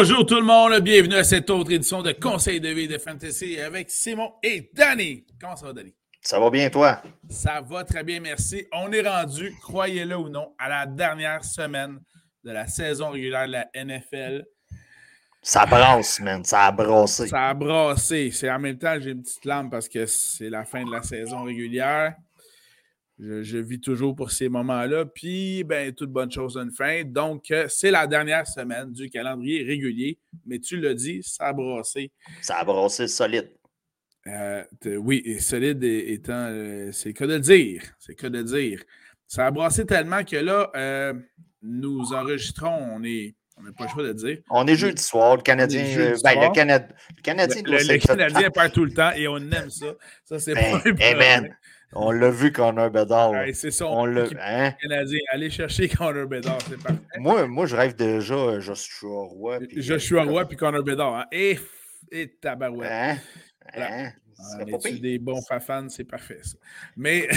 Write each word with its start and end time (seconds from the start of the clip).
Bonjour 0.00 0.24
tout 0.24 0.36
le 0.36 0.46
monde, 0.46 0.80
bienvenue 0.80 1.16
à 1.16 1.24
cette 1.24 1.50
autre 1.50 1.70
édition 1.72 2.00
de 2.00 2.12
Conseil 2.12 2.58
de 2.58 2.70
vie 2.70 2.88
de 2.88 2.96
Fantasy 2.96 3.60
avec 3.60 3.90
Simon 3.90 4.32
et 4.42 4.70
Danny. 4.72 5.26
Comment 5.38 5.56
ça 5.56 5.66
va, 5.66 5.74
Danny? 5.74 5.94
Ça 6.22 6.40
va 6.40 6.48
bien, 6.48 6.70
toi? 6.70 7.02
Ça 7.28 7.60
va 7.60 7.84
très 7.84 8.02
bien, 8.02 8.18
merci. 8.18 8.64
On 8.72 8.90
est 8.92 9.06
rendu, 9.06 9.52
croyez-le 9.60 10.16
ou 10.16 10.30
non, 10.30 10.54
à 10.58 10.70
la 10.70 10.86
dernière 10.86 11.44
semaine 11.44 12.00
de 12.42 12.50
la 12.50 12.66
saison 12.66 13.10
régulière 13.10 13.46
de 13.46 13.52
la 13.52 13.68
NFL. 13.74 14.46
Ça 15.42 15.66
brasse, 15.66 16.18
man. 16.20 16.42
Ça 16.44 16.64
a 16.64 16.72
brassé. 16.72 17.28
Ça 17.28 17.50
a 17.50 17.52
brassé. 17.52 18.30
C'est 18.32 18.50
en 18.50 18.58
même 18.58 18.78
temps, 18.78 18.98
j'ai 18.98 19.10
une 19.10 19.20
petite 19.20 19.44
lampe 19.44 19.70
parce 19.70 19.86
que 19.86 20.06
c'est 20.06 20.48
la 20.48 20.64
fin 20.64 20.82
de 20.82 20.90
la 20.90 21.02
saison 21.02 21.42
régulière. 21.42 22.14
Je, 23.22 23.58
vis 23.58 23.80
toujours 23.80 24.14
pour 24.14 24.30
ces 24.30 24.48
moments-là. 24.48 25.04
Puis, 25.04 25.62
ben, 25.64 25.92
toute 25.92 26.10
bonne 26.10 26.32
chose 26.32 26.56
a 26.56 26.62
une 26.62 26.70
fin. 26.70 27.04
Donc, 27.04 27.50
euh, 27.50 27.66
c'est 27.68 27.90
la 27.90 28.06
dernière 28.06 28.46
semaine 28.46 28.92
du 28.92 29.10
calendrier 29.10 29.62
régulier. 29.62 30.18
Mais 30.46 30.58
tu 30.58 30.80
l'as 30.80 30.94
dit, 30.94 31.22
ça 31.22 31.48
a 31.48 31.52
brassé. 31.52 32.12
Ça 32.40 32.56
a 32.56 32.64
brassé 32.64 33.08
solide. 33.08 33.50
Euh, 34.26 34.64
oui, 34.96 35.22
et 35.24 35.38
solide 35.38 35.82
étant, 35.84 36.46
euh, 36.48 36.92
c'est 36.92 37.12
que 37.12 37.24
de 37.24 37.36
dire. 37.38 37.82
C'est 37.98 38.14
que 38.14 38.26
de 38.26 38.42
dire. 38.42 38.82
Ça 39.26 39.46
a 39.46 39.50
brassé 39.50 39.84
tellement 39.84 40.24
que 40.24 40.36
là, 40.36 41.12
nous 41.62 42.12
enregistrons, 42.12 42.88
on 42.94 43.04
est. 43.04 43.34
On 43.56 43.62
n'a 43.62 43.72
pas 43.72 43.84
le 43.84 43.90
choix 43.90 44.02
de 44.04 44.14
dire. 44.14 44.38
On 44.48 44.66
est 44.66 44.74
jeudi 44.74 45.02
soir. 45.02 45.36
Le 45.36 45.42
Canadien. 45.42 45.82
Ben, 46.24 46.40
le, 46.40 46.50
Canadien. 46.54 46.88
Le, 47.14 47.22
Canadien, 47.22 47.62
le, 47.66 47.98
Canadien 47.98 48.50
perd 48.50 48.72
tout 48.72 48.86
le 48.86 48.94
temps 48.94 49.10
et 49.12 49.28
on 49.28 49.36
aime 49.36 49.68
ça. 49.68 49.94
Ça, 50.24 50.38
c'est 50.38 50.54
ben, 50.54 50.80
pas 50.80 50.88
un 50.88 51.42
on 51.92 52.10
l'a 52.10 52.30
vu, 52.30 52.52
Connor 52.52 52.90
Bedard. 52.90 53.34
c'est 53.52 53.70
ça. 53.70 53.86
On 53.86 54.04
l'a 54.04 54.24
hein? 54.40 54.72
Canadien. 54.80 55.18
Allez 55.32 55.50
chercher 55.50 55.88
Connor 55.88 56.26
Bedard, 56.26 56.58
c'est 56.68 56.80
parfait. 56.80 57.00
moi, 57.18 57.46
moi, 57.46 57.66
je 57.66 57.76
rêve 57.76 57.96
déjà 57.96 58.34
euh, 58.34 58.60
Joshua 58.60 59.24
Roy. 59.24 59.58
Puis, 59.60 59.82
Joshua 59.82 60.24
Roy 60.24 60.46
puis 60.46 60.56
Connor 60.56 60.82
Bedard. 60.82 61.14
Hein? 61.14 61.26
Et, 61.32 61.58
et 62.10 62.28
tabarouette. 62.28 62.90
Hein? 62.90 63.16
Hein? 63.74 64.12
Ah, 64.42 64.64
des 65.00 65.18
bons 65.18 65.42
fans, 65.42 65.88
c'est 65.88 66.04
parfait 66.04 66.40
ça. 66.42 66.56
Mais. 66.96 67.28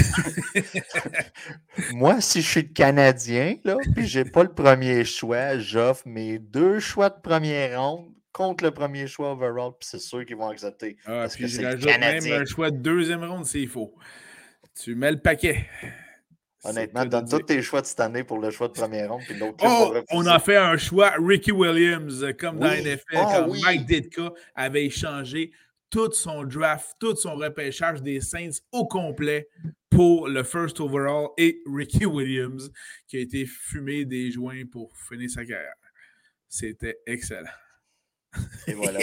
Moi, 1.94 2.22
si 2.22 2.42
je 2.42 2.48
suis 2.50 2.62
le 2.62 2.70
Canadien, 2.70 3.58
là, 3.64 3.76
puis 3.95 4.08
j'ai 4.08 4.23
pas 4.23 4.44
le 4.44 4.54
premier 4.54 5.04
choix, 5.04 5.58
j'offre 5.58 6.08
mes 6.08 6.40
deux 6.40 6.80
choix 6.80 7.10
de 7.10 7.20
première 7.22 7.82
ronde 7.82 8.14
contre 8.32 8.64
le 8.64 8.72
premier 8.72 9.08
choix 9.08 9.34
overall, 9.34 9.72
puis 9.80 9.88
c'est 9.88 10.00
sûr 10.00 10.26
qu'ils 10.26 10.38
vont 10.38 10.50
accepter. 10.50 10.98
Ah, 11.06 11.23
parce 11.23 11.36
puis 11.36 11.44
que 11.44 11.50
je 11.50 11.62
rajoute 11.62 12.00
même 12.00 12.42
un 12.42 12.45
choix 12.45 12.72
de 12.72 12.78
deuxième 12.78 13.23
ronde 13.23 13.45
s'il 13.45 13.67
faut. 13.70 13.94
Tu 14.80 14.96
mets 14.96 15.12
le 15.12 15.20
paquet. 15.20 15.68
Honnêtement, 16.64 17.06
donne 17.06 17.28
tous 17.28 17.42
tes 17.42 17.61
choix 17.61 17.82
de 17.82 17.86
cette 17.86 18.00
année 18.00 18.23
pour 18.23 18.39
le 18.39 18.50
choix 18.50 18.70
de 18.70 18.73
première 18.73 19.11
ronde. 19.11 19.22
Puis 19.28 19.38
l'autre 19.38 19.58
oh, 19.67 19.95
on 20.11 20.26
a 20.26 20.39
fait 20.39 20.56
un 20.56 20.78
choix 20.78 21.14
Ricky 21.20 21.52
Williams, 21.52 22.26
comme 22.39 22.60
dans 22.60 22.72
NFL, 22.72 23.16
ah 23.16 23.44
comme 23.44 23.60
Mike 23.62 23.86
Ditka 23.86 24.32
avait 24.56 24.86
échangé 24.86 25.52
tout 25.89 26.12
son 26.14 26.44
draft, 26.44 26.95
tout 27.00 27.16
son 27.17 27.36
repêchage 27.36 28.02
des 28.02 28.22
Saints 28.22 28.62
au 28.72 28.88
complet 28.88 29.50
pour 29.89 30.28
le 30.28 30.44
first 30.44 30.80
overall 30.80 31.28
et 31.38 31.62
Ricky 31.67 32.06
Williams, 32.06 32.72
qui 33.08 33.17
a 33.17 33.20
été 33.20 33.45
fumé 33.45 34.06
des 34.06 34.32
joints 34.32 34.64
pour 34.72 34.92
finir 35.10 35.30
sa 35.30 35.45
carrière. 35.45 35.76
C'était 36.48 36.98
excellent. 37.06 37.50
Et 38.67 38.73
voilà. 38.73 39.00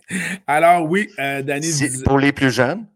Alors, 0.46 0.88
oui, 0.90 1.08
euh, 1.18 1.42
Danny. 1.42 1.70
Pour 2.04 2.18
les 2.18 2.32
plus 2.32 2.50
jeunes, 2.50 2.86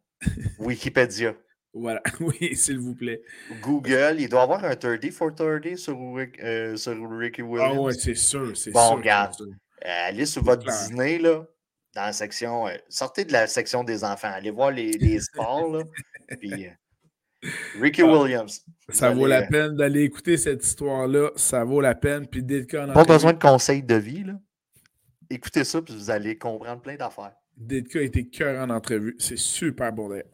Wikipédia. 0.59 1.37
Voilà, 1.79 2.03
oui, 2.21 2.57
s'il 2.57 2.79
vous 2.79 2.95
plaît. 2.95 3.21
Google, 3.61 4.17
il 4.19 4.29
doit 4.31 4.43
avoir 4.43 4.65
un 4.65 4.75
30 4.75 5.11
for 5.11 5.35
30 5.35 5.77
sur, 5.77 5.99
euh, 6.43 6.77
sur 6.77 7.19
Ricky 7.19 7.43
Williams. 7.43 7.75
Ah 7.77 7.81
ouais, 7.83 7.93
c'est 7.93 8.15
sûr, 8.15 8.57
c'est 8.57 8.71
bon, 8.71 8.81
sûr. 8.81 8.91
Bon, 8.91 8.97
regarde, 8.97 9.35
euh, 9.43 10.09
allez 10.09 10.25
sur 10.25 10.43
votre 10.43 10.65
Disney, 10.65 11.19
là, 11.19 11.45
dans 11.95 12.03
la 12.03 12.13
section, 12.15 12.67
euh, 12.67 12.73
sortez 12.89 13.27
de 13.27 13.33
la 13.33 13.47
section 13.47 13.85
des 13.85 14.05
enfants, 14.05 14.31
allez 14.33 14.51
voir 14.51 14.71
les, 14.71 14.93
les 14.93 15.21
sports, 15.21 15.71
là, 15.71 15.85
puis 16.41 16.67
Ricky 17.81 18.01
ah, 18.01 18.07
Williams. 18.07 18.65
Ça 18.89 19.11
vaut 19.11 19.27
la 19.27 19.43
peine 19.43 19.77
d'aller 19.77 20.03
écouter 20.05 20.39
cette 20.39 20.65
histoire-là, 20.65 21.31
ça 21.37 21.63
vaut 21.65 21.83
la 21.83 21.95
peine, 21.95 22.27
puis 22.27 22.43
dès 22.43 22.65
Pas 22.65 23.05
besoin 23.05 23.35
de 23.35 23.39
conseils 23.39 23.83
de 23.83 23.97
vie, 23.97 24.25
là. 24.25 24.33
Écoutez 25.29 25.65
ça, 25.65 25.83
puis 25.83 25.95
vous 25.95 26.11
allez 26.11 26.39
comprendre 26.39 26.81
plein 26.81 26.97
d'affaires. 26.97 27.35
Detka 27.57 28.01
a 28.01 28.03
été 28.03 28.29
cœur 28.29 28.63
en 28.63 28.71
entrevue. 28.71 29.17
C'est 29.19 29.39
super 29.39 29.93
beau 29.93 30.09
d'ailleurs. 30.09 30.27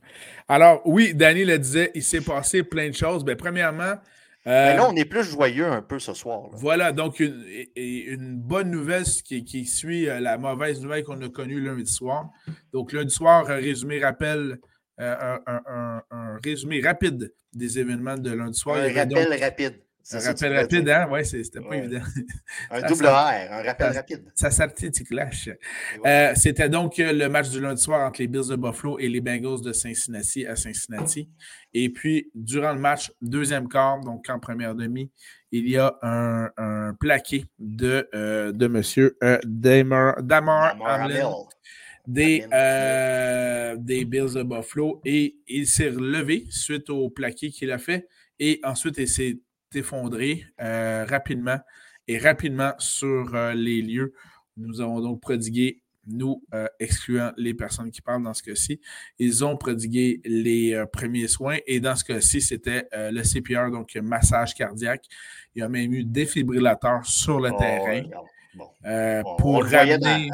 Alors, 0.48 0.82
oui, 0.84 1.14
Danny 1.14 1.44
le 1.44 1.58
disait, 1.58 1.90
il 1.94 2.02
s'est 2.02 2.20
passé 2.20 2.62
plein 2.62 2.88
de 2.88 2.94
choses. 2.94 3.24
Bien, 3.24 3.36
premièrement. 3.36 3.94
Euh, 4.48 4.74
là, 4.74 4.88
on 4.90 4.96
est 4.96 5.04
plus 5.04 5.22
joyeux 5.22 5.66
un 5.66 5.82
peu 5.82 6.00
ce 6.00 6.14
soir. 6.14 6.48
Voilà, 6.52 6.90
donc 6.90 7.20
une, 7.20 7.44
une 7.76 8.36
bonne 8.36 8.70
nouvelle 8.70 9.04
qui, 9.04 9.44
qui 9.44 9.64
suit 9.66 10.08
euh, 10.08 10.18
la 10.18 10.36
mauvaise 10.36 10.82
nouvelle 10.82 11.04
qu'on 11.04 11.20
a 11.22 11.28
connue 11.28 11.60
lundi 11.60 11.90
soir. 11.90 12.30
Donc, 12.72 12.92
lundi 12.92 13.14
soir, 13.14 13.48
un 13.48 13.54
résumé 13.54 14.00
rappel, 14.00 14.58
euh, 15.00 15.38
un, 15.46 16.02
un, 16.10 16.38
résumé 16.42 16.80
rapide 16.80 17.32
des 17.52 17.78
événements 17.78 18.16
de 18.18 18.32
lundi 18.32 18.58
soir. 18.58 18.78
Un 18.78 18.92
rappel 18.92 19.40
rapide. 19.40 19.80
Un 20.10 20.18
rappel 20.18 20.56
rapide, 20.56 20.88
hein? 20.88 21.08
Oui, 21.10 21.24
c'était 21.24 21.60
pas 21.60 21.76
évident. 21.76 22.02
Un 22.70 22.82
double 22.82 23.06
R, 23.06 23.52
un 23.52 23.62
rappel 23.62 23.92
rapide. 23.92 24.24
Ça 24.34 24.50
clash. 25.08 25.48
Euh, 26.04 26.32
c'était 26.34 26.68
donc 26.68 26.98
euh, 26.98 27.12
le 27.12 27.28
match 27.28 27.50
du 27.50 27.60
lundi 27.60 27.80
soir 27.80 28.06
entre 28.06 28.20
les 28.20 28.26
Bills 28.26 28.48
de 28.48 28.56
Buffalo 28.56 28.98
et 28.98 29.08
les 29.08 29.20
Bengals 29.20 29.62
de 29.62 29.72
Cincinnati 29.72 30.46
à 30.46 30.56
Cincinnati. 30.56 31.28
Et 31.72 31.88
puis, 31.90 32.30
durant 32.34 32.72
le 32.72 32.80
match, 32.80 33.12
deuxième 33.20 33.68
quart, 33.68 34.00
donc 34.00 34.28
en 34.28 34.38
première 34.38 34.74
demi, 34.74 35.10
il 35.52 35.68
y 35.68 35.78
a 35.78 35.96
un, 36.02 36.50
un 36.56 36.94
plaqué 36.94 37.46
de, 37.58 38.08
euh, 38.14 38.52
de 38.52 38.66
M. 38.66 39.40
Damar, 39.44 40.22
Damar 40.22 40.76
Hamlin 40.80 41.30
des, 42.06 42.44
des 43.78 44.04
Bills 44.04 44.34
de 44.34 44.42
Buffalo 44.42 45.00
et 45.04 45.36
il 45.46 45.66
s'est 45.66 45.90
relevé 45.90 46.46
suite 46.50 46.90
au 46.90 47.08
plaqué 47.10 47.50
qu'il 47.50 47.70
a 47.70 47.78
fait 47.78 48.08
et 48.40 48.60
ensuite 48.64 48.98
il 48.98 49.08
s'est 49.08 49.38
effondré 49.76 50.44
euh, 50.60 51.04
rapidement 51.08 51.58
et 52.08 52.18
rapidement 52.18 52.72
sur 52.78 53.34
euh, 53.34 53.54
les 53.54 53.82
lieux. 53.82 54.14
Nous 54.56 54.80
avons 54.80 55.00
donc 55.00 55.20
prodigué, 55.20 55.82
nous 56.06 56.42
euh, 56.52 56.66
excluant 56.78 57.32
les 57.36 57.54
personnes 57.54 57.90
qui 57.90 58.02
parlent 58.02 58.24
dans 58.24 58.34
ce 58.34 58.42
cas-ci, 58.42 58.80
ils 59.18 59.44
ont 59.44 59.56
prodigué 59.56 60.20
les 60.24 60.84
premiers 60.92 61.28
soins 61.28 61.58
et 61.66 61.80
dans 61.80 61.96
ce 61.96 62.04
cas-ci, 62.04 62.40
c'était 62.40 62.86
le 62.92 63.22
CPR, 63.22 63.70
donc 63.70 63.94
massage 63.96 64.54
cardiaque. 64.54 65.06
Il 65.54 65.60
y 65.60 65.62
a 65.62 65.68
même 65.68 65.92
eu 65.92 66.04
défibrillateur 66.04 67.06
sur 67.06 67.40
le 67.40 67.50
oh, 67.52 67.58
terrain 67.58 68.02
pour 69.38 69.64
ramener. 69.64 70.30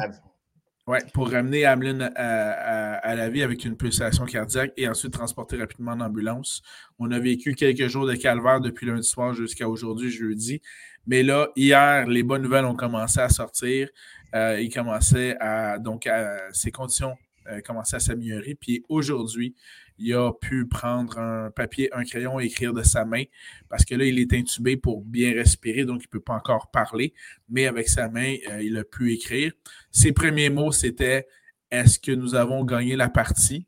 Ouais, 0.89 1.03
pour 1.13 1.29
ramener 1.29 1.67
Hamlin 1.67 2.09
à, 2.15 3.13
la 3.13 3.29
vie 3.29 3.43
avec 3.43 3.63
une 3.63 3.77
pulsation 3.77 4.25
cardiaque 4.25 4.73
et 4.75 4.87
ensuite 4.87 5.13
transporter 5.13 5.55
rapidement 5.55 5.91
en 5.91 5.99
ambulance. 5.99 6.63
On 6.97 7.11
a 7.11 7.19
vécu 7.19 7.53
quelques 7.53 7.85
jours 7.85 8.07
de 8.07 8.15
calvaire 8.15 8.59
depuis 8.59 8.87
lundi 8.87 9.07
soir 9.07 9.35
jusqu'à 9.35 9.69
aujourd'hui, 9.69 10.09
jeudi. 10.09 10.63
Mais 11.05 11.21
là, 11.21 11.49
hier, 11.55 12.07
les 12.07 12.23
bonnes 12.23 12.41
nouvelles 12.41 12.65
ont 12.65 12.75
commencé 12.75 13.19
à 13.19 13.29
sortir. 13.29 13.87
Euh, 14.33 14.59
il 14.59 14.73
commençait 14.73 15.37
à, 15.39 15.77
donc, 15.77 16.07
à, 16.07 16.51
ses 16.53 16.71
conditions 16.71 17.15
euh, 17.49 17.61
commençaient 17.61 17.97
à 17.97 17.99
s'améliorer. 17.99 18.55
Puis 18.55 18.83
aujourd'hui, 18.89 19.55
il 19.97 20.13
a 20.13 20.31
pu 20.31 20.67
prendre 20.67 21.17
un 21.17 21.51
papier, 21.51 21.89
un 21.93 22.03
crayon 22.03 22.39
et 22.39 22.45
écrire 22.45 22.73
de 22.73 22.83
sa 22.83 23.05
main 23.05 23.23
parce 23.69 23.85
que 23.85 23.95
là, 23.95 24.05
il 24.05 24.19
est 24.19 24.33
intubé 24.33 24.77
pour 24.77 25.03
bien 25.03 25.33
respirer, 25.33 25.85
donc 25.85 26.01
il 26.01 26.07
ne 26.07 26.11
peut 26.11 26.19
pas 26.19 26.35
encore 26.35 26.71
parler, 26.71 27.13
mais 27.49 27.67
avec 27.67 27.89
sa 27.89 28.09
main, 28.09 28.35
euh, 28.49 28.63
il 28.63 28.77
a 28.77 28.83
pu 28.83 29.13
écrire. 29.13 29.51
Ses 29.91 30.11
premiers 30.11 30.49
mots, 30.49 30.71
c'était 30.71 31.27
Est-ce 31.71 31.99
que 31.99 32.11
nous 32.11 32.35
avons 32.35 32.63
gagné 32.63 32.95
la 32.95 33.09
partie? 33.09 33.67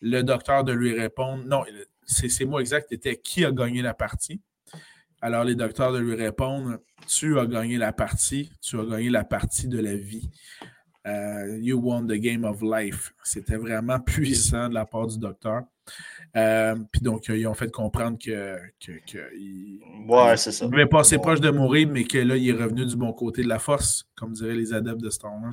Le 0.00 0.22
docteur 0.22 0.64
de 0.64 0.72
lui 0.72 0.98
répondre 0.98 1.44
Non, 1.44 1.64
ses 2.06 2.44
mots 2.44 2.60
exacts 2.60 2.92
étaient 2.92 3.16
Qui 3.16 3.44
a 3.44 3.52
gagné 3.52 3.82
la 3.82 3.94
partie? 3.94 4.40
Alors, 5.24 5.44
les 5.44 5.54
docteurs 5.54 5.92
de 5.92 6.00
lui 6.00 6.16
répondre 6.16 6.78
Tu 7.06 7.38
as 7.38 7.46
gagné 7.46 7.78
la 7.78 7.92
partie, 7.92 8.50
tu 8.60 8.80
as 8.80 8.84
gagné 8.84 9.08
la 9.08 9.22
partie 9.22 9.68
de 9.68 9.78
la 9.78 9.94
vie. 9.94 10.28
Euh, 11.06 11.58
you 11.60 11.80
won 11.80 12.06
the 12.06 12.18
game 12.18 12.44
of 12.44 12.62
life. 12.62 13.12
C'était 13.24 13.56
vraiment 13.56 13.98
puissant 14.06 14.68
de 14.68 14.74
la 14.74 14.86
part 14.86 15.08
du 15.08 15.18
docteur. 15.18 15.62
Euh, 16.36 16.76
puis 16.92 17.02
donc, 17.02 17.26
ils 17.28 17.46
ont 17.46 17.54
fait 17.54 17.70
comprendre 17.70 18.16
que, 18.16 18.56
que, 18.84 19.18
il, 19.36 19.80
ouais, 20.08 20.36
c'est 20.36 20.52
ça. 20.52 20.66
devait 20.66 20.86
passer 20.86 21.18
proche 21.18 21.40
de 21.40 21.50
mourir, 21.50 21.88
mais 21.90 22.04
que 22.04 22.18
là, 22.18 22.36
il 22.36 22.48
est 22.48 22.52
revenu 22.52 22.86
du 22.86 22.96
bon 22.96 23.12
côté 23.12 23.42
de 23.42 23.48
la 23.48 23.58
force, 23.58 24.04
comme 24.14 24.32
diraient 24.32 24.54
les 24.54 24.72
adeptes 24.72 25.00
de 25.00 25.10
Star 25.10 25.32
Wars. 25.32 25.52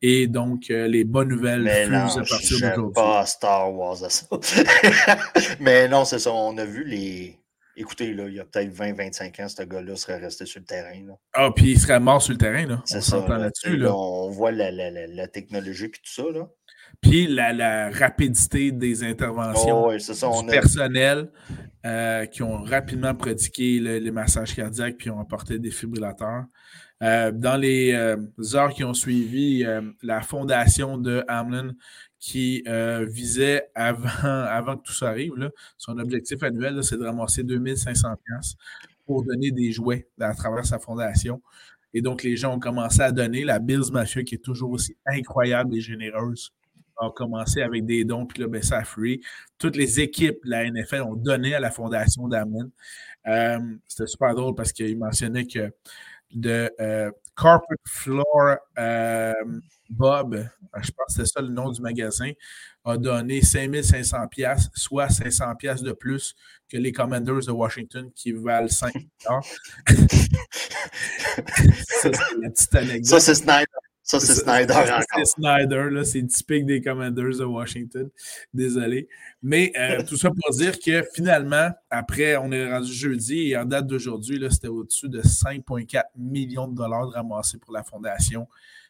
Et 0.00 0.28
donc, 0.28 0.70
euh, 0.70 0.86
les 0.86 1.04
bonnes 1.04 1.28
nouvelles 1.28 1.68
fusent 1.68 2.18
à 2.18 2.22
partir 2.22 2.60
d'aujourd'hui. 2.60 2.94
pas 2.94 3.26
Star 3.26 3.74
Wars 3.74 4.04
à 4.04 4.08
ça. 4.08 4.26
mais 5.60 5.88
non, 5.88 6.04
c'est 6.04 6.20
ça. 6.20 6.32
On 6.32 6.56
a 6.58 6.64
vu 6.64 6.84
les, 6.84 7.36
Écoutez, 7.78 8.14
là, 8.14 8.26
il 8.26 8.34
y 8.34 8.40
a 8.40 8.44
peut-être 8.44 8.72
20-25 8.72 9.42
ans, 9.42 9.48
ce 9.48 9.62
gars-là 9.62 9.96
serait 9.96 10.16
resté 10.16 10.46
sur 10.46 10.60
le 10.60 10.66
terrain. 10.66 10.98
Là. 11.06 11.14
Ah, 11.34 11.50
puis 11.54 11.72
il 11.72 11.78
serait 11.78 12.00
mort 12.00 12.22
sur 12.22 12.32
le 12.32 12.38
terrain. 12.38 12.64
Là. 12.64 12.82
C'est 12.86 13.02
ça. 13.02 13.18
Là, 13.28 13.50
là. 13.66 13.94
on 13.94 14.30
voit 14.30 14.50
la, 14.50 14.70
la, 14.70 14.90
la, 14.90 15.28
technologie 15.28 15.84
et 15.84 15.90
tout 15.90 16.00
ça. 16.04 16.24
Là. 16.32 16.48
Puis 17.02 17.26
la, 17.26 17.90
rapidité 17.90 18.72
des 18.72 19.04
interventions 19.04 19.88
oh, 19.88 20.42
personnelles 20.48 21.30
euh, 21.84 22.24
qui 22.26 22.42
ont 22.42 22.62
rapidement 22.62 23.14
pratiqué 23.14 23.78
les 23.78 24.10
massages 24.10 24.54
cardiaques 24.54 24.96
puis 24.96 25.10
ont 25.10 25.20
apporté 25.20 25.58
des 25.58 25.70
fibrillateurs. 25.70 26.44
Euh, 27.02 27.30
dans 27.30 27.58
les 27.58 27.92
euh, 27.92 28.16
heures 28.54 28.72
qui 28.72 28.84
ont 28.84 28.94
suivi, 28.94 29.66
la 30.02 30.22
fondation 30.22 30.96
de 30.96 31.22
Hamlin 31.28 31.72
qui 32.26 32.64
visait 33.06 33.70
avant, 33.74 34.08
avant 34.24 34.76
que 34.76 34.82
tout 34.82 34.92
ça 34.92 35.10
arrive, 35.10 35.32
son 35.78 35.96
objectif 35.98 36.42
annuel, 36.42 36.82
c'est 36.82 36.96
de 36.96 37.04
ramasser 37.04 37.44
2500 37.44 38.08
pour 39.04 39.22
donner 39.22 39.52
des 39.52 39.70
jouets 39.70 40.08
à 40.20 40.34
travers 40.34 40.66
sa 40.66 40.80
fondation. 40.80 41.40
Et 41.94 42.02
donc, 42.02 42.24
les 42.24 42.36
gens 42.36 42.56
ont 42.56 42.58
commencé 42.58 43.00
à 43.00 43.12
donner. 43.12 43.44
La 43.44 43.60
Bills 43.60 43.92
Mafia, 43.92 44.24
qui 44.24 44.34
est 44.34 44.44
toujours 44.44 44.72
aussi 44.72 44.96
incroyable 45.06 45.76
et 45.76 45.80
généreuse, 45.80 46.52
a 46.96 47.10
commencé 47.10 47.62
avec 47.62 47.86
des 47.86 48.04
dons, 48.04 48.26
puis 48.26 48.42
là, 48.42 48.48
ben, 48.48 48.60
ça 48.60 48.78
a 48.78 48.84
free. 48.84 49.20
Toutes 49.56 49.76
les 49.76 50.00
équipes 50.00 50.38
de 50.44 50.50
la 50.50 50.68
NFL 50.68 51.02
ont 51.02 51.14
donné 51.14 51.54
à 51.54 51.60
la 51.60 51.70
fondation 51.70 52.26
d'Amen. 52.26 52.70
Euh, 53.28 53.58
c'était 53.86 54.08
super 54.08 54.34
drôle 54.34 54.56
parce 54.56 54.72
qu'il 54.72 54.98
mentionnait 54.98 55.46
que 55.46 55.72
de 56.34 56.72
euh, 56.80 57.10
Carpet 57.36 57.76
Floor 57.86 58.56
euh, 58.78 59.32
Bob, 59.90 60.48
je 60.80 60.90
pense 60.90 61.16
que 61.16 61.22
c'est 61.22 61.26
ça 61.26 61.40
le 61.40 61.48
nom 61.48 61.70
du 61.70 61.80
magasin, 61.80 62.32
a 62.84 62.96
donné 62.96 63.42
5500 63.42 64.28
pièces, 64.28 64.70
soit 64.74 65.08
500 65.08 65.54
pièces 65.56 65.82
de 65.82 65.92
plus 65.92 66.34
que 66.68 66.76
les 66.76 66.92
Commanders 66.92 67.44
de 67.46 67.52
Washington 67.52 68.10
qui 68.14 68.32
valent 68.32 68.68
5 68.68 68.92
ça, 69.26 69.96
c'est 72.00 72.10
la 72.10 72.50
petite 72.50 72.74
anecdote. 72.74 73.04
Ça, 73.06 73.20
c'est 73.20 73.34
Snyder. 73.34 73.66
Ça, 74.06 74.20
c'est 74.20 74.34
Snyder 74.34 74.72
encore. 74.72 75.02
C'est 75.16 75.24
Snyder, 75.24 76.04
c'est 76.04 76.24
typique 76.28 76.64
des 76.64 76.80
Commanders 76.80 77.38
de 77.38 77.44
Washington. 77.44 78.08
Désolé. 78.54 79.08
Mais 79.42 79.72
euh, 79.76 80.00
tout 80.08 80.16
ça 80.16 80.30
pour 80.30 80.54
dire 80.54 80.78
que 80.78 81.02
finalement, 81.12 81.70
après, 81.90 82.36
on 82.36 82.52
est 82.52 82.70
rendu 82.70 82.92
jeudi 82.92 83.50
et 83.50 83.56
en 83.56 83.64
date 83.64 83.88
d'aujourd'hui, 83.88 84.40
c'était 84.48 84.68
au-dessus 84.68 85.08
de 85.08 85.20
5,4 85.20 86.04
millions 86.16 86.68
de 86.68 86.76
dollars 86.76 87.10
ramassés 87.10 87.58
pour 87.58 87.72
la 87.72 87.82
fondation. 87.82 88.46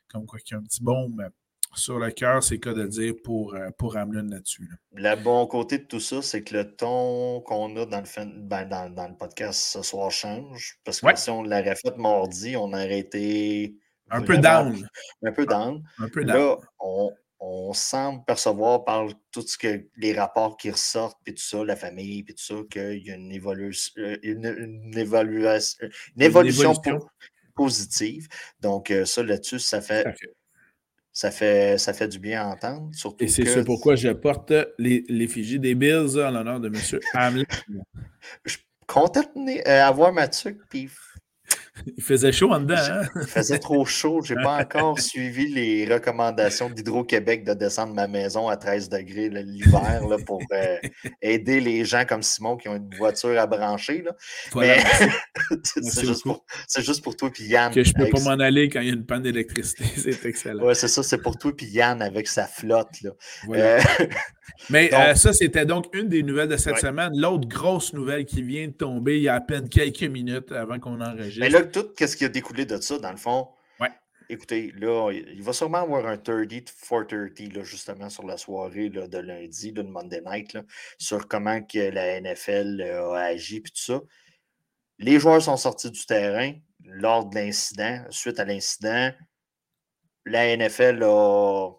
Comme 0.07 0.27
quoi, 0.27 0.39
qu'il 0.39 0.55
y 0.55 0.59
a 0.59 0.61
un 0.61 0.65
petit 0.65 0.83
bombe 0.83 1.27
sur 1.75 1.99
le 1.99 2.11
cœur, 2.11 2.43
c'est 2.43 2.59
cas 2.59 2.75
de 2.75 2.87
dire 2.87 3.15
pour, 3.25 3.55
euh, 3.55 3.71
pour 3.79 3.97
Hamlin 3.97 4.29
là-dessus. 4.29 4.69
Le 4.93 5.15
bon 5.17 5.47
côté 5.47 5.79
de 5.79 5.85
tout 5.85 6.01
ça, 6.01 6.21
c'est 6.21 6.43
que 6.43 6.57
le 6.57 6.77
ton 6.77 7.41
qu'on 7.41 7.75
a 7.77 7.87
dans 7.87 8.01
le, 8.01 8.41
ben, 8.43 8.67
dans, 8.67 9.09
le 9.09 9.17
podcast 9.17 9.61
ce 9.61 9.83
soir 9.83 10.11
change. 10.11 10.79
Parce 10.85 11.01
que 11.01 11.17
si 11.17 11.31
on 11.31 11.43
l'aurait 11.43 11.75
fait 11.75 11.97
mardi, 11.97 12.55
on 12.57 12.69
aurait 12.69 12.99
été 12.99 13.77
un 14.11 14.23
peu 14.23 14.39
down. 14.39 14.89
Un 15.25 15.33
peu 15.33 15.47
down. 15.47 15.83
Là, 16.17 16.57
on, 16.81 17.73
semble 17.73 18.25
percevoir 18.25 18.85
par 18.85 19.09
tout 19.31 19.43
ce 19.43 19.59
que 19.59 19.87
les 19.97 20.15
rapports 20.15 20.57
qui 20.57 20.71
ressortent, 20.71 21.19
puis 21.23 21.35
tout 21.35 21.43
ça, 21.43 21.65
la 21.65 21.77
famille, 21.77 22.23
puis 22.23 22.35
tout 22.35 22.43
ça, 22.43 22.55
qu'il 22.71 23.07
y 23.07 23.11
a 23.11 23.15
une, 23.15 23.33
euh, 23.33 24.17
une, 24.23 24.97
évaluation, 24.97 25.87
une 26.17 26.23
évolution, 26.23 26.73
positive. 27.55 28.29
Donc, 28.61 28.91
euh, 28.91 29.05
ça, 29.05 29.23
là-dessus, 29.23 29.59
ça 29.59 29.81
fait, 29.81 30.07
ça 31.13 31.31
fait, 31.31 31.79
ça 31.79 31.93
fait 31.93 32.09
du 32.09 32.19
bien 32.19 32.43
à 32.43 32.53
entendre. 32.53 32.91
Et 33.21 33.29
c'est 33.29 33.47
ce 33.47 33.61
pourquoi 33.61 33.97
je 33.97 34.09
porte 34.11 34.53
l'effigie 34.79 35.59
des 35.59 35.75
Bills 35.75 36.19
en 36.19 36.31
l'honneur 36.31 36.61
de 36.61 36.69
M. 36.69 37.01
Hamlin. 37.15 37.45
je 38.45 38.53
suis 38.53 38.67
content 38.87 39.23
d'avoir 39.65 40.13
ma 40.13 40.29
tuque, 40.29 40.61
puis 40.69 40.89
il 41.97 42.03
faisait 42.03 42.33
chaud 42.33 42.53
en 42.53 42.61
dedans. 42.61 42.77
Hein? 42.77 43.03
Il 43.17 43.27
faisait 43.27 43.59
trop 43.59 43.85
chaud. 43.85 44.21
Je 44.23 44.35
n'ai 44.35 44.43
pas 44.43 44.59
encore 44.61 44.99
suivi 44.99 45.49
les 45.49 45.93
recommandations 45.93 46.71
d'Hydro-Québec 46.71 47.45
de 47.45 47.55
descendre 47.55 47.95
ma 47.95 48.07
maison 48.07 48.49
à 48.49 48.57
13 48.57 48.89
degrés 48.89 49.29
l'hiver 49.29 50.03
pour 50.27 50.43
euh, 50.53 50.77
aider 51.23 51.61
les 51.61 51.85
gens 51.85 52.05
comme 52.07 52.23
Simon 52.23 52.57
qui 52.57 52.69
ont 52.69 52.77
une 52.77 52.95
voiture 52.97 53.39
à 53.39 53.47
brancher. 53.47 54.05
Mais 54.55 54.79
c'est 56.67 56.83
juste, 56.85 57.03
pour 57.03 57.17
toi 57.17 57.31
et 57.39 57.45
Yann. 57.45 57.73
Que 57.73 57.85
je 57.85 57.93
ne 57.97 58.05
peux 58.05 58.11
pas 58.11 58.21
m'en 58.21 58.43
aller 58.43 58.69
quand 58.69 58.81
il 58.81 58.89
y 58.89 58.91
a 58.91 58.95
une 58.95 59.07
panne 59.07 59.23
d'électricité. 59.23 59.85
C'est 59.97 60.25
excellent. 60.27 60.67
Oui, 60.67 60.75
c'est 60.75 60.89
ça. 60.89 61.03
C'est 61.03 61.19
pour 61.19 61.37
toi 61.39 61.53
et 61.59 61.65
Yann 61.67 62.03
avec 62.03 62.29
sa 62.29 62.47
flotte. 62.47 63.03
Là. 63.03 63.11
Euh, 63.51 63.81
Mais 64.71 64.93
euh, 64.93 65.15
ça, 65.15 65.33
c'était 65.33 65.67
donc 65.67 65.87
une 65.93 66.09
des 66.09 66.23
nouvelles 66.23 66.49
de 66.49 66.57
cette 66.57 66.79
semaine. 66.79 67.13
L'autre 67.15 67.49
grosse 67.49 67.93
nouvelle 67.93 68.25
qui 68.25 68.43
vient 68.43 68.67
de 68.67 68.73
tomber 68.73 69.17
il 69.17 69.23
y 69.25 69.29
a 69.29 69.35
à 69.35 69.41
peine 69.41 69.69
quelques 69.69 70.03
minutes 70.03 70.53
avant 70.53 70.79
qu'on 70.79 71.01
enregistre. 71.01 71.41
Mais 71.41 71.51
là, 71.51 71.63
tout 71.71 71.89
ce 71.99 72.17
qui 72.17 72.25
a 72.25 72.29
découlé 72.29 72.67
de 72.67 72.81
ça, 72.81 72.99
dans 72.99 73.11
le 73.11 73.17
fond, 73.17 73.49
écoutez, 74.29 74.73
là, 74.77 75.11
il 75.13 75.43
va 75.43 75.53
sûrement 75.53 75.83
avoir 75.83 76.07
un 76.07 76.17
30 76.17 76.49
430, 76.49 77.55
là, 77.55 77.63
justement, 77.63 78.09
sur 78.09 78.27
la 78.27 78.37
soirée 78.37 78.89
là, 78.89 79.07
de 79.07 79.19
lundi, 79.19 79.73
de 79.73 79.83
Monday 79.83 80.23
night, 80.25 80.53
là, 80.53 80.63
sur 80.99 81.29
comment 81.29 81.63
que 81.63 81.91
la 81.91 82.21
NFL 82.21 82.81
euh, 82.81 83.13
a 83.13 83.23
agi, 83.25 83.61
puis 83.61 83.73
tout 83.73 83.83
ça. 83.83 84.01
Les 84.99 85.21
joueurs 85.21 85.43
sont 85.43 85.57
sortis 85.57 85.91
du 85.91 86.07
terrain 86.07 86.55
lors 86.85 87.27
de 87.27 87.35
l'incident. 87.35 88.05
Suite 88.11 88.41
à 88.41 88.45
l'incident, 88.45 89.13
la 90.25 90.57
NFL 90.57 91.03
a 91.03 91.71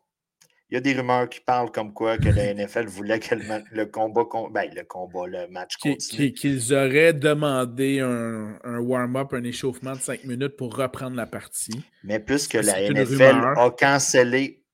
il 0.69 0.73
y 0.73 0.77
a 0.77 0.81
des 0.81 0.93
rumeurs 0.93 1.29
qui 1.29 1.39
parlent 1.39 1.71
comme 1.71 1.93
quoi 1.93 2.17
que 2.17 2.27
la 2.27 2.53
NFL 2.53 2.87
voulait 2.87 3.19
que 3.19 3.35
le, 3.35 3.85
combat, 3.85 4.25
ben, 4.51 4.69
le 4.75 4.83
combat, 4.83 5.25
le 5.25 5.47
match 5.47 5.77
continue. 5.77 6.33
Qu'ils 6.33 6.73
auraient 6.73 7.13
demandé 7.13 8.01
un, 8.01 8.79
warm-up, 8.79 9.33
un 9.33 9.43
échauffement 9.43 9.93
de 9.93 10.01
cinq 10.01 10.25
minutes 10.25 10.57
pour 10.57 10.75
reprendre 10.75 11.15
la 11.15 11.25
partie. 11.25 11.85
Mais 12.03 12.19
puisque 12.19 12.55
la 12.55 12.89
NFL 12.89 13.53
a 13.55 13.69
cancellé 13.69 14.65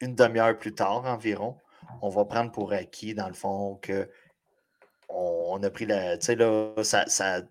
une 0.00 0.14
demi-heure 0.14 0.58
plus 0.58 0.74
tard 0.74 1.04
environ, 1.06 1.56
on 2.02 2.10
va 2.10 2.26
prendre 2.26 2.52
pour 2.52 2.72
acquis, 2.74 3.14
dans 3.14 3.28
le 3.28 3.34
fond, 3.34 3.78
que 3.80 4.08
on, 5.08 5.60
a 5.62 5.70
pris 5.70 5.86
la. 5.86 6.18
Tu 6.18 6.26
sais, 6.26 6.36
là, 6.36 6.72
ça, 6.82 7.06
ça, 7.06 7.42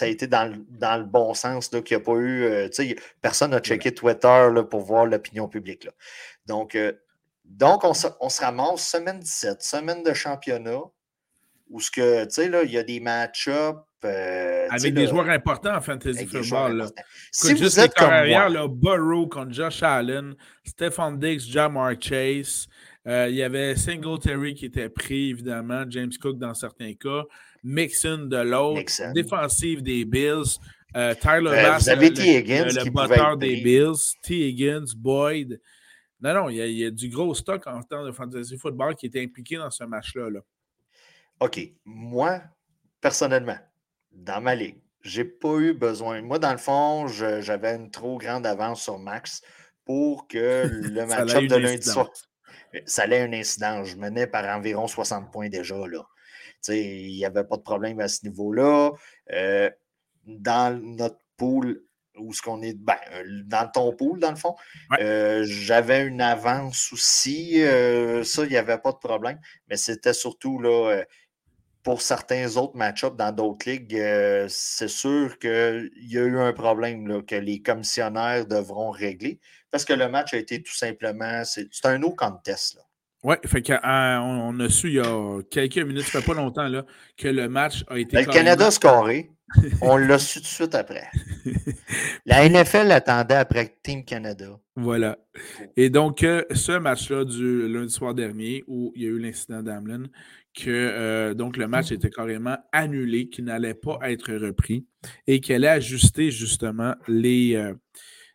a 0.00 0.06
été 0.06 0.26
dans 0.28 0.50
le, 0.50 0.64
dans 0.70 0.96
le 0.96 1.04
bon 1.04 1.34
sens, 1.34 1.68
qu'il 1.68 1.96
n'y 1.96 2.02
a 2.02 2.04
pas 2.04 2.14
eu. 2.14 2.44
Euh, 2.44 2.68
tu 2.68 2.88
sais, 2.88 2.96
personne 3.20 3.50
n'a 3.50 3.60
checké 3.60 3.92
Twitter 3.92 4.48
là, 4.52 4.62
pour 4.62 4.80
voir 4.80 5.06
l'opinion 5.06 5.48
publique. 5.48 5.84
Là. 5.84 5.92
Donc, 6.46 6.74
euh, 6.74 6.92
donc, 7.48 7.84
on 7.84 7.94
se, 7.94 8.08
on 8.20 8.28
se, 8.28 8.40
ramasse 8.40 8.88
semaine 8.88 9.20
17, 9.20 9.62
semaine 9.62 10.02
de 10.02 10.12
championnat, 10.12 10.82
où 11.70 11.80
ce 11.80 11.90
que, 11.90 12.24
tu 12.24 12.30
sais, 12.30 12.48
là, 12.48 12.62
il 12.62 12.70
y 12.70 12.78
a 12.78 12.82
des 12.82 13.00
match-ups. 13.00 13.80
Euh, 14.04 14.68
avec 14.70 14.94
des 14.94 15.06
joueurs 15.08 15.28
importants 15.30 15.74
en 15.74 15.80
fantasy 15.80 16.26
football. 16.26 16.76
Là. 16.76 16.86
Si 17.32 17.52
vous 17.52 17.58
juste 17.58 17.78
êtes 17.78 17.94
carrières, 17.94 18.48
là, 18.48 18.68
Burrow 18.68 19.26
contre 19.26 19.52
Josh 19.52 19.82
Allen, 19.82 20.34
Stephen 20.64 21.18
Diggs, 21.18 21.40
Jamar 21.40 21.94
Chase. 22.00 22.68
Euh, 23.06 23.28
il 23.28 23.36
y 23.36 23.42
avait 23.42 23.74
Singletary 23.76 24.54
qui 24.54 24.66
était 24.66 24.88
pris, 24.88 25.30
évidemment, 25.30 25.84
James 25.88 26.12
Cook 26.20 26.38
dans 26.38 26.54
certains 26.54 26.92
cas, 26.94 27.22
Mixon 27.62 28.26
de 28.28 28.36
l'autre, 28.36 28.82
défensive 29.12 29.82
des 29.82 30.04
Bills, 30.04 30.58
euh, 30.96 31.14
Tyler 31.14 31.50
Bass, 31.50 31.88
le, 31.88 31.94
le, 31.94 33.36
des 33.36 33.56
Bills, 33.56 33.94
T. 34.22 34.48
Higgins, 34.48 34.86
Boyd. 34.96 35.60
Non, 36.26 36.34
non, 36.34 36.48
il 36.48 36.56
y, 36.56 36.84
a, 36.84 36.90
du 36.90 37.08
gros 37.08 37.32
stock 37.36 37.68
en 37.68 37.80
temps 37.84 38.04
de 38.04 38.10
fantasy 38.10 38.58
football 38.58 38.96
qui 38.96 39.06
était 39.06 39.22
impliqué 39.22 39.58
dans 39.58 39.70
ce 39.70 39.84
match-là. 39.84 40.28
Là. 40.28 40.40
OK. 41.38 41.60
Moi, 41.84 42.42
personnellement, 43.00 43.58
dans 44.10 44.40
ma 44.40 44.56
ligue, 44.56 44.82
j'ai 45.02 45.24
pas 45.24 45.56
eu 45.58 45.72
besoin. 45.72 46.22
Moi, 46.22 46.40
dans 46.40 46.50
le 46.50 46.58
fond, 46.58 47.06
j'avais 47.06 47.76
une 47.76 47.92
trop 47.92 48.18
grande 48.18 48.44
avance 48.44 48.82
sur 48.82 48.98
Max 48.98 49.40
pour 49.84 50.26
que 50.26 50.66
le 50.82 51.06
match-up 51.06 51.44
de 51.44 51.54
lundi 51.54 51.88
soir. 51.88 52.10
Ça 52.86 53.04
allait 53.04 53.20
un 53.20 53.32
incident. 53.32 53.84
Je 53.84 53.96
menais 53.96 54.26
par 54.26 54.44
environ 54.46 54.88
60 54.88 55.30
points 55.30 55.48
déjà. 55.48 55.76
Là. 55.86 56.04
Il 56.70 57.12
n'y 57.12 57.24
avait 57.24 57.44
pas 57.44 57.56
de 57.56 57.62
problème 57.62 58.00
à 58.00 58.08
ce 58.08 58.26
niveau-là. 58.26 58.90
Euh, 59.30 59.70
dans 60.24 60.76
notre 60.82 61.20
pool, 61.36 61.85
où 62.18 62.32
ce 62.32 62.42
qu'on 62.42 62.62
est 62.62 62.74
ben, 62.78 62.96
euh, 63.12 63.42
dans 63.44 63.68
ton 63.68 63.92
pool, 63.92 64.18
dans 64.20 64.30
le 64.30 64.36
fond. 64.36 64.54
Euh, 65.00 65.44
j'avais 65.46 66.04
une 66.04 66.20
avance 66.20 66.92
aussi. 66.92 67.62
Euh, 67.62 68.24
ça, 68.24 68.44
il 68.44 68.50
n'y 68.50 68.56
avait 68.56 68.78
pas 68.78 68.92
de 68.92 68.98
problème. 68.98 69.38
Mais 69.68 69.76
c'était 69.76 70.12
surtout 70.12 70.58
là, 70.58 71.02
pour 71.82 72.02
certains 72.02 72.56
autres 72.56 72.76
match-ups 72.76 73.16
dans 73.16 73.32
d'autres 73.32 73.68
ligues, 73.68 73.96
c'est 74.48 74.88
sûr 74.88 75.38
qu'il 75.38 75.90
y 76.02 76.18
a 76.18 76.22
eu 76.22 76.38
un 76.38 76.52
problème 76.52 77.06
là, 77.06 77.22
que 77.22 77.36
les 77.36 77.62
commissionnaires 77.62 78.46
devront 78.46 78.90
régler. 78.90 79.40
Parce 79.70 79.84
que 79.84 79.92
le 79.92 80.08
match 80.08 80.34
a 80.34 80.38
été 80.38 80.62
tout 80.62 80.74
simplement. 80.74 81.42
C'est 81.44 81.68
un 81.84 81.98
no 81.98 82.10
contest. 82.10 82.76
Là. 82.76 82.82
Oui, 83.26 83.34
fait 83.44 83.60
qu'on 83.60 83.76
on 83.82 84.60
a 84.60 84.68
su 84.68 84.88
il 84.88 84.94
y 84.94 85.00
a 85.00 85.42
quelques 85.50 85.78
minutes, 85.78 86.04
ça 86.04 86.20
fait 86.20 86.26
pas 86.26 86.34
longtemps, 86.34 86.68
là, 86.68 86.84
que 87.16 87.26
le 87.26 87.48
match 87.48 87.84
a 87.88 87.98
été. 87.98 88.16
Ben, 88.16 88.24
le 88.24 88.32
Canada 88.32 88.66
a 88.66 88.70
scoré. 88.70 89.32
On 89.80 89.96
l'a 89.96 90.18
su 90.18 90.40
tout 90.40 90.44
de 90.44 90.48
suite 90.48 90.74
après. 90.74 91.08
La 92.26 92.48
NFL 92.48 92.90
attendait 92.90 93.34
après 93.34 93.78
Team 93.82 94.04
Canada. 94.04 94.58
Voilà. 94.74 95.18
Et 95.76 95.90
donc, 95.90 96.22
euh, 96.22 96.44
ce 96.52 96.72
match-là 96.72 97.24
du 97.24 97.68
lundi 97.68 97.92
soir 97.92 98.14
dernier, 98.14 98.64
où 98.66 98.92
il 98.96 99.02
y 99.02 99.06
a 99.06 99.08
eu 99.08 99.18
l'incident 99.18 99.62
d'Amlin, 99.62 100.04
que 100.54 100.70
euh, 100.70 101.34
donc 101.34 101.56
le 101.56 101.68
match 101.68 101.92
était 101.92 102.10
carrément 102.10 102.56
annulé, 102.72 103.28
qu'il 103.28 103.44
n'allait 103.44 103.74
pas 103.74 103.98
être 104.02 104.32
repris 104.34 104.86
et 105.26 105.40
qu'elle 105.40 105.64
a 105.64 105.72
ajusté 105.72 106.30
justement 106.30 106.94
les, 107.06 107.54
euh, 107.54 107.74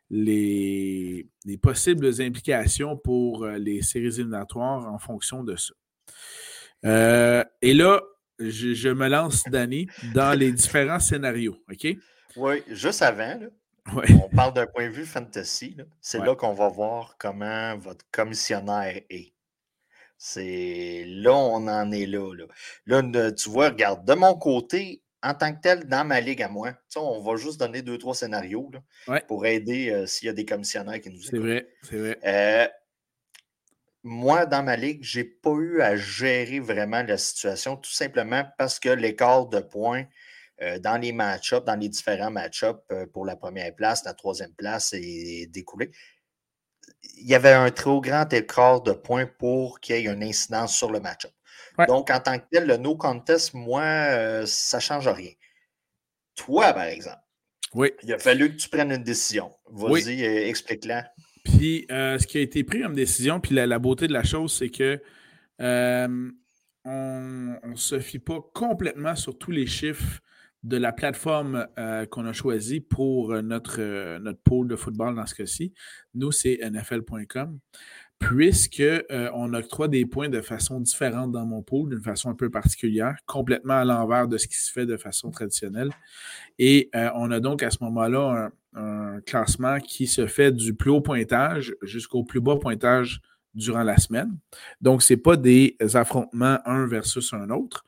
les, 0.10 1.28
possibles 1.62 2.22
implications 2.22 2.96
pour 2.96 3.46
les 3.48 3.82
séries 3.82 4.20
éliminatoires 4.20 4.88
en 4.88 5.00
fonction 5.00 5.44
de 5.44 5.56
ça. 5.56 5.74
et 7.62 7.74
là, 7.74 8.02
je, 8.50 8.90
me 8.90 9.08
lance, 9.08 9.44
Danny, 9.48 9.88
dans 10.14 10.38
les 10.38 10.52
différents 10.52 11.00
scénarios, 11.00 11.58
OK? 11.70 11.88
Oui, 12.36 12.64
juste 12.70 13.02
avant, 13.02 13.40
on 13.94 14.30
parle 14.36 14.54
d'un 14.54 14.68
point 14.68 14.88
de 14.88 14.94
vue 14.94 15.06
fantasy. 15.06 15.76
C'est 16.00 16.20
là 16.20 16.36
qu'on 16.36 16.54
va 16.54 16.70
voir 16.70 17.16
comment 17.18 17.78
votre 17.78 18.06
commissionnaire 18.12 19.02
est. 19.10 19.34
C'est 20.18 21.04
là, 21.08 21.34
on 21.34 21.68
en 21.68 21.92
est 21.92 22.06
là, 22.06 22.32
là. 22.86 23.32
tu 23.32 23.50
vois, 23.50 23.70
regarde, 23.70 24.06
de 24.06 24.14
mon 24.14 24.36
côté, 24.36 25.02
en 25.24 25.34
tant 25.34 25.54
que 25.54 25.62
tel, 25.62 25.88
dans 25.88 26.06
ma 26.06 26.20
ligue 26.20 26.42
à 26.42 26.48
moi, 26.48 26.74
on 26.96 27.22
va 27.22 27.36
juste 27.38 27.60
donner 27.60 27.82
deux, 27.82 27.98
trois 27.98 28.16
scénarios 28.16 28.72
pour 29.28 29.46
aider 29.46 29.90
euh, 29.90 30.06
s'il 30.06 30.28
y 30.28 30.30
a 30.30 30.34
des 30.34 30.46
commissionnaires 30.46 31.00
qui 31.00 31.10
nous 31.10 31.22
C'est 31.22 31.38
vrai, 31.38 31.68
c'est 31.84 31.98
vrai. 31.98 32.20
Euh, 32.24 32.68
moi, 34.04 34.46
dans 34.46 34.64
ma 34.64 34.76
ligue, 34.76 35.04
je 35.04 35.20
n'ai 35.20 35.26
pas 35.26 35.52
eu 35.52 35.82
à 35.82 35.96
gérer 35.96 36.60
vraiment 36.60 37.04
la 37.04 37.18
situation, 37.18 37.78
tout 37.78 37.92
simplement 37.92 38.44
parce 38.58 38.80
que 38.80 38.90
l'écart 38.90 39.48
de 39.48 39.60
points 39.60 40.06
euh, 40.62 40.80
dans 40.80 40.98
les 40.98 41.12
match-ups, 41.12 41.66
dans 41.66 41.76
les 41.76 41.90
différents 41.90 42.32
match-ups 42.32 42.80
euh, 42.92 43.06
pour 43.08 43.26
la 43.26 43.36
première 43.36 43.76
place, 43.76 44.04
la 44.04 44.14
troisième 44.14 44.54
place 44.54 44.94
est 44.94 45.48
découlé. 45.52 45.92
Il 47.18 47.28
y 47.28 47.36
avait 47.36 47.54
un 47.54 47.70
trop 47.72 48.02
grand 48.02 48.32
écart 48.34 48.82
de 48.82 48.92
points 48.92 49.28
pour 49.28 49.80
qu'il 49.80 49.96
y 49.96 50.00
ait 50.00 50.12
une 50.12 50.24
incidence 50.24 50.76
sur 50.76 50.92
le 50.92 51.00
match-up. 51.00 51.32
Donc, 51.88 52.10
en 52.10 52.20
tant 52.20 52.38
que 52.38 52.46
tel, 52.52 52.68
le 52.68 52.78
no 52.78 52.96
contest, 52.96 53.54
moi, 53.54 53.82
euh, 53.84 54.46
ça 54.46 54.78
ne 54.78 54.82
change 54.82 55.08
rien. 55.08 55.32
Toi, 56.36 56.74
par 56.74 56.84
exemple, 56.84 57.22
oui. 57.74 57.92
il 58.04 58.14
a 58.14 58.20
fallu 58.20 58.52
que 58.52 58.62
tu 58.62 58.70
prennes 58.70 58.92
une 58.92 59.04
décision. 59.04 59.52
Vas-y, 59.68 60.24
explique-la. 60.24 61.12
Puis, 61.44 61.86
euh, 61.92 62.18
ce 62.20 62.28
qui 62.28 62.38
a 62.38 62.42
été 62.42 62.64
pris 62.64 62.82
comme 62.82 62.94
décision, 62.94 63.40
puis 63.40 63.56
la, 63.56 63.80
beauté 63.80 64.08
de 64.08 64.14
la 64.14 64.24
chose, 64.24 64.54
c'est 64.54 64.70
que 64.70 65.02
euh, 65.62 66.32
on 66.86 67.60
ne 67.68 67.76
se 67.76 68.00
fie 68.00 68.20
pas 68.20 68.40
complètement 68.54 69.16
sur 69.16 69.38
tous 69.38 69.52
les 69.52 69.66
chiffres 69.66 70.22
de 70.64 70.78
la 70.78 70.92
plateforme 70.92 71.68
euh, 71.80 72.06
qu'on 72.06 72.26
a 72.26 72.34
choisie 72.34 72.82
pour 72.82 73.34
notre, 73.42 74.20
notre 74.20 74.42
pôle 74.42 74.68
de 74.68 74.76
football 74.76 75.16
dans 75.16 75.26
ce 75.26 75.34
cas-ci. 75.34 75.74
Nous, 76.14 76.32
c'est 76.32 76.60
nfl.com 76.62 77.60
puisqu'on 78.20 79.54
octroie 79.56 79.88
des 79.88 80.06
points 80.06 80.30
de 80.30 80.42
façon 80.42 80.80
différente 80.80 81.32
dans 81.32 81.44
mon 81.44 81.64
pool, 81.64 81.90
d'une 81.90 82.04
façon 82.04 82.30
un 82.30 82.36
peu 82.36 82.52
particulière, 82.52 83.18
complètement 83.26 83.80
à 83.80 83.84
l'envers 83.84 84.28
de 84.28 84.38
ce 84.38 84.48
qui 84.48 84.62
se 84.62 84.72
fait 84.72 84.86
de 84.86 84.96
façon 84.96 85.32
traditionnelle. 85.32 85.90
Et 86.60 86.92
on 87.16 87.32
a 87.32 87.40
donc 87.40 87.64
à 87.64 87.72
ce 87.72 87.84
moment-là 87.84 88.46
un, 88.46 88.52
un 88.74 89.20
classement 89.22 89.80
qui 89.80 90.08
se 90.08 90.28
fait 90.28 90.52
du 90.52 90.74
plus 90.74 90.90
haut 90.90 91.02
pointage 91.02 91.76
jusqu'au 91.82 92.24
plus 92.24 92.42
bas 92.42 92.58
pointage 92.58 93.22
durant 93.54 93.84
la 93.84 93.98
semaine. 93.98 94.38
Donc, 94.80 95.04
ce 95.04 95.14
n'est 95.14 95.20
pas 95.20 95.36
des 95.36 95.76
affrontements 95.94 96.60
un 96.66 96.86
versus 96.88 97.34
un 97.34 97.50
autre. 97.50 97.84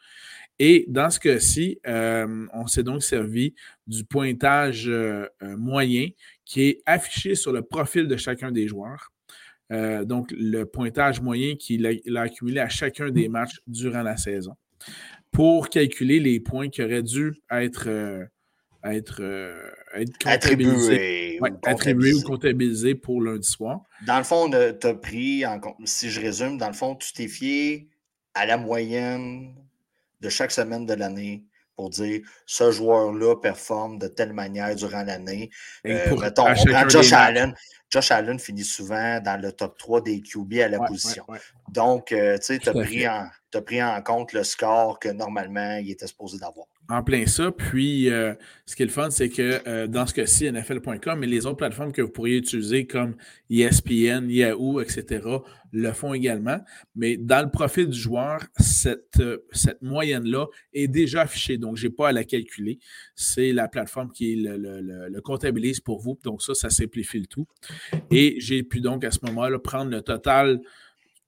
Et 0.60 0.86
dans 0.88 1.10
ce 1.10 1.20
cas-ci, 1.20 1.80
euh, 1.88 2.46
on 2.54 2.68
s'est 2.68 2.84
donc 2.84 3.04
servi 3.04 3.56
du 3.88 4.04
pointage 4.04 4.88
euh, 4.88 5.26
euh, 5.42 5.58
moyen 5.58 6.10
qui 6.46 6.64
est 6.64 6.82
affiché 6.86 7.36
sur 7.36 7.52
le 7.52 7.64
profil 7.64 8.08
de 8.08 8.18
chacun 8.18 8.52
des 8.52 8.68
joueurs. 8.68 9.12
donc, 10.06 10.32
le 10.38 10.66
pointage 10.66 11.20
moyen 11.20 11.56
qu'il 11.56 11.88
a, 11.88 12.22
accumulé 12.22 12.60
à 12.60 12.70
chacun 12.70 13.10
des 13.10 13.28
matchs 13.28 13.60
durant 13.66 14.04
la 14.04 14.18
saison 14.18 14.56
pour 15.32 15.70
calculer 15.70 16.20
les 16.20 16.40
points 16.40 16.70
qui 16.70 16.84
auraient 16.84 17.02
dû 17.02 17.34
être 17.50 17.90
être, 18.86 19.22
euh, 19.22 19.72
attribué, 20.26 21.38
ou, 21.40 22.22
comptabilisé. 22.22 22.96
pour 22.96 23.22
lundi 23.22 23.48
soir. 23.48 23.82
Dans 24.06 24.18
le 24.18 24.24
fond, 24.24 24.50
tu 24.50 24.88
as 24.88 24.94
pris, 24.94 25.46
en, 25.46 25.60
si 25.86 26.10
je 26.10 26.20
résume, 26.20 26.58
dans 26.58 26.68
le 26.68 26.74
fond, 26.74 26.96
tu 26.96 27.14
t'es 27.14 27.28
fié 27.28 27.90
à 28.34 28.46
la 28.46 28.58
moyenne 28.58 29.56
de 30.22 30.30
chaque 30.30 30.52
semaine 30.52 30.86
de 30.86 30.94
l'année 30.94 31.46
pour 31.76 31.90
dire 31.90 32.22
ce 32.46 32.72
joueur-là 32.72 33.36
performe 33.36 33.98
de 33.98 34.08
telle 34.08 34.34
manière 34.34 34.76
durant 34.76 35.04
l'année. 35.04 35.50
Euh, 35.88 36.16
mettons, 36.18 36.48
on 36.48 36.54
prend 36.54 36.90
Josh 36.90 37.14
Allen. 37.14 37.54
Josh 37.90 38.12
Allen 38.12 38.40
finit 38.40 38.64
souvent 38.64 39.20
dans 39.22 39.40
le 39.40 39.52
top 39.52 39.78
3 39.78 40.02
des 40.02 40.22
QB 40.22 40.54
à 40.60 40.68
la 40.68 40.80
position. 40.80 41.26
Donc, 41.70 42.12
euh, 42.12 42.38
tu 42.38 42.46
sais, 42.46 42.60
tu 42.60 42.70
as, 42.70 43.32
as, 43.58 43.62
pris 43.62 43.84
en 43.84 44.02
compte 44.02 44.34
le 44.34 44.44
score 44.44 45.00
que 45.00 45.10
normalement 45.10 45.78
il 45.78 45.92
était 45.92 46.08
supposé 46.08 46.38
d'avoir. 46.38 46.68
En 46.90 47.02
plein 47.02 47.26
ça. 47.26 47.50
Puis, 47.52 48.10
euh, 48.10 48.34
ce 48.66 48.76
qui 48.76 48.84
est 48.84 48.86
le 48.86 48.92
fun, 48.92 49.10
c'est 49.10 49.30
que 49.30 49.62
euh, 49.68 49.88
dans 49.88 50.06
ce 50.06 50.14
cas-ci, 50.14 50.52
NFL.com 50.52 51.24
et 51.24 51.28
les 51.28 51.46
autres 51.46 51.58
plateformes 51.58 51.94
que 51.94 52.02
vous 52.02 52.12
pourriez 52.12 52.38
utiliser 52.38 52.86
comme 52.86 53.16
ESPN, 53.50 54.30
Yahoo, 54.30 54.82
etc., 54.82 55.26
le 55.72 55.92
font 55.94 56.14
également. 56.14 56.60
Mais 56.96 57.16
dans 57.16 57.42
le 57.42 57.50
profil 57.50 57.88
du 57.88 57.98
joueur, 57.98 58.44
cette, 58.60 59.20
euh, 59.22 59.46
cette 59.54 59.82
moyenne-là 59.82 60.48
est 60.74 60.90
déjà 60.90 61.22
affichée. 61.22 61.58
Donc, 61.58 61.78
je 61.78 61.88
n'ai 61.88 61.94
pas 61.94 62.10
à 62.10 62.12
la 62.12 62.26
calculer. 62.26 62.80
C'est 63.16 63.54
la 63.54 63.70
plateforme 63.70 64.12
qui 64.12 64.36
le, 64.36 64.58
le, 64.58 65.22
comptabilise 65.22 65.80
pour 65.80 66.02
vous. 66.02 66.20
Donc, 66.24 66.42
ça, 66.42 66.54
ça 66.54 66.70
simplifie 66.70 67.20
le 67.20 67.28
tout. 67.28 67.48
Et 68.12 68.36
j'ai 68.40 68.62
pu 68.62 68.82
donc 68.82 69.06
à 69.06 69.12
ce 69.12 69.20
moment-là 69.24 69.58
prendre 69.58 69.90
le 69.90 70.02
total 70.02 70.60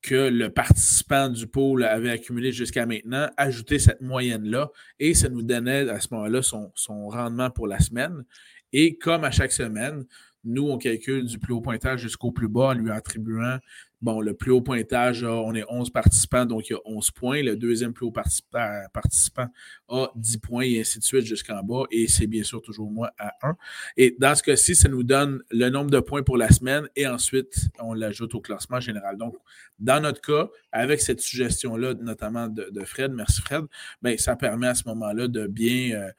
que 0.06 0.30
le 0.30 0.52
participant 0.52 1.30
du 1.30 1.48
pôle 1.48 1.84
avait 1.84 2.12
accumulé 2.12 2.52
jusqu'à 2.52 2.86
maintenant, 2.86 3.28
ajouter 3.38 3.80
cette 3.80 4.02
moyenne-là, 4.02 4.70
et 5.00 5.16
ça 5.16 5.30
nous 5.30 5.42
donnait 5.42 5.90
à 5.90 6.00
ce 6.00 6.10
moment-là 6.12 6.44
son, 6.44 6.72
son, 6.76 7.08
rendement 7.08 7.50
pour 7.50 7.68
la 7.68 7.80
semaine. 7.80 8.24
Et 8.72 8.98
comme 8.98 9.24
à 9.24 9.32
chaque 9.32 9.52
semaine, 9.52 10.06
nous, 10.44 10.70
on 10.70 10.78
calcule 10.78 11.26
du 11.26 11.40
plus 11.40 11.54
haut 11.54 11.62
pointage 11.62 12.02
jusqu'au 12.02 12.32
plus 12.32 12.48
bas 12.48 12.68
en 12.68 12.74
lui 12.74 12.92
attribuant 12.92 13.58
Bon, 14.02 14.22
le 14.22 14.34
plus 14.34 14.52
haut 14.52 14.62
pointage, 14.62 15.24
on 15.24 15.56
est 15.56 15.64
11 15.70 15.90
participants, 15.90 16.46
donc 16.46 16.70
il 16.70 16.74
y 16.74 16.76
a 16.76 16.80
11 16.86 17.12
points. 17.12 17.42
Le 17.42 17.56
deuxième 17.56 17.94
plus 17.94 18.06
haut 18.06 18.12
participant, 18.12 19.48
a 19.88 20.08
10 20.16 20.38
points 20.38 20.66
et 20.66 20.82
ainsi 20.82 21.00
de 21.00 21.04
suite 21.04 21.26
jusqu'en 21.26 21.64
bas. 21.64 21.84
Et 21.92 22.08
c'est 22.08 22.28
bien 22.28 22.44
sûr 22.44 22.62
toujours 22.62 22.92
moi 22.92 23.12
à 23.18 23.34
1. 23.42 23.56
Et 23.98 24.16
dans 24.20 24.36
ce 24.36 24.44
cas-ci, 24.44 24.76
ça 24.76 24.90
nous 24.90 25.04
donne 25.04 25.42
le 25.50 25.70
nombre 25.70 25.90
de 25.90 26.00
points 26.00 26.24
pour 26.24 26.38
la 26.38 26.50
semaine 26.50 26.88
et 26.96 27.08
ensuite, 27.08 27.70
on 27.80 27.94
l'ajoute 27.94 28.36
au 28.36 28.42
classement 28.42 28.80
général. 28.80 29.18
Donc, 29.18 29.36
dans 29.80 30.02
notre 30.02 30.22
cas, 30.22 30.50
avec 30.72 31.02
cette 31.02 31.22
suggestion-là, 31.22 31.94
notamment 31.96 32.48
de, 32.48 32.84
Fred, 32.86 33.12
merci 33.12 33.42
Fred, 33.42 33.66
bien, 34.02 34.18
ça 34.18 34.36
permet 34.36 34.68
à 34.68 34.76
ce 34.76 34.88
moment-là 34.88 35.28
de 35.28 35.48
bien. 35.48 35.96
Euh, 35.96 36.12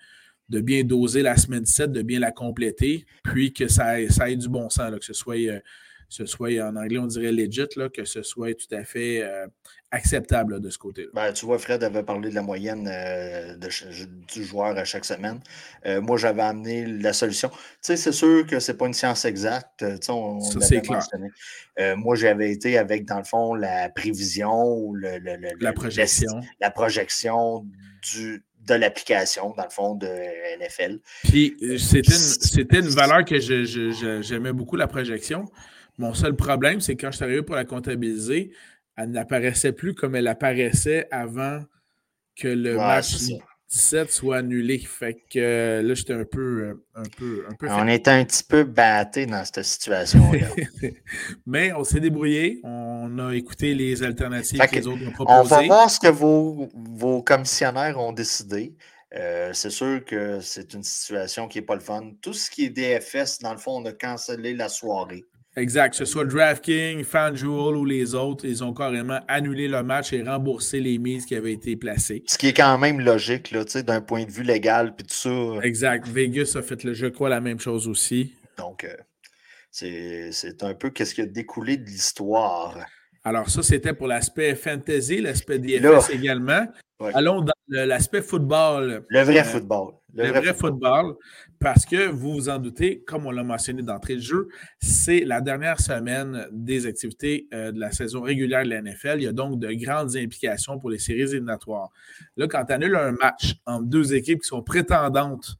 de 0.48 0.60
bien 0.60 0.84
doser 0.84 1.22
la 1.22 1.36
semaine 1.36 1.66
7, 1.66 1.90
de 1.90 2.02
bien 2.02 2.20
la 2.20 2.30
compléter, 2.30 3.04
puis 3.24 3.52
que 3.52 3.66
ça 3.66 4.00
ait, 4.00 4.08
ça 4.08 4.30
ait 4.30 4.36
du 4.36 4.48
bon 4.48 4.70
sens, 4.70 4.96
que 4.96 5.04
ce 5.04 5.12
soit 5.12 5.36
euh, 5.36 5.58
ce 6.08 6.26
soit, 6.26 6.60
en 6.62 6.76
anglais, 6.76 6.98
on 6.98 7.06
dirait 7.06 7.32
legit, 7.32 7.66
là, 7.76 7.88
que 7.88 8.04
ce 8.04 8.22
soit 8.22 8.54
tout 8.54 8.72
à 8.74 8.84
fait 8.84 9.22
euh, 9.22 9.46
acceptable 9.90 10.60
de 10.60 10.70
ce 10.70 10.78
côté-là. 10.78 11.08
Ben, 11.14 11.32
tu 11.32 11.46
vois, 11.46 11.58
Fred 11.58 11.82
avait 11.82 12.02
parlé 12.02 12.30
de 12.30 12.34
la 12.34 12.42
moyenne 12.42 12.88
euh, 12.90 13.56
du 14.32 14.44
joueur 14.44 14.76
à 14.76 14.84
chaque 14.84 15.04
semaine. 15.04 15.40
Euh, 15.84 16.00
moi, 16.00 16.16
j'avais 16.16 16.42
amené 16.42 16.86
la 16.86 17.12
solution. 17.12 17.48
Tu 17.48 17.56
sais, 17.82 17.96
c'est 17.96 18.12
sûr 18.12 18.46
que 18.46 18.60
ce 18.60 18.70
n'est 18.70 18.78
pas 18.78 18.86
une 18.86 18.94
science 18.94 19.24
exacte. 19.24 19.84
On, 20.08 20.40
Ça, 20.40 20.60
c'est 20.60 20.80
clair. 20.80 21.02
moi, 21.96 22.14
j'avais 22.14 22.52
été 22.52 22.78
avec, 22.78 23.04
dans 23.04 23.18
le 23.18 23.24
fond, 23.24 23.54
la 23.54 23.88
prévision, 23.88 24.92
le, 24.92 25.18
la 25.60 25.72
projection. 25.72 26.40
La, 26.60 26.70
projection 26.70 27.66
du, 28.12 28.44
de 28.66 28.74
l'application, 28.74 29.54
dans 29.56 29.64
le 29.64 29.70
fond, 29.70 29.94
de 29.94 30.06
NFL. 30.60 31.00
Puis, 31.24 31.56
c'était 31.78 32.78
une, 32.78 32.84
une, 32.84 32.90
valeur 32.90 33.24
que 33.24 33.38
j'aimais 33.40 34.52
beaucoup, 34.52 34.76
la 34.76 34.86
projection. 34.86 35.46
Mon 35.98 36.14
seul 36.14 36.36
problème, 36.36 36.80
c'est 36.80 36.96
quand 36.96 37.10
je 37.10 37.16
suis 37.16 37.24
arrivé 37.24 37.42
pour 37.42 37.56
la 37.56 37.64
comptabiliser, 37.64 38.52
elle 38.96 39.10
n'apparaissait 39.10 39.72
plus 39.72 39.94
comme 39.94 40.14
elle 40.14 40.28
apparaissait 40.28 41.08
avant 41.10 41.62
que 42.34 42.48
le 42.48 42.76
match 42.76 43.16
17 43.68 44.10
soit 44.10 44.38
annulé. 44.38 44.78
Fait 44.78 45.14
que 45.30 45.82
là, 45.82 45.94
j'étais 45.94 46.12
un 46.12 46.24
peu, 46.24 46.62
euh, 46.62 46.84
un 46.94 47.02
peu, 47.16 47.44
un 47.48 47.54
peu 47.54 47.68
On 47.68 47.88
était 47.88 48.10
un 48.10 48.24
petit 48.24 48.44
peu 48.44 48.64
batté 48.64 49.26
dans 49.26 49.44
cette 49.44 49.64
situation-là. 49.64 50.48
Mais 51.46 51.72
on 51.72 51.82
s'est 51.82 52.00
débrouillé. 52.00 52.60
On 52.62 53.18
a 53.18 53.34
écouté 53.34 53.74
les 53.74 54.02
alternatives 54.02 54.60
que, 54.60 54.74
les 54.74 54.86
autres 54.86 55.06
ont 55.06 55.12
proposées. 55.12 55.40
On 55.40 55.42
va 55.42 55.62
voir 55.62 55.90
ce 55.90 55.98
que 55.98 56.08
vos, 56.08 56.68
vos 56.74 57.22
commissionnaires 57.22 57.98
ont 57.98 58.12
décidé. 58.12 58.76
Euh, 59.14 59.52
c'est 59.52 59.70
sûr 59.70 60.04
que 60.04 60.40
c'est 60.40 60.74
une 60.74 60.82
situation 60.82 61.48
qui 61.48 61.58
n'est 61.58 61.64
pas 61.64 61.74
le 61.74 61.80
fun. 61.80 62.12
Tout 62.20 62.32
ce 62.32 62.50
qui 62.50 62.66
est 62.66 62.70
DFS, 62.70 63.40
dans 63.40 63.52
le 63.52 63.58
fond, 63.58 63.82
on 63.82 63.84
a 63.86 63.92
cancellé 63.92 64.54
la 64.54 64.68
soirée. 64.68 65.24
Exact. 65.56 65.90
Que 65.90 65.96
ce 65.96 66.04
soit 66.04 66.24
DraftKings, 66.26 67.02
FanDuel 67.02 67.76
ou 67.76 67.84
les 67.84 68.14
autres, 68.14 68.44
ils 68.44 68.62
ont 68.62 68.74
carrément 68.74 69.20
annulé 69.26 69.68
le 69.68 69.82
match 69.82 70.12
et 70.12 70.22
remboursé 70.22 70.80
les 70.80 70.98
mises 70.98 71.24
qui 71.24 71.34
avaient 71.34 71.52
été 71.52 71.76
placées. 71.76 72.22
Ce 72.26 72.36
qui 72.36 72.48
est 72.48 72.52
quand 72.52 72.76
même 72.78 73.00
logique, 73.00 73.54
d'un 73.54 74.00
point 74.02 74.24
de 74.24 74.30
vue 74.30 74.42
légal, 74.42 74.94
puis 74.94 75.06
tout 75.06 75.14
ça. 75.14 75.60
Exact. 75.62 76.06
Vegas 76.08 76.56
a 76.56 76.62
fait, 76.62 76.84
le, 76.84 76.92
je 76.92 77.06
crois, 77.06 77.30
la 77.30 77.40
même 77.40 77.58
chose 77.58 77.88
aussi. 77.88 78.34
Donc, 78.58 78.84
euh, 78.84 78.94
c'est 79.70 80.62
un 80.62 80.74
peu 80.74 80.90
qu'est-ce 80.90 81.14
qui 81.14 81.22
a 81.22 81.26
découlé 81.26 81.76
de 81.78 81.84
l'histoire. 81.84 82.78
Alors, 83.24 83.48
ça, 83.48 83.62
c'était 83.62 83.92
pour 83.92 84.06
l'aspect 84.06 84.54
fantasy, 84.54 85.20
l'aspect 85.20 85.58
DFS 85.58 86.10
également. 86.10 86.66
Allons 87.14 87.40
dans 87.40 87.52
l'aspect 87.68 88.22
football. 88.22 89.04
Le 89.08 89.22
vrai 89.22 89.40
euh, 89.40 89.44
football. 89.44 89.94
Le, 90.16 90.28
vrai, 90.30 90.54
football. 90.54 91.14
Parce 91.58 91.84
que 91.84 92.08
vous 92.08 92.32
vous 92.32 92.48
en 92.48 92.58
doutez, 92.58 93.02
comme 93.06 93.26
on 93.26 93.30
l'a 93.30 93.44
mentionné 93.44 93.82
d'entrée 93.82 94.16
de 94.16 94.20
jeu, 94.20 94.48
c'est 94.80 95.20
la 95.20 95.40
dernière 95.40 95.80
semaine 95.80 96.46
des 96.52 96.86
activités 96.86 97.46
euh, 97.52 97.72
de 97.72 97.80
la 97.80 97.90
saison 97.90 98.22
régulière 98.22 98.64
de 98.64 98.70
la 98.70 98.82
NFL. 98.82 99.16
Il 99.16 99.22
y 99.24 99.28
a 99.28 99.32
donc 99.32 99.58
de 99.58 99.72
grandes 99.72 100.16
implications 100.16 100.78
pour 100.78 100.90
les 100.90 100.98
séries 100.98 101.22
éliminatoires. 101.22 101.90
Là, 102.36 102.46
quand 102.48 102.64
tu 102.64 102.72
annules 102.72 102.96
un 102.96 103.12
match 103.12 103.56
entre 103.66 103.86
deux 103.86 104.14
équipes 104.14 104.42
qui 104.42 104.48
sont 104.48 104.62
prétendantes 104.62 105.56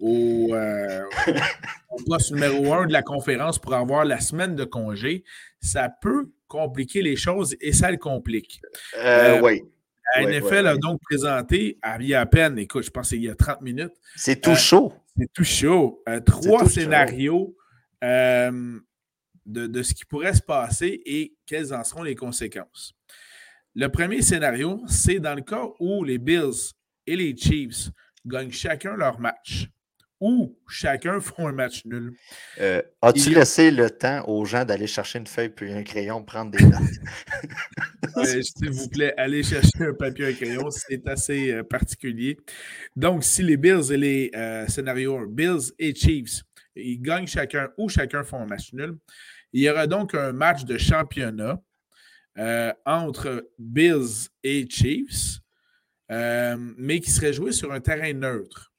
au, 0.00 0.54
euh, 0.54 1.02
au 1.90 2.02
poste 2.04 2.32
numéro 2.32 2.72
un 2.74 2.86
de 2.86 2.92
la 2.92 3.02
conférence 3.02 3.58
pour 3.58 3.74
avoir 3.74 4.04
la 4.04 4.20
semaine 4.20 4.54
de 4.54 4.64
congé, 4.64 5.24
ça 5.60 5.88
peut 5.88 6.30
compliquer 6.48 7.02
les 7.02 7.16
choses 7.16 7.56
et 7.60 7.72
ça 7.72 7.90
le 7.90 7.96
complique. 7.96 8.60
Euh, 8.98 9.40
oui. 9.42 9.62
La 10.14 10.22
NFL 10.22 10.66
a 10.66 10.76
donc 10.76 11.00
présenté, 11.02 11.78
il 12.00 12.06
y 12.06 12.14
a 12.14 12.20
à 12.20 12.26
peine, 12.26 12.58
écoute, 12.58 12.84
je 12.84 12.90
pense 12.90 13.08
qu'il 13.08 13.22
y 13.22 13.28
a 13.28 13.34
30 13.34 13.60
minutes. 13.60 13.92
C'est 14.14 14.40
tout 14.40 14.54
chaud. 14.54 14.92
C'est 15.18 15.32
tout 15.32 15.44
chaud. 15.44 16.02
trois 16.24 16.68
scénarios 16.68 17.56
de, 18.02 18.82
de, 19.46 19.82
ce 19.82 19.94
qui 19.94 20.04
pourrait 20.04 20.34
se 20.34 20.42
passer 20.42 21.02
et 21.04 21.34
quelles 21.46 21.72
en 21.72 21.84
seront 21.84 22.02
les 22.02 22.14
conséquences. 22.14 22.94
Le 23.74 23.88
premier 23.88 24.22
scénario, 24.22 24.82
c'est 24.88 25.18
dans 25.18 25.34
le 25.34 25.42
cas 25.42 25.64
où 25.80 26.02
les 26.02 26.18
Bills 26.18 26.72
et 27.06 27.16
les 27.16 27.36
Chiefs 27.36 27.90
gagnent 28.24 28.50
chacun 28.50 28.96
leur 28.96 29.20
match 29.20 29.68
ou 30.20 30.56
chacun 30.68 31.20
font 31.20 31.46
un 31.48 31.52
match 31.52 31.84
nul. 31.84 32.14
Euh, 32.60 32.82
as-tu 33.02 33.30
laissé 33.30 33.70
le 33.70 33.90
temps 33.90 34.24
aux 34.26 34.44
gens 34.44 34.64
d'aller 34.64 34.86
chercher 34.86 35.18
une 35.18 35.26
feuille 35.26 35.50
puis 35.50 35.72
un 35.72 35.82
crayon, 35.82 36.22
prendre 36.24 36.50
des 36.50 36.64
notes? 36.64 38.24
S'il 38.24 38.70
vous 38.70 38.88
plaît, 38.88 39.14
allez 39.16 39.42
chercher 39.42 39.84
un 39.84 39.94
papier 39.94 40.26
et 40.26 40.28
un 40.28 40.32
crayon, 40.32 40.70
c'est 40.70 41.06
assez 41.06 41.52
euh, 41.52 41.62
particulier. 41.62 42.38
Donc, 42.94 43.24
si 43.24 43.42
les 43.42 43.56
Bills 43.56 43.92
et 43.92 43.96
les 43.96 44.30
euh, 44.34 44.66
scénarios 44.68 45.26
Bills 45.26 45.72
et 45.78 45.94
Chiefs, 45.94 46.42
ils 46.74 47.00
gagnent 47.00 47.26
chacun 47.26 47.68
ou 47.76 47.88
chacun 47.88 48.22
font 48.24 48.38
un 48.38 48.46
match 48.46 48.72
nul, 48.72 48.96
il 49.52 49.62
y 49.62 49.70
aura 49.70 49.86
donc 49.86 50.14
un 50.14 50.32
match 50.32 50.64
de 50.64 50.76
championnat 50.78 51.60
entre 52.84 53.48
Bills 53.58 54.28
et 54.42 54.68
Chiefs, 54.68 55.40
mais 56.10 57.00
qui 57.00 57.10
serait 57.10 57.32
joué 57.32 57.50
sur 57.50 57.72
un 57.72 57.80
terrain 57.80 58.12
neutre. 58.12 58.75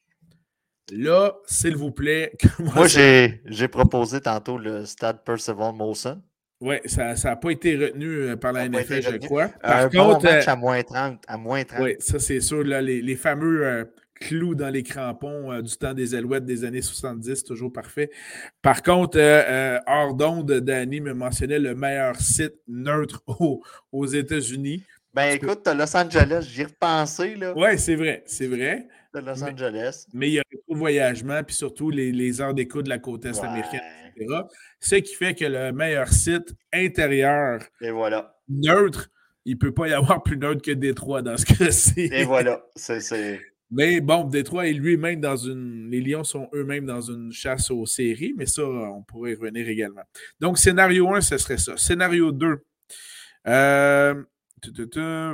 Là, 0.91 1.35
s'il 1.45 1.75
vous 1.75 1.91
plaît. 1.91 2.33
Moi, 2.59 2.87
j'ai 2.87 3.67
proposé 3.67 4.21
tantôt 4.21 4.57
le 4.57 4.85
stade 4.85 5.23
Percival 5.23 5.73
Molson. 5.73 6.21
Oui, 6.59 6.77
ça 6.85 7.13
n'a 7.13 7.35
pas 7.35 7.51
été 7.51 7.75
retenu 7.75 8.07
euh, 8.07 8.35
par 8.35 8.51
la 8.51 8.67
NFL, 8.67 9.01
je 9.01 9.17
crois. 9.17 9.49
Par 9.61 9.89
contre, 9.91 10.23
match 10.23 10.47
euh, 10.47 10.51
à 10.51 10.55
moins 10.55 10.81
30. 10.81 11.23
À 11.27 11.37
moins 11.37 11.63
30. 11.63 11.79
Oui, 11.81 11.95
ça, 11.99 12.17
c'est 12.17 12.41
sûr. 12.41 12.63
Là, 12.63 12.81
les, 12.81 13.15
fameux 13.15 13.63
euh, 13.63 13.85
clous 14.15 14.55
dans 14.55 14.69
les 14.69 14.81
crampons 14.81 15.61
du 15.61 15.77
temps 15.77 15.93
des 15.93 16.15
Alouettes 16.15 16.45
des 16.45 16.63
années 16.63 16.81
70, 16.81 17.43
toujours 17.43 17.71
parfait. 17.71 18.09
Par 18.63 18.81
contre, 18.81 19.19
hors 19.85 20.15
d'onde, 20.15 20.51
Danny 20.51 20.99
me 20.99 21.13
mentionnait 21.13 21.59
le 21.59 21.75
meilleur 21.75 22.15
site 22.15 22.55
neutre 22.67 23.23
aux, 23.91 24.05
États-Unis. 24.07 24.83
Ben 25.13 25.35
écoute, 25.35 25.67
Los 25.67 25.95
Angeles, 25.95 26.47
j'y 26.49 26.61
ai 26.61 26.65
repensé. 26.65 27.37
Oui, 27.55 27.77
c'est 27.77 27.95
vrai, 27.95 28.23
c'est 28.25 28.47
vrai. 28.47 28.87
Los 29.13 29.43
Angeles. 29.43 30.05
Mais, 30.13 30.29
il 30.29 30.33
y 30.33 30.39
a 30.39 30.43
de 30.51 30.75
voyagement, 30.75 31.43
puis 31.43 31.55
surtout 31.55 31.89
les, 31.89 32.41
heures 32.41 32.53
d'écoute 32.53 32.85
de 32.85 32.89
la 32.89 32.99
côte 32.99 33.25
est 33.25 33.39
américaine, 33.43 33.81
etc. 34.15 34.41
Ce 34.79 34.95
qui 34.95 35.15
fait 35.15 35.33
que 35.33 35.45
le 35.45 35.71
meilleur 35.71 36.07
site 36.09 36.53
intérieur 36.73 37.61
Et 37.81 37.91
voilà. 37.91 38.35
neutre, 38.49 39.09
il 39.45 39.53
ne 39.53 39.59
peut 39.59 39.73
pas 39.73 39.87
y 39.87 39.93
avoir 39.93 40.23
plus 40.23 40.37
neutre 40.37 40.61
que 40.61 40.71
Détroit 40.71 41.21
dans 41.21 41.37
ce 41.37 41.45
cas-ci. 41.45 42.09
Et 42.11 42.25
voilà. 42.25 42.61
C'est. 42.75 43.39
Mais 43.69 43.99
bon, 43.99 44.23
Détroit 44.23 44.67
est 44.67 44.73
lui-même 44.73 45.19
dans 45.19 45.35
une. 45.35 45.89
Les 45.89 46.01
Lions 46.01 46.23
sont 46.23 46.49
eux-mêmes 46.53 46.85
dans 46.85 47.01
une 47.01 47.31
chasse 47.33 47.69
aux 47.69 47.85
séries, 47.85 48.33
mais 48.37 48.45
ça, 48.45 48.63
on 48.63 49.03
pourrait 49.03 49.31
y 49.31 49.35
revenir 49.35 49.67
également. 49.67 50.03
Donc, 50.39 50.57
scénario 50.57 51.13
1, 51.13 51.21
ce 51.21 51.37
serait 51.37 51.57
ça. 51.57 51.75
Scénario 51.75 52.31
2. 52.31 52.63
Euh, 53.47 54.23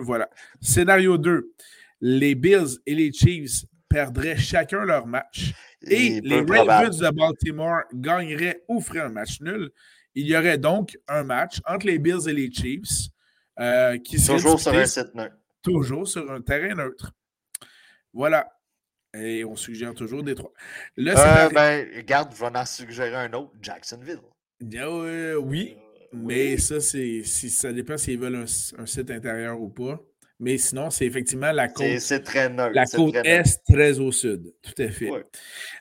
voilà. 0.02 0.30
Scénario 0.62 1.18
2. 1.18 1.54
Les 2.06 2.36
Bills 2.36 2.80
et 2.86 2.96
les 2.96 3.14
Chiefs 3.14 3.64
perdraient 3.88 4.36
chacun 4.36 4.84
leur 4.84 5.08
match 5.08 5.54
et 5.88 6.20
les 6.20 6.42
Ravens 6.42 6.98
de 6.98 7.10
Baltimore 7.10 7.84
gagneraient 7.94 8.62
ou 8.68 8.82
feraient 8.82 9.00
un 9.00 9.10
match 9.10 9.40
nul. 9.40 9.72
Il 10.14 10.28
y 10.28 10.36
aurait 10.36 10.58
donc 10.58 10.98
un 11.08 11.24
match 11.24 11.62
entre 11.66 11.88
les 11.88 12.00
Bills 12.00 12.28
et 12.28 12.34
les 12.34 12.52
Chiefs 12.52 13.08
euh, 13.58 13.98
qui 14.00 14.20
serait 14.20 14.38
Toujours 14.38 14.60
sur 14.60 14.74
un 14.74 14.86
site 14.86 15.16
neutre. 15.16 15.38
Toujours 15.62 16.06
sur 16.06 16.30
un 16.30 16.42
terrain 16.42 16.76
neutre. 16.76 17.14
Voilà. 18.12 18.52
Et 19.16 19.46
on 19.46 19.56
suggère 19.56 19.94
toujours 19.94 20.24
des 20.24 20.36
trois. 20.36 20.52
euh, 20.98 21.50
ben, 21.54 21.88
regarde, 21.96 22.34
je 22.36 22.44
vais 22.44 22.58
en 22.58 22.66
suggérer 22.66 23.16
un 23.16 23.32
autre, 23.32 23.54
Jacksonville. 23.62 24.20
Euh, 24.62 25.36
oui, 25.36 25.78
mais 26.12 26.58
ça, 26.58 26.82
c'est 26.82 27.24
si 27.24 27.50
ça 27.50 27.72
dépend 27.72 27.98
s'ils 27.98 28.20
veulent 28.20 28.36
un, 28.36 28.86
site 28.86 29.10
intérieur 29.10 29.62
ou 29.62 29.70
pas. 29.70 30.02
Mais 30.44 30.58
sinon, 30.58 30.90
c'est 30.90 31.06
effectivement 31.06 31.52
la 31.54 31.70
côte. 31.70 32.00
C'est 32.00 32.20
très 32.20 32.50
neutre. 32.50 32.76
La 32.76 32.86
côte 32.86 33.16
est 33.24 33.64
très 33.64 33.98
au 34.00 34.12
sud. 34.12 34.54
Tout 34.62 34.82
à 34.82 34.90
fait. 34.90 35.10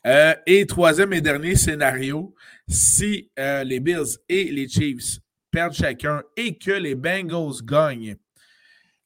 Euh, 0.07 0.35
et 0.47 0.65
troisième 0.67 1.13
et 1.13 1.21
dernier 1.21 1.57
scénario, 1.57 2.33
si 2.69 3.31
euh, 3.39 3.65
les 3.65 3.81
Bills 3.81 4.19
et 4.29 4.45
les 4.45 4.69
Chiefs 4.69 5.19
perdent 5.51 5.75
chacun 5.75 6.23
et 6.37 6.57
que 6.57 6.71
les 6.71 6.95
Bengals 6.95 7.65
gagnent, 7.65 8.17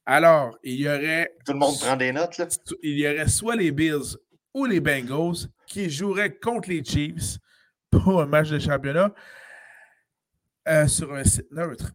alors 0.04 0.58
il 0.62 0.80
y 0.80 0.88
aurait. 0.88 1.32
Tout 1.46 1.54
le 1.54 1.58
monde 1.58 1.78
prend 1.80 1.96
des 1.96 2.12
notes, 2.12 2.36
là? 2.36 2.46
Il 2.82 2.98
y 2.98 3.08
aurait 3.08 3.28
soit 3.28 3.56
les 3.56 3.72
Bills 3.72 4.16
ou 4.52 4.66
les 4.66 4.80
Bengals 4.80 5.48
qui 5.66 5.88
joueraient 5.88 6.36
contre 6.36 6.68
les 6.68 6.84
Chiefs 6.84 7.38
pour 7.90 8.20
un 8.20 8.26
match 8.26 8.50
de 8.50 8.58
championnat 8.58 9.12
euh, 10.68 10.86
sur 10.86 11.14
un 11.14 11.24
site 11.24 11.50
neutre. 11.50 11.92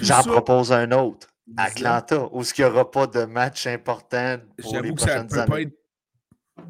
J'en 0.00 0.22
propose 0.22 0.72
un 0.72 0.90
autre. 0.92 1.28
Atlanta, 1.56 2.28
où 2.32 2.42
il 2.42 2.60
n'y 2.60 2.64
aura 2.64 2.90
pas 2.90 3.06
de 3.06 3.24
match 3.24 3.66
important 3.66 4.38
pour 4.60 4.80
les 4.80 4.92
prochaines 4.92 5.28
ça 5.28 5.44
années. 5.44 5.72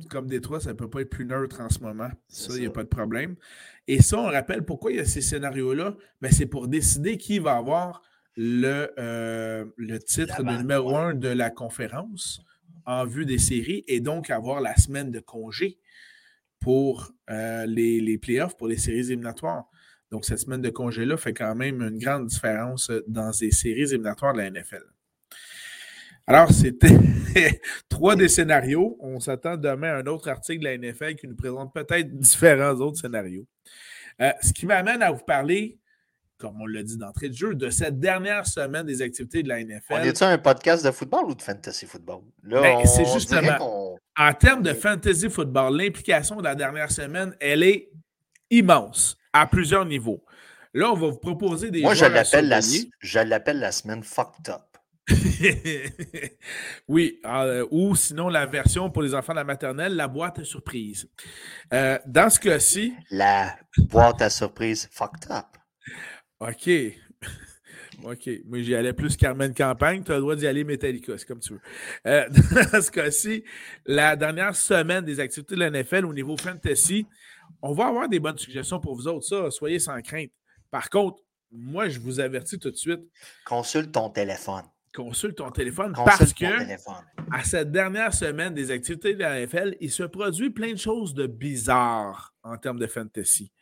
comme 0.09 0.27
Détroit, 0.27 0.61
ça 0.61 0.71
ne 0.71 0.75
peut 0.75 0.89
pas 0.89 1.01
être 1.01 1.11
plus 1.11 1.25
neutre 1.25 1.61
en 1.61 1.69
ce 1.69 1.81
moment. 1.81 2.11
Ça, 2.29 2.55
il 2.55 2.61
n'y 2.61 2.67
a 2.67 2.71
pas 2.71 2.85
de 2.85 2.89
problème. 2.89 3.37
Et 3.87 4.03
ça, 4.03 4.19
on 4.19 4.27
rappelle 4.27 4.65
pourquoi 4.65 4.93
il 4.93 4.99
y 4.99 5.01
a 5.01 5.05
ces 5.05 5.21
scénarios-là. 5.23 5.97
Ben, 6.21 6.31
c'est 6.31 6.47
pour 6.47 6.69
décider 6.69 7.17
qui 7.17 7.39
va 7.39 7.57
avoir 7.57 8.03
le, 8.37 8.93
euh, 8.99 9.65
le 9.77 9.99
titre 9.99 10.43
de 10.43 10.57
numéro 10.59 10.97
un 10.97 11.15
de 11.15 11.29
la 11.29 11.51
conférence 11.51 12.41
en 12.87 13.05
vue 13.05 13.27
des 13.27 13.39
séries 13.39 13.85
et 13.89 14.01
donc 14.01 14.31
avoir 14.31 14.61
la 14.61 14.77
semaine 14.77 15.11
de 15.11 15.21
congé 15.21 15.79
pour 16.61 17.13
euh, 17.31 17.67
les, 17.67 18.01
les 18.01 18.19
playoffs, 18.19 18.57
pour 18.57 18.69
les 18.69 18.79
séries 18.79 19.01
éliminatoires. 19.01 19.69
Donc, 20.11 20.25
cette 20.25 20.39
semaine 20.39 20.63
de 20.63 20.71
congé-là 20.71 21.17
fait 21.17 21.35
quand 21.35 21.55
même 21.55 21.83
une 21.83 21.99
grande 21.99 22.27
différence 22.27 22.91
euh, 22.91 23.05
dans 23.09 23.31
les 23.41 23.51
séries 23.51 23.83
éliminatoires 23.83 24.33
de 24.33 24.39
la 24.39 24.51
NFL. 24.51 24.85
Alors, 26.27 26.51
c'était 26.51 26.99
trois 27.89 28.17
des 28.17 28.29
scénarios. 28.29 28.97
On 29.01 29.19
s'attend 29.21 29.57
demain 29.57 29.95
à 29.95 29.97
un 29.99 30.07
autre 30.07 30.29
article 30.29 30.61
de 30.61 30.65
la 30.65 30.79
NFL 30.79 31.15
qui 31.15 31.27
nous 31.27 31.37
présente 31.37 31.73
peut-être 31.73 32.15
différents 32.19 32.75
autres 32.75 32.99
scénarios. 32.99 33.47
Euh, 34.21 34.33
ce 34.43 34.53
qui 34.53 34.67
m'amène 34.67 35.03
à 35.03 35.11
vous 35.11 35.25
parler, 35.25 35.79
comme 36.39 36.61
on 36.61 36.67
l'a 36.67 36.83
dit 36.83 36.97
d'entrée 36.97 37.29
de 37.29 37.35
jeu, 37.35 37.55
de 37.55 37.71
cette 37.71 37.99
dernière 37.99 38.47
semaine 38.47 38.87
des 38.87 39.03
activités 39.03 39.43
de 39.43 39.49
la 39.49 39.63
NFL. 39.63 39.81
On 39.91 40.03
est-tu 40.03 40.23
un 40.25 40.39
podcast 40.39 40.85
de 40.85 40.91
football 40.91 41.25
ou 41.27 41.35
de 41.35 41.43
fantasy 41.43 41.87
football? 41.87 42.21
Ben, 42.43 42.85
c'est 42.85 43.07
justement, 43.07 43.97
en 44.17 44.33
termes 44.35 44.63
de 44.63 44.73
fantasy 44.73 45.31
football, 45.31 45.77
l'implication 45.77 46.37
de 46.37 46.45
la 46.45 46.55
dernière 46.55 46.91
semaine, 46.91 47.35
elle 47.41 47.63
est 47.63 47.91
immense 48.51 49.17
à 49.41 49.47
plusieurs 49.47 49.85
niveaux. 49.85 50.25
Là, 50.75 50.91
on 50.93 50.95
va 50.95 51.09
vous 51.09 51.19
proposer 51.19 51.71
des 51.71 51.81
Moi, 51.81 51.95
je 51.95 52.05
l'appelle 52.05 52.49
la, 52.49 52.61
je 52.61 53.19
l'appelle 53.19 53.59
la 53.59 53.73
semaine 53.73 54.03
fucked 54.03 54.49
up. 54.49 54.63
oui, 56.89 57.19
euh, 57.25 57.67
ou 57.71 57.97
sinon 57.97 58.29
la 58.29 58.47
version 58.47 58.91
pour 58.91 59.03
les 59.03 59.15
enfants 59.15 59.33
de 59.33 59.39
la 59.39 59.45
maternelle, 59.45 59.97
la 59.97 60.09
boîte 60.09 60.41
à 60.41 60.45
surprise. 60.45 61.09
Euh, 61.73 61.99
dans 62.07 62.29
ce 62.29 62.39
cas-ci. 62.39 62.95
La 63.11 63.57
boîte 63.79 64.21
à 64.21 64.31
surprise 64.31 64.89
fucked 64.93 65.31
up. 65.31 65.47
OK. 66.41 66.69
OK. 68.05 68.31
Moi, 68.45 68.63
j'y 68.63 68.75
allais 68.75 68.93
plus 68.93 69.17
Carmen 69.17 69.55
Campagne. 69.55 70.03
Tu 70.05 70.13
as 70.13 70.17
le 70.17 70.21
droit 70.21 70.37
d'y 70.37 70.47
aller 70.47 70.65
Metallica, 70.65 71.17
c'est 71.17 71.27
comme 71.27 71.41
tu 71.41 71.55
veux. 71.55 71.61
Euh, 72.07 72.29
dans 72.73 72.83
ce 72.83 72.91
cas-ci, 72.91 73.45
la 73.87 74.15
dernière 74.15 74.55
semaine 74.55 75.05
des 75.05 75.21
activités 75.21 75.55
de 75.55 75.61
la 75.61 75.71
NFL 75.71 76.05
au 76.05 76.13
niveau 76.13 76.37
fantasy, 76.37 77.07
on 77.63 77.73
va 77.73 77.87
avoir 77.87 78.09
des 78.09 78.21
bonnes 78.21 78.39
suggestions 78.39 78.81
pour 78.81 78.95
vous 78.95 79.09
autres. 79.09 79.27
Ça, 79.27 79.51
soyez 79.51 79.79
sans 79.79 80.01
crainte. 80.03 80.31
Par 80.71 80.91
contre, 80.91 81.23
moi, 81.51 81.89
je 81.89 81.99
vous 81.99 82.21
avertis 82.21 82.59
tout 82.59 82.71
de 82.71 82.77
suite. 82.77 83.01
Consulte 83.45 83.93
ton 83.93 84.11
téléphone. 84.11 84.65
Consulte 84.95 85.37
ton 85.37 85.51
téléphone 85.51 85.93
parce 85.93 86.33
que 86.33 86.47
à 87.31 87.45
cette 87.45 87.71
dernière 87.71 88.13
semaine 88.13 88.55
des 88.55 88.71
activités 88.71 89.15
de 89.15 89.21
la 89.21 89.47
NFL, 89.47 89.77
il 89.81 89.91
se 89.91 90.03
produit 90.03 90.51
plein 90.51 90.73
de 90.73 90.79
choses 90.79 91.15
de 91.15 91.27
bizarres 91.27 92.35
en 92.43 92.57
termes 92.57 92.79
de 92.79 92.87
fantasy. 92.87 93.53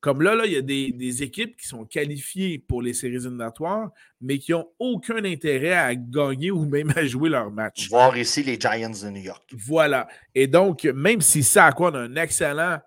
Comme 0.00 0.22
là, 0.22 0.36
là, 0.36 0.46
il 0.46 0.52
y 0.52 0.56
a 0.56 0.62
des, 0.62 1.22
équipes 1.24 1.56
qui 1.56 1.66
sont 1.66 1.84
qualifiées 1.84 2.60
pour 2.60 2.82
les 2.82 2.94
séries 2.94 3.16
éliminatoires, 3.16 3.90
mais 4.20 4.38
qui 4.38 4.52
n'ont 4.52 4.68
aucun 4.78 5.24
intérêt 5.24 5.72
à 5.72 5.94
gagner 5.96 6.52
ou 6.52 6.64
même 6.64 6.92
à 6.94 7.04
jouer 7.04 7.28
leur 7.28 7.50
match. 7.50 7.88
Voir 7.88 8.16
ici 8.16 8.44
les 8.44 8.60
Giants 8.60 8.90
de 8.90 9.10
New 9.10 9.22
York. 9.22 9.42
Voilà. 9.52 10.06
Et 10.36 10.46
donc, 10.46 10.84
même 10.84 11.20
si 11.20 11.42
ça 11.42 11.66
a 11.66 11.72
quoi 11.72 11.96
un 11.96 12.14
excellent, 12.14 12.78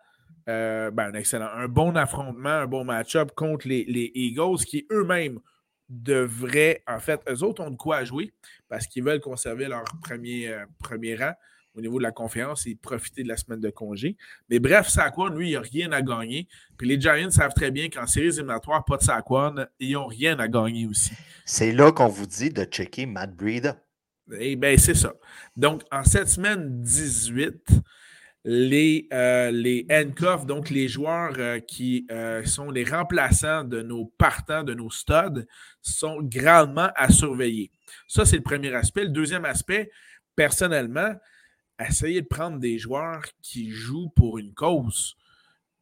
euh, 0.49 0.91
ben, 0.91 1.13
un 1.13 1.13
excellent, 1.13 1.49
un 1.53 1.67
bon 1.67 1.95
affrontement, 1.95 2.49
un 2.49 2.67
bon 2.67 2.83
match-up 2.83 3.31
contre 3.35 3.67
les, 3.67 4.11
Eagles 4.15 4.65
qui 4.65 4.85
eux-mêmes 4.91 5.39
devraient, 5.89 6.83
en 6.87 6.99
fait, 6.99 7.21
eux 7.29 7.43
autres 7.43 7.63
ont 7.63 7.69
de 7.69 7.75
quoi 7.75 8.03
jouer 8.03 8.33
parce 8.69 8.87
qu'ils 8.87 9.03
veulent 9.03 9.19
conserver 9.19 9.67
leur 9.67 9.83
premier, 10.01 10.47
euh, 10.47 10.65
premier 10.79 11.15
rang 11.15 11.33
au 11.75 11.81
niveau 11.81 11.97
de 11.97 12.03
la 12.03 12.11
conférence 12.11 12.67
et 12.67 12.75
profiter 12.75 13.23
de 13.23 13.27
la 13.27 13.37
semaine 13.37 13.59
de 13.59 13.69
congé. 13.69 14.17
Mais 14.49 14.59
bref, 14.59 14.89
Saquon, 14.89 15.27
lui, 15.27 15.51
il 15.51 15.53
n'a 15.53 15.61
rien 15.61 15.91
à 15.91 16.01
gagner. 16.01 16.47
Puis 16.77 16.87
les 16.87 16.99
Giants 16.99 17.31
savent 17.31 17.53
très 17.53 17.71
bien 17.71 17.89
qu'en 17.89 18.07
séries 18.07 18.27
éliminatoires, 18.27 18.83
pas 18.83 18.97
de 18.97 19.03
Saquon, 19.03 19.55
ils 19.79 19.93
n'ont 19.93 20.07
rien 20.07 20.37
à 20.39 20.47
gagner 20.47 20.85
aussi. 20.85 21.11
C'est 21.45 21.71
là 21.71 21.91
qu'on 21.91 22.07
vous 22.07 22.27
dit 22.27 22.49
de 22.49 22.63
checker 22.63 23.05
Matt 23.05 23.35
Breida. 23.35 23.77
Eh 24.39 24.55
bien, 24.55 24.77
c'est 24.77 24.95
ça. 24.95 25.13
Donc, 25.55 25.83
en 25.91 26.03
cette 26.03 26.29
semaine 26.29 26.81
18, 26.81 27.53
les, 28.43 29.07
euh, 29.13 29.51
les 29.51 29.85
handcuffs, 29.91 30.45
donc 30.45 30.69
les 30.69 30.87
joueurs 30.87 31.33
euh, 31.37 31.59
qui 31.59 32.07
euh, 32.09 32.43
sont 32.43 32.71
les 32.71 32.83
remplaçants 32.83 33.63
de 33.63 33.81
nos 33.81 34.05
partants, 34.05 34.63
de 34.63 34.73
nos 34.73 34.89
studs, 34.89 35.45
sont 35.81 36.21
grandement 36.23 36.89
à 36.95 37.09
surveiller. 37.09 37.71
Ça, 38.07 38.25
c'est 38.25 38.37
le 38.37 38.43
premier 38.43 38.73
aspect. 38.73 39.03
Le 39.03 39.09
deuxième 39.09 39.45
aspect, 39.45 39.91
personnellement, 40.35 41.13
essayer 41.79 42.21
de 42.21 42.27
prendre 42.27 42.59
des 42.59 42.79
joueurs 42.79 43.23
qui 43.41 43.69
jouent 43.69 44.09
pour 44.15 44.37
une 44.37 44.53
cause. 44.53 45.15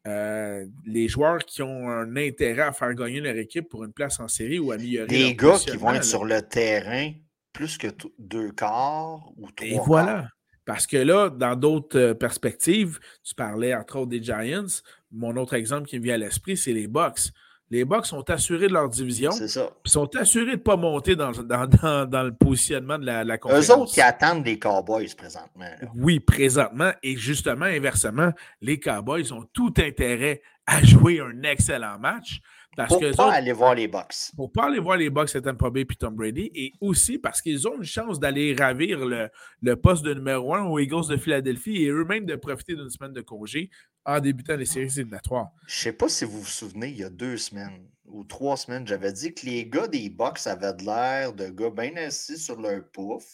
Les 0.05 1.07
joueurs 1.07 1.45
qui 1.45 1.61
ont 1.61 1.87
un 1.87 2.15
intérêt 2.15 2.63
à 2.63 2.71
faire 2.71 2.95
gagner 2.95 3.19
leur 3.19 3.35
équipe 3.35 3.69
pour 3.69 3.83
une 3.83 3.93
place 3.93 4.19
en 4.19 4.27
série 4.27 4.57
ou 4.57 4.71
améliorer. 4.71 5.05
Des 5.05 5.35
gars 5.35 5.59
qui 5.59 5.77
vont 5.77 5.93
être 5.93 6.03
sur 6.03 6.25
le 6.25 6.41
terrain 6.41 7.11
plus 7.53 7.77
que 7.77 7.87
deux 8.17 8.51
quarts 8.51 9.31
ou 9.37 9.51
trois. 9.51 9.67
Et 9.67 9.77
voilà. 9.85 10.29
Parce 10.69 10.85
que 10.85 10.97
là, 10.97 11.31
dans 11.31 11.55
d'autres 11.55 11.97
euh, 11.97 12.13
perspectives, 12.13 12.99
tu 13.23 13.33
parlais 13.33 13.73
entre 13.73 13.97
autres 13.97 14.11
des 14.11 14.21
Giants. 14.21 14.67
Mon 15.11 15.35
autre 15.37 15.55
exemple 15.55 15.87
qui 15.87 15.97
me 15.97 16.03
vient 16.03 16.13
à 16.13 16.17
l'esprit, 16.19 16.57
c'est 16.57 16.73
les 16.73 16.85
Bucks. 16.85 17.31
Les 17.71 17.85
Bucks 17.85 18.05
sont 18.05 18.29
assurés 18.29 18.67
de 18.67 18.73
leur 18.73 18.87
division. 18.87 19.31
C'est 19.31 19.47
ça. 19.47 19.71
Ils 19.83 19.89
sont 19.89 20.15
assurés 20.15 20.45
de 20.45 20.51
ne 20.51 20.55
pas 20.57 20.75
monter 20.75 21.15
dans, 21.15 21.31
dans, 21.31 22.23
le 22.23 22.33
positionnement 22.35 22.99
de 22.99 23.07
la, 23.07 23.23
la 23.23 23.39
conférence. 23.39 23.67
Eux 23.67 23.73
autres 23.73 23.93
qui 23.93 24.01
attendent 24.01 24.45
les 24.45 24.59
Cowboys 24.59 25.09
présentement. 25.17 25.65
Oui, 25.95 26.19
présentement. 26.19 26.91
Et 27.01 27.17
justement, 27.17 27.65
inversement, 27.65 28.29
les 28.61 28.79
Cowboys 28.79 29.33
ont 29.33 29.47
tout 29.51 29.73
intérêt 29.77 30.43
à 30.67 30.83
jouer 30.83 31.19
un 31.19 31.41
excellent 31.41 31.97
match. 31.97 32.41
Parce 32.87 32.93
pour 32.93 33.01
ne 33.01 33.13
pas 33.13 33.33
aller 33.33 33.51
voir 33.51 33.75
les 33.75 33.87
Bucks. 33.87 34.31
Pour 34.35 34.51
pas 34.51 34.67
aller 34.67 34.79
voir 34.79 34.95
les 34.95 35.09
Bucks 35.09 35.29
c'est 35.29 35.41
Tampa 35.41 35.69
Bay 35.69 35.81
et 35.81 35.95
Tom 35.95 36.15
Brady. 36.15 36.49
Et 36.55 36.73
aussi 36.79 37.17
parce 37.17 37.41
qu'ils 37.41 37.67
ont 37.67 37.75
une 37.75 37.83
chance 37.83 38.19
d'aller 38.19 38.55
ravir 38.57 39.05
le, 39.05 39.29
le, 39.61 39.75
poste 39.75 40.03
de 40.03 40.13
numéro 40.13 40.55
un 40.55 40.63
aux 40.63 40.79
Eagles 40.79 41.07
de 41.09 41.17
Philadelphie 41.17 41.83
et 41.83 41.89
eux-mêmes 41.89 42.25
de 42.25 42.35
profiter 42.35 42.75
d'une 42.75 42.89
semaine 42.89 43.11
de 43.11 43.21
congé 43.21 43.69
en 44.05 44.19
débutant 44.19 44.55
les 44.55 44.65
séries 44.65 44.91
éliminatoires. 44.95 45.49
Je 45.67 45.73
ne 45.73 45.83
sais 45.83 45.93
pas 45.93 46.07
si 46.07 46.23
vous 46.23 46.39
vous 46.39 46.45
souvenez, 46.45 46.87
il 46.87 46.97
y 46.97 47.03
a 47.03 47.09
deux 47.09 47.37
semaines 47.37 47.89
ou 48.05 48.23
trois 48.23 48.57
semaines, 48.57 48.87
j'avais 48.87 49.13
dit 49.13 49.33
que 49.33 49.45
les 49.45 49.65
gars 49.65 49.87
des 49.87 50.09
Bucks 50.09 50.47
avaient 50.47 50.73
de 50.73 50.83
l'air 50.83 51.33
de 51.33 51.49
gars 51.49 51.69
bien 51.69 51.95
assis 51.97 52.37
sur 52.37 52.59
leur 52.59 52.83
pouf, 52.91 53.25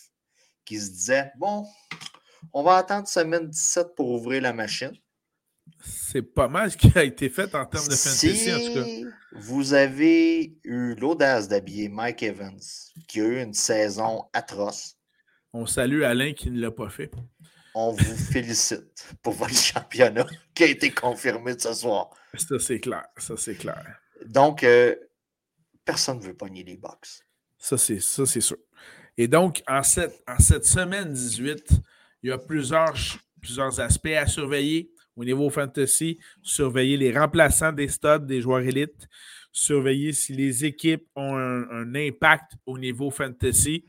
qui 0.66 0.80
se 0.80 0.90
disaient 0.92 1.32
Bon, 1.38 1.66
on 2.52 2.64
va 2.64 2.78
attendre 2.78 3.08
semaine 3.08 3.48
17 3.48 3.96
pour 3.96 4.10
ouvrir 4.10 4.42
la 4.42 4.54
machine. 4.54 4.92
C'est 5.82 6.22
pas 6.22 6.48
mal 6.48 6.72
ce 6.72 6.78
qui 6.78 6.92
a 6.98 7.04
été 7.04 7.30
fait 7.30 7.54
en 7.56 7.66
termes 7.66 7.88
de 7.88 7.96
fantasy, 7.96 8.54
en 8.54 8.60
tout 8.60 8.74
cas. 8.74 9.10
Vous 9.34 9.74
avez 9.74 10.58
eu 10.64 10.96
l'audace 10.96 11.48
d'habiller 11.48 11.90
Mike 11.90 12.24
Evans, 12.24 12.60
qui 13.08 13.22
a 13.22 13.24
eu 13.24 13.42
une 13.42 13.54
saison 13.54 14.26
atroce. 14.34 14.98
On 15.54 15.66
salue 15.66 16.04
Alain 16.04 16.34
qui 16.34 16.50
ne 16.52 16.60
l'a 16.60 16.72
pas 16.72 16.90
fait 16.90 17.12
on 17.76 17.92
vous 17.92 18.16
félicite 18.16 19.14
pour 19.22 19.34
votre 19.34 19.54
championnat 19.54 20.26
qui 20.54 20.64
a 20.64 20.68
été 20.68 20.92
confirmé 20.92 21.60
ce 21.60 21.74
soir. 21.74 22.10
Ça, 22.34 22.58
c'est 22.58 22.80
clair. 22.80 23.04
Ça, 23.18 23.36
c'est 23.38 23.56
clair. 23.56 24.00
Donc, 24.26 24.64
euh, 24.64 24.96
personne 25.84 26.20
ne 26.20 26.24
veut 26.24 26.34
pogner 26.34 26.64
les 26.64 26.78
box. 26.78 27.24
Ça, 27.58 27.78
c'est 27.78 28.00
sûr. 28.00 28.58
Et 29.18 29.28
donc, 29.28 29.62
en 29.68 29.84
cette, 29.84 30.24
en 30.28 30.40
cette 30.40 30.66
semaine 30.66 31.12
18, 31.12 31.70
il 32.24 32.30
y 32.30 32.32
a 32.32 32.38
plusieurs, 32.38 32.96
plusieurs 33.42 33.80
aspects 33.80 34.08
à 34.08 34.26
surveiller 34.26 34.92
au 35.16 35.24
niveau 35.24 35.50
fantasy. 35.50 36.20
Surveiller 36.42 36.98
les 36.98 37.18
remplaçants 37.18 37.72
des 37.72 37.88
studs, 37.88 38.26
des 38.26 38.42
joueurs 38.42 38.62
élites. 38.62 39.08
Surveiller 39.52 40.12
si 40.12 40.34
les 40.34 40.66
équipes 40.66 41.08
ont 41.16 41.36
un, 41.36 41.96
impact 41.96 42.54
au 42.66 42.78
niveau 42.78 43.10
fantasy, 43.10 43.86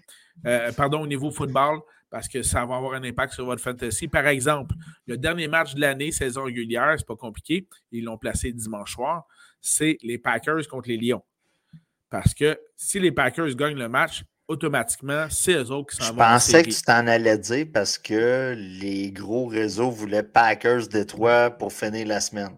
euh, 0.47 0.71
pardon, 0.73 1.01
au 1.01 1.07
niveau 1.07 1.31
football 1.31 1.81
parce 2.11 2.29
que 2.29 2.43
ça 2.43 2.65
va 2.65 2.77
avoir 2.77 2.95
un 2.95 3.03
impact 3.05 3.35
sur 3.35 3.45
votre 3.45 3.63
fantasy. 3.63 4.09
Par 4.09 4.27
exemple, 4.27 4.75
le 5.07 5.19
dernier 5.19 5.49
match 5.49 5.75
de 5.75 5.81
l'année, 5.81 6.13
saison 6.13 6.45
régulière, 6.45 6.95
c'est 6.97 7.07
pas 7.07 7.17
compliqué, 7.17 7.69
ils 7.91 8.05
l'ont 8.05 8.19
placé 8.19 8.53
dimanche 8.53 8.95
soir, 8.95 9.27
c'est 9.61 9.99
les 10.03 10.19
Packers 10.19 10.69
contre 10.69 10.89
les 10.89 10.97
Lions. 10.97 11.23
Parce 12.09 12.33
que 12.35 12.59
si 12.77 13.01
les 13.01 13.11
Packers 13.13 13.55
gagnent 13.57 13.79
le 13.79 13.89
match, 13.89 14.23
automatiquement, 14.49 15.27
c'est 15.31 15.55
eux 15.55 15.71
autres 15.71 15.95
qui 15.95 15.97
s'en 15.97 16.13
vont. 16.13 16.13
Je 16.13 16.17
pensais 16.19 16.63
que 16.63 16.71
tu 16.71 16.83
t'en 16.83 17.07
allais 17.07 17.39
dire 17.39 17.67
parce 17.73 17.99
que 17.99 18.55
les 18.57 19.11
gros 19.11 19.47
réseaux 19.47 19.91
voulaient 19.91 20.23
Packers 20.23 20.89
Détroit 20.89 21.51
pour 21.51 21.73
finir 21.73 22.07
la 22.07 22.21
semaine. 22.21 22.57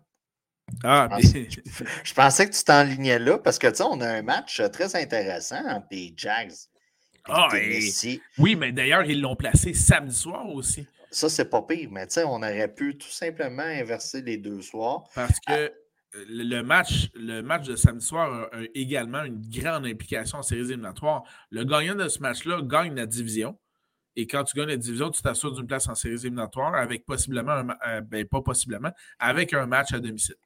Ah, 0.84 1.08
je, 1.18 2.14
pensais, 2.14 2.48
que 2.48 2.54
tu 2.54 2.62
t'enlignais 2.62 3.18
là 3.18 3.38
parce 3.38 3.58
que 3.58 3.68
tu 3.68 3.76
sais, 3.76 3.84
on 3.84 4.00
a 4.00 4.08
un 4.08 4.22
match 4.22 4.60
très 4.70 4.94
intéressant 4.96 5.66
entre 5.66 5.86
les 5.90 6.12
Jags 6.14 6.52
ah, 7.24 7.48
Oui, 8.38 8.54
mais 8.54 8.72
d'ailleurs, 8.72 9.04
ils 9.04 9.20
l'ont 9.20 9.36
placé 9.36 9.72
samedi 9.74 10.14
soir 10.14 10.46
aussi. 10.48 10.86
Ça, 11.10 11.30
c'est 11.30 11.48
pas 11.48 11.62
pire, 11.62 11.88
mais 11.90 12.06
tu 12.06 12.14
sais, 12.14 12.24
on 12.24 12.36
aurait 12.36 12.68
pu 12.68 12.98
tout 12.98 13.08
simplement 13.08 13.62
inverser 13.62 14.20
les 14.20 14.36
deux 14.36 14.60
soirs. 14.60 15.04
Parce 15.14 15.40
que 15.40 15.52
euh, 15.52 15.68
le 16.14 16.62
match, 16.62 17.10
le 17.14 17.42
match 17.42 17.66
de 17.66 17.76
samedi 17.76 18.04
soir 18.04 18.48
a, 18.52 18.58
également 18.74 19.24
une 19.24 19.40
grande 19.48 19.86
implication 19.86 20.38
en 20.38 20.42
séries 20.42 20.62
éliminatoires. 20.62 21.22
Le 21.50 21.64
gagnant 21.64 21.94
de 21.94 22.08
ce 22.08 22.20
match-là 22.20 22.62
gagne 22.62 22.94
la 22.94 23.06
division. 23.06 23.58
Et 24.16 24.26
quand 24.26 24.42
tu 24.44 24.56
gagnes 24.56 24.68
la 24.68 24.76
division, 24.76 25.10
tu 25.10 25.22
t'assures 25.22 25.52
d'une 25.52 25.66
place 25.66 25.88
en 25.88 25.94
séries 25.94 26.16
éliminatoires 26.16 26.74
avec 26.74 27.04
possiblement, 27.04 27.52
un, 27.52 27.68
euh, 27.86 28.00
ben, 28.00 28.24
pas 28.24 28.42
possiblement, 28.42 28.90
avec 29.18 29.52
un 29.52 29.66
match 29.66 29.92
à 29.92 30.00
domicile. 30.00 30.36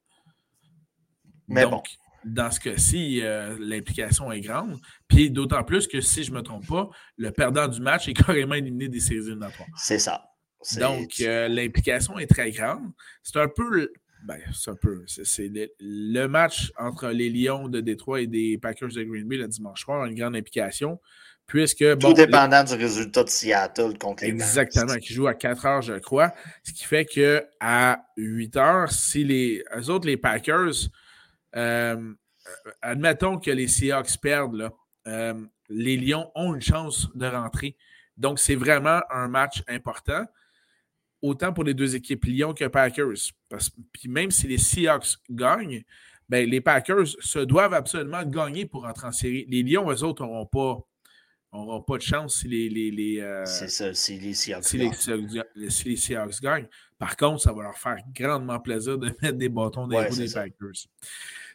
Mais 1.49 1.65
bon 1.67 1.83
dans 2.25 2.51
ce 2.51 2.61
cas-ci, 2.61 3.21
euh, 3.23 3.57
l'implication 3.59 4.31
est 4.33 4.41
grande. 4.41 4.79
Puis 5.09 5.31
d'autant 5.31 5.65
plus 5.65 5.87
que 5.87 6.01
si 6.01 6.25
je 6.25 6.31
ne 6.31 6.37
me 6.37 6.43
trompe 6.43 6.67
pas, 6.67 6.89
le 7.17 7.31
perdant 7.31 7.69
du 7.69 7.81
match 7.81 8.09
est 8.09 8.13
carrément 8.27 8.55
éliminé 8.55 8.89
des 8.89 9.01
séries 9.01 9.27
éliminatoires. 9.27 9.69
C'est 9.77 9.99
ça. 9.99 10.25
Donc, 10.79 11.15
euh, 11.21 11.49
l'implication 11.49 12.19
est 12.19 12.29
très 12.29 12.53
grande. 12.53 12.93
C'est 13.23 13.39
un 13.39 13.49
peu. 13.49 13.93
Ben, 14.25 14.39
c'est 14.55 14.71
un 14.71 14.77
peu. 14.77 15.03
C'est 15.07 15.51
le, 15.81 16.27
match 16.27 16.73
entre 16.79 17.09
les 17.09 17.29
Lions 17.29 17.69
de 17.69 17.81
Détroit 17.81 18.21
et 18.21 18.27
des 18.27 18.59
Packers 18.59 18.89
de 18.89 19.03
Green 19.03 19.27
Bay 19.27 19.37
le 19.37 19.49
dimanche 19.49 19.83
soir 19.83 20.03
a 20.03 20.09
une 20.09 20.15
grande 20.15 20.37
implication. 20.37 21.01
Puisque, 21.47 21.99
Tout 21.99 22.13
dépendant 22.15 22.63
du 22.65 22.75
résultat 22.75 23.25
de 23.25 23.29
Seattle 23.29 23.99
contre 23.99 24.25
les 24.25 24.31
Exactement, 24.31 24.97
qui 24.97 25.13
joue 25.13 25.27
à 25.27 25.35
4 25.35 25.67
heures, 25.67 25.83
je 25.83 25.95
crois. 25.95 26.33
Ce 26.63 26.73
qui 26.73 26.85
fait 26.85 27.05
qu'à 27.05 28.07
8 28.17 28.57
heures, 28.57 28.93
si 28.93 29.25
les 29.25 29.63
autres, 29.89 30.07
les 30.07 30.17
Packers, 30.17 30.89
euh, 31.57 32.15
admettons 32.81 33.39
que 33.39 33.51
les 33.51 33.69
Seahawks 33.69 34.19
perdent, 34.23 34.71
euh, 35.07 35.35
les 35.69 35.97
Lions 35.97 36.31
ont 36.35 36.55
une 36.55 36.63
chance 36.63 37.09
de 37.15 37.27
rentrer. 37.27 37.77
Donc, 38.17 38.39
c'est 38.39 38.55
vraiment 38.55 39.01
un 39.11 39.29
match 39.29 39.63
important, 39.69 40.25
autant 41.23 41.53
pour 41.53 41.65
les 41.65 41.75
deux 41.75 41.95
équipes 41.95 42.25
Lions 42.27 42.53
que 42.53 42.67
Packers. 42.67 43.33
puis 43.93 44.09
même 44.09 44.31
si 44.31 44.49
les 44.49 44.59
Seahawks 44.59 45.19
gagnent, 45.31 45.85
ben, 46.29 46.49
les 46.49 46.61
Packers 46.61 47.09
se 47.21 47.39
doivent 47.39 47.75
absolument 47.75 48.25
gagner 48.25 48.67
pour 48.67 48.83
rentrer 48.83 49.07
en 49.07 49.13
série. 49.13 49.47
Les 49.49 49.63
Lions, 49.63 49.91
eux 49.91 50.03
autres, 50.03 50.25
n'auront 50.25 50.47
pas, 50.47 50.79
pas 51.87 51.97
de 51.97 52.03
chance 52.03 52.41
si 52.41 52.49
les, 52.49 52.69
les, 52.91 53.21
euh, 53.21 53.45
c'est 53.45 53.69
ça, 53.69 53.95
si 53.95 54.19
les 54.19 54.35
Seahawks 54.35 54.65
si 54.65 54.79
les, 55.89 55.97
Seahawks 55.97 56.41
gagnent. 56.41 56.69
Par 56.99 57.17
contre, 57.17 57.43
ça 57.43 57.53
va 57.53 57.63
leur 57.63 57.79
faire 57.79 57.99
grandement 58.15 58.59
plaisir 58.61 58.99
de 58.99 59.07
mettre 59.23 59.39
des 59.39 59.49
bâtons 59.49 59.87
dans 59.87 60.01
les 60.01 60.09
roues 60.09 60.17
des 60.17 60.33
Packers. 60.33 60.87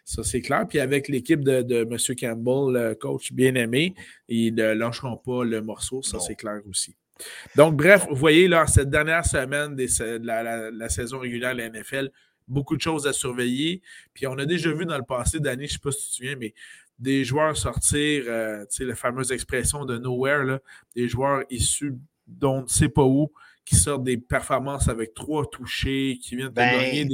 Ça, 0.05 0.23
c'est 0.23 0.41
clair. 0.41 0.65
Puis 0.65 0.79
avec 0.79 1.09
l'équipe 1.09 1.43
de, 1.43 1.83
M. 1.83 2.15
Campbell, 2.15 2.73
le 2.73 2.93
coach 2.95 3.33
bien-aimé, 3.33 3.93
ils 4.29 4.55
ne 4.55 4.73
lâcheront 4.73 5.17
pas 5.17 5.43
le 5.43 5.61
morceau. 5.61 6.01
Ça, 6.01 6.19
c'est 6.19 6.35
clair 6.35 6.61
aussi. 6.69 6.95
Donc, 7.55 7.75
bref, 7.75 8.05
vous 8.09 8.15
voyez, 8.15 8.47
là, 8.47 8.67
cette 8.67 8.89
dernière 8.89 9.25
semaine 9.25 9.75
de 9.75 10.77
la, 10.77 10.89
saison 10.89 11.19
régulière 11.19 11.53
de 11.53 11.59
la 11.59 11.69
NFL, 11.69 12.11
beaucoup 12.47 12.75
de 12.75 12.81
choses 12.81 13.07
à 13.07 13.13
surveiller. 13.13 13.81
Puis 14.13 14.27
on 14.27 14.37
a 14.37 14.45
déjà 14.45 14.71
vu 14.71 14.85
dans 14.85 14.97
le 14.97 15.03
passé 15.03 15.39
d'année, 15.39 15.67
je 15.67 15.73
ne 15.73 15.73
sais 15.73 15.79
pas 15.83 15.91
si 15.91 15.99
tu 15.99 16.09
te 16.09 16.15
souviens, 16.15 16.35
mais 16.39 16.53
des 16.99 17.23
joueurs 17.23 17.55
sortir, 17.55 18.23
euh, 18.27 18.65
tu 18.65 18.77
sais, 18.77 18.85
la 18.85 18.95
fameuse 18.95 19.31
expression 19.31 19.85
de 19.85 19.97
nowhere, 19.97 20.43
là, 20.43 20.59
des 20.95 21.07
joueurs 21.07 21.43
issus 21.49 21.93
d'on 22.27 22.63
ne 22.63 22.67
sait 22.67 22.89
pas 22.89 23.03
où, 23.03 23.31
qui 23.65 23.75
sortent 23.75 24.03
des 24.03 24.17
performances 24.17 24.87
avec 24.87 25.13
trois 25.13 25.45
touchés, 25.49 26.19
qui 26.21 26.35
viennent 26.35 26.49
de 26.49 26.53
ben, 26.53 26.79
gagner 26.79 27.07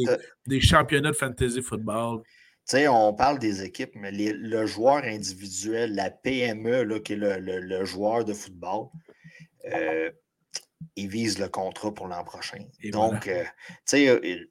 des, 0.46 0.62
championnats 0.62 1.12
de 1.12 1.16
fantasy 1.16 1.62
football. 1.62 2.22
Tu 2.24 2.78
sais, 2.78 2.88
on 2.88 3.13
parle 3.13 3.39
des 3.39 3.63
équipes, 3.63 3.92
mais 3.96 4.12
le 4.12 4.66
joueur 4.66 5.04
individuel, 5.04 5.96
la 5.96 6.10
PME, 6.12 6.84
là, 6.84 7.00
qui 7.00 7.13
est 7.13 7.18
le, 7.18 7.86
joueur 7.86 8.24
de 8.24 8.34
football, 8.34 8.88
euh, 9.71 10.12
il 10.95 11.08
vise 11.08 11.39
le 11.39 11.47
contrat 11.47 11.93
pour 11.93 12.08
l'an 12.08 12.23
prochain. 12.23 12.65
Donc, 12.91 13.28
euh, 13.28 13.43
tu 13.43 13.49
sais, 13.86 14.47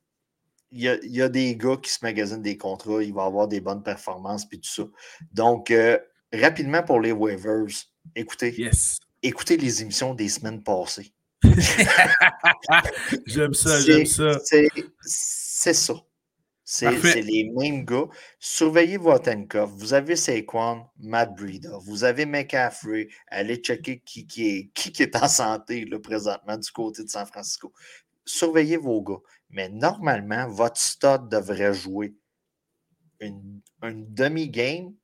il 0.70 0.82
y, 0.82 1.22
a, 1.22 1.28
des 1.28 1.56
gars 1.56 1.76
qui 1.76 1.90
se 1.90 1.98
magasinent 2.02 2.42
des 2.42 2.56
contrats, 2.56 3.02
il 3.02 3.12
va 3.12 3.24
avoir 3.24 3.48
des 3.48 3.60
bonnes 3.60 3.82
performances, 3.82 4.48
puis 4.48 4.58
tout 4.58 4.70
ça. 4.70 4.84
Donc, 5.32 5.70
euh, 5.70 5.98
rapidement 6.32 6.82
pour 6.82 7.00
les 7.00 7.12
waivers, 7.12 7.66
écoutez, 8.16 8.70
écoutez 9.22 9.56
les 9.56 9.82
émissions 9.82 10.14
des 10.14 10.28
semaines 10.28 10.62
passées. 10.62 11.12
j'aime 13.26 13.52
ça, 13.52 13.80
j'aime 13.80 14.06
ça. 14.06 14.38
C'est 15.00 15.74
ça. 15.74 15.94
C'est 16.72 17.20
les 17.20 17.50
mêmes 17.50 17.84
gars. 17.84 18.08
Surveillez 18.38 18.96
votre 18.96 19.30
handcuff. 19.30 19.68
Vous 19.76 19.92
avez 19.92 20.16
Saquon, 20.16 20.86
Matt 20.98 21.34
Breida. 21.36 21.76
Vous 21.82 22.02
avez 22.02 22.24
McCaffrey. 22.24 23.08
Allez 23.28 23.56
checker 23.56 24.00
qui, 24.00 24.26
qui, 24.26 24.48
est, 24.48 24.70
qui, 24.74 25.02
est 25.02 25.14
en 25.16 25.28
santé 25.28 25.84
là, 25.84 25.98
présentement 25.98 26.56
du 26.56 26.70
côté 26.70 27.04
de 27.04 27.10
San 27.10 27.26
Francisco. 27.26 27.74
Surveillez 28.24 28.78
vos 28.78 29.02
gars. 29.02 29.20
Mais 29.50 29.68
normalement, 29.68 30.48
votre 30.48 30.80
stud 30.80 31.28
devrait 31.28 31.74
jouer 31.74 32.14
une, 33.20 33.60
demi-game 33.82 34.94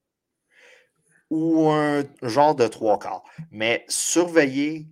ou 1.28 1.68
un 1.68 2.02
genre 2.22 2.54
de 2.54 2.66
trois 2.66 2.98
quarts. 2.98 3.24
Mais 3.50 3.84
surveillez, 3.88 4.88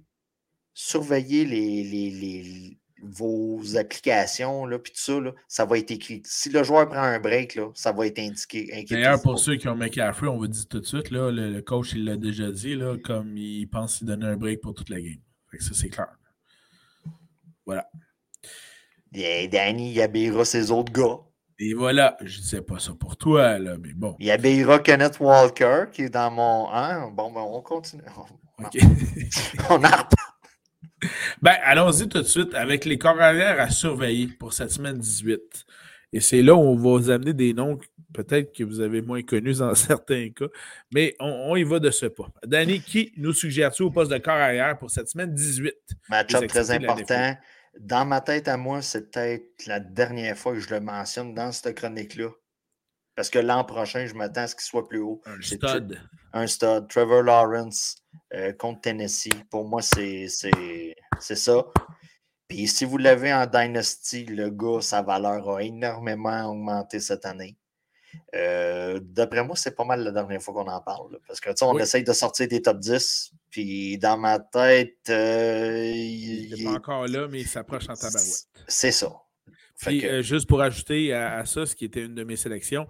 surveillez 0.75 1.47
les, 1.47 1.85
les, 1.85 2.79
vos 3.11 3.77
applications, 3.77 4.67
là, 4.67 4.79
puis 4.79 4.93
tout 4.93 5.01
ça, 5.01 5.21
là, 5.21 5.33
ça 5.49 5.65
va 5.65 5.79
être 5.79 5.91
écrit. 5.91 6.23
Si 6.25 6.51
le 6.51 6.63
joueur 6.63 6.89
prend 6.89 7.03
un 7.03 7.19
break, 7.19 7.55
là, 7.55 7.71
ça 7.75 7.93
va 7.93 8.07
être 8.07 8.19
indiqué. 8.19 8.87
D'ailleurs, 8.91 9.21
pour 9.23 9.39
ceux 9.39 9.57
qui 9.57 9.69
ont 9.69 9.75
McCaffrey, 9.75 10.29
on 10.29 10.37
vous 10.37 10.49
dit 10.49 10.67
tout 10.67 10.81
de 10.81 10.87
suite, 10.87 11.11
là, 11.11 11.31
le, 11.31 11.61
coach, 11.61 11.93
il 11.95 12.05
l'a 12.05 12.17
déjà 12.17 12.51
dit, 12.51 12.75
là, 12.75 12.97
comme 13.03 13.37
il 13.37 13.67
pense 13.67 13.99
qu'il 13.99 14.07
donner 14.07 14.27
un 14.27 14.37
break 14.37 14.61
pour 14.61 14.75
toute 14.75 14.91
la 14.91 15.01
game. 15.01 15.21
ça, 15.59 15.71
c'est 15.73 15.89
clair. 15.89 16.09
Voilà. 17.65 17.89
Et 19.15 19.49
Danny, 19.49 19.93
il 19.93 20.01
habillera 20.01 20.45
ses 20.45 20.71
autres 20.71 20.93
gars. 20.93 21.19
Et 21.59 21.73
voilà, 21.73 22.19
je 22.21 22.39
ne 22.39 22.45
sais 22.45 22.61
pas 22.61 22.79
ça 22.79 22.93
pour 22.93 23.17
toi, 23.17 23.59
là, 23.59 23.77
mais 23.81 23.95
bon. 23.95 24.15
Il 24.19 24.31
habillera 24.31 24.79
Kenneth 24.79 25.19
Walker, 25.21 25.87
qui 25.91 26.03
est 26.03 26.11
dans 26.11 26.31
mon. 26.31 26.71
Hein? 26.71 27.11
Bon, 27.13 27.33
ben, 27.33 27.41
on 27.41 27.63
continue. 27.63 28.03
On 29.71 29.83
a 29.85 30.09
ben, 31.43 31.55
allons-y 31.65 32.09
tout 32.09 32.23
de 32.23 32.27
suite 32.27 32.55
avec 32.55 32.85
les 32.85 32.99
corps 32.99 33.21
arrière 33.21 33.61
à 33.61 33.71
surveiller 33.71 34.29
pour 34.29 34.53
cette 34.53 34.71
semaine 34.71 34.99
18. 34.99 35.41
Et 36.13 36.21
c'est 36.21 36.43
là 36.43 36.55
où 36.55 36.61
on 36.61 36.77
va 36.77 36.99
vous 36.99 37.11
amener 37.11 37.35
des 37.35 37.53
noms 37.53 37.79
peut-être 38.17 38.53
que 38.53 38.65
vous 38.65 38.81
avez 38.81 39.03
moins 39.03 39.23
connus 39.23 39.59
dans 39.59 39.75
certains 39.75 40.31
cas, 40.31 40.47
mais 40.93 41.15
on, 41.21 41.55
y 41.57 41.65
va 41.65 41.79
de 41.79 41.91
ce 41.91 42.07
pas. 42.07 42.29
Danny, 42.45 42.81
qui 42.81 43.13
nous 43.17 43.33
suggère-tu 43.33 43.83
au 43.83 43.91
poste 43.91 44.11
de 44.11 44.19
corps 44.19 44.35
arrière 44.35 44.79
pour 44.79 44.91
cette 44.91 45.09
semaine 45.09 45.33
18? 45.33 45.75
Match-up 46.09 46.47
très 46.47 46.71
important. 46.71 47.37
Dans 47.79 48.07
ma 48.07 48.23
tête 48.23 48.49
à 48.49 48.57
moi, 48.57 48.81
c'est 48.81 49.11
peut-être 49.11 49.67
la 49.67 49.81
dernière 49.81 50.37
fois 50.37 50.55
que 50.55 50.61
je 50.61 50.71
le 50.71 50.81
mentionne 50.81 51.35
dans 51.35 51.53
cette 51.53 51.77
chronique-là. 51.77 52.31
Parce 53.17 53.31
que 53.31 53.39
l'an 53.39 53.65
prochain, 53.65 54.07
je 54.07 54.15
m'attends 54.15 54.43
à 54.43 54.47
ce 54.47 54.55
qu'il 54.55 54.65
soit 54.65 54.87
plus 54.87 55.01
haut. 55.01 55.23
Un 55.25 55.41
stud. 55.41 55.99
Un 56.35 56.47
stud. 56.47 56.87
Trevor 56.89 57.23
Lawrence 57.23 57.97
euh, 58.35 58.53
contre 58.53 58.83
Tennessee. 58.83 59.31
Pour 59.51 59.67
moi, 59.67 59.81
c'est 59.81 60.29
ça. 60.29 61.65
Puis 62.47 62.69
si 62.69 62.85
vous 62.85 62.99
l'avez 62.99 63.33
en 63.33 63.47
Dynasty, 63.47 64.27
le 64.27 64.51
gars, 64.51 64.81
sa 64.83 65.03
valeur 65.03 65.49
a 65.57 65.63
énormément 65.63 66.51
augmenté 66.51 67.01
cette 67.01 67.25
année. 67.25 67.57
Euh, 68.35 69.01
d'après 69.03 69.43
moi, 69.45 69.57
c'est 69.57 69.75
pas 69.75 69.85
mal 69.85 70.03
la 70.05 70.11
dernière 70.11 70.41
fois 70.41 70.55
qu'on 70.55 70.71
en 70.71 70.81
parle. 70.81 71.19
parce 71.27 71.41
que, 71.41 71.51
tu 71.51 71.57
sais, 71.57 71.65
on 71.65 71.79
essaye 71.79 72.05
de 72.05 72.13
sortir 72.13 72.49
des 72.49 72.63
top 72.63 72.79
10. 72.79 73.33
Puis 73.51 73.99
dans 73.99 74.19
ma 74.19 74.39
tête. 74.39 75.09
Euh, 75.09 75.91
il 75.91 76.55
n'est 76.55 76.65
pas 76.65 76.77
encore 76.77 77.09
là, 77.09 77.27
mais 77.29 77.41
il 77.41 77.49
s'approche 77.49 77.89
en 77.89 77.95
tabarouette. 77.95 78.47
C'est 78.69 78.93
ça. 78.93 79.11
Puis, 79.81 80.07
euh, 80.07 80.23
juste 80.23 80.49
pour 80.49 80.63
ajouter 80.63 81.13
à, 81.13 81.45
ça, 81.45 81.67
ce 81.67 81.77
qui 81.77 81.85
était 81.85 82.05
une 82.05 82.15
de 82.15 82.25
mes 82.25 82.37
sélections, 82.37 82.87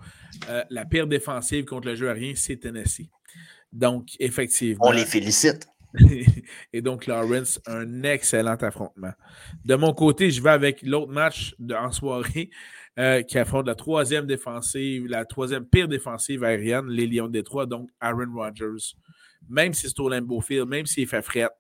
la 0.71 0.85
pire 0.85 1.07
défensive 1.07 1.65
contre 1.65 1.89
le 1.89 1.97
jeu 1.97 2.09
aérien, 2.09 2.33
c'est 2.37 2.57
Tennessee. 2.57 3.09
Donc, 3.73 4.11
effectivement. 4.21 4.87
On 4.87 4.93
les 4.93 5.05
félicite. 5.05 5.67
et 6.73 6.83
donc, 6.83 7.07
Lawrence, 7.07 7.61
un 7.67 8.03
excellent 8.03 8.57
affrontement. 8.57 9.13
De 9.65 9.75
mon 9.75 9.93
côté, 9.93 10.31
je 10.31 10.43
vais 10.43 10.51
avec 10.51 10.83
l'autre 10.83 11.11
match 11.11 11.55
de, 11.59 11.75
en 11.75 11.91
soirée. 11.91 12.51
Euh, 12.99 13.21
qui 13.23 13.39
affronte 13.39 13.67
la 13.67 13.75
troisième 13.75 14.25
défensive, 14.25 15.07
la 15.07 15.27
troisième 15.27 15.67
pire 15.67 15.87
défensive 15.87 16.43
aérienne, 16.43 16.87
les 16.89 17.07
Lions 17.07 17.27
de 17.27 17.33
Détroit, 17.33 17.67
donc 17.67 17.91
Aaron 18.01 18.33
Rodgers. 18.35 18.95
Même 19.51 19.75
si 19.75 19.87
c'est 19.87 20.01
au 20.01 20.09
Lambeau 20.09 20.41
Field, 20.41 20.67
même 20.67 20.87
s'il 20.87 21.07
fait 21.07 21.21
fret, 21.21 21.51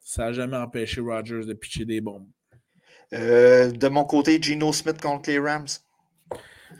ça 0.00 0.24
n'a 0.24 0.32
jamais 0.32 0.56
empêché 0.56 1.00
Rodgers 1.00 1.46
de 1.46 1.52
pitcher 1.52 1.84
des 1.84 2.00
bombes. 2.00 2.26
Euh, 3.12 3.70
de 3.70 3.88
mon 3.88 4.04
côté, 4.04 4.40
Geno 4.40 4.72
Smith 4.72 5.00
contre 5.00 5.30
les 5.30 5.38
Rams. 5.38 5.66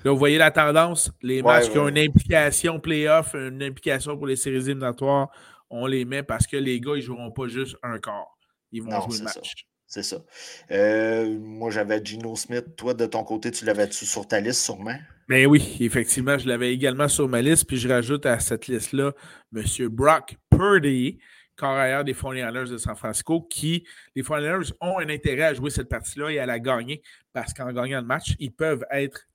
Là, 0.04 0.10
vous 0.10 0.18
voyez 0.18 0.38
la 0.38 0.50
tendance. 0.50 1.10
Les 1.22 1.42
matchs 1.42 1.70
qui 1.70 1.78
ont 1.78 1.88
une 1.88 1.98
implication 1.98 2.80
playoff, 2.80 3.34
une 3.34 3.62
implication 3.62 4.16
pour 4.16 4.26
les 4.26 4.36
séries 4.36 4.56
éliminatoires, 4.56 5.30
on 5.70 5.86
les 5.86 6.04
met 6.04 6.22
parce 6.22 6.46
que 6.46 6.56
les 6.56 6.80
gars, 6.80 6.92
ils 6.94 7.00
ne 7.00 7.00
joueront 7.02 7.30
pas 7.30 7.46
juste 7.48 7.76
un 7.82 7.98
quart. 7.98 8.36
Ils 8.72 8.82
vont 8.82 9.00
jouer 9.02 9.18
le 9.18 9.24
match. 9.24 9.66
C'est 9.86 10.02
ça. 10.02 10.24
Euh, 10.70 11.38
moi, 11.38 11.70
j'avais 11.70 12.02
Gino 12.02 12.34
Smith. 12.34 12.64
Toi, 12.76 12.94
de 12.94 13.04
ton 13.04 13.24
côté, 13.24 13.50
tu 13.50 13.66
l'avais-tu 13.66 14.06
sur 14.06 14.26
ta 14.26 14.40
liste, 14.40 14.62
sûrement? 14.64 14.96
Ben 15.28 15.46
oui, 15.46 15.76
effectivement, 15.80 16.38
je 16.38 16.48
l'avais 16.48 16.72
également 16.72 17.08
sur 17.08 17.28
ma 17.28 17.42
liste. 17.42 17.66
Puis 17.66 17.76
je 17.76 17.88
rajoute 17.88 18.24
à 18.24 18.40
cette 18.40 18.68
liste-là 18.68 19.12
M. 19.54 19.64
Brock 19.88 20.36
Purdy, 20.50 21.18
carrière 21.56 22.04
des 22.04 22.14
49ers 22.14 22.70
de 22.70 22.78
San 22.78 22.96
Francisco, 22.96 23.42
qui, 23.42 23.84
les 24.14 24.22
49ers 24.22 24.72
ont 24.80 24.98
un 24.98 25.08
intérêt 25.08 25.44
à 25.44 25.54
jouer 25.54 25.70
cette 25.70 25.88
partie-là 25.88 26.30
et 26.30 26.38
à 26.38 26.46
la 26.46 26.58
gagner 26.58 27.02
parce 27.32 27.52
qu'en 27.52 27.72
gagnant 27.72 28.00
le 28.00 28.06
match, 28.06 28.34
ils 28.38 28.52
peuvent 28.52 28.84
être 28.90 29.26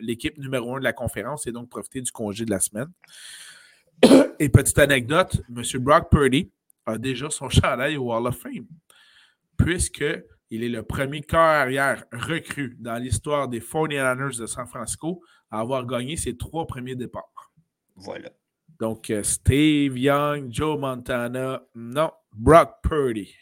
l'équipe 0.00 0.38
numéro 0.38 0.76
un 0.76 0.78
de 0.78 0.84
la 0.84 0.92
conférence 0.92 1.46
et 1.46 1.52
donc 1.52 1.68
profiter 1.68 2.00
du 2.00 2.12
congé 2.12 2.44
de 2.44 2.50
la 2.50 2.60
semaine. 2.60 2.88
Et 4.38 4.50
petite 4.50 4.78
anecdote, 4.78 5.42
M. 5.48 5.62
Brock 5.78 6.10
Purdy, 6.10 6.50
a 6.84 6.98
déjà 6.98 7.30
son 7.30 7.48
chandail 7.48 7.96
au 7.96 8.04
Wall 8.04 8.26
of 8.26 8.38
Fame, 8.38 8.66
puisqu'il 9.56 10.62
est 10.62 10.68
le 10.68 10.82
premier 10.82 11.22
corps 11.22 11.40
arrière 11.40 12.04
recru 12.12 12.76
dans 12.78 12.96
l'histoire 12.96 13.48
des 13.48 13.60
49ers 13.60 14.38
de 14.38 14.46
San 14.46 14.66
Francisco 14.66 15.22
à 15.50 15.60
avoir 15.60 15.86
gagné 15.86 16.16
ses 16.16 16.36
trois 16.36 16.66
premiers 16.66 16.94
départs. 16.94 17.52
Voilà. 17.96 18.30
Donc, 18.78 19.10
euh, 19.10 19.22
Steve 19.22 19.98
Young, 19.98 20.48
Joe 20.50 20.78
Montana, 20.78 21.62
non, 21.74 22.10
Brock 22.32 22.76
Purdy. 22.82 23.34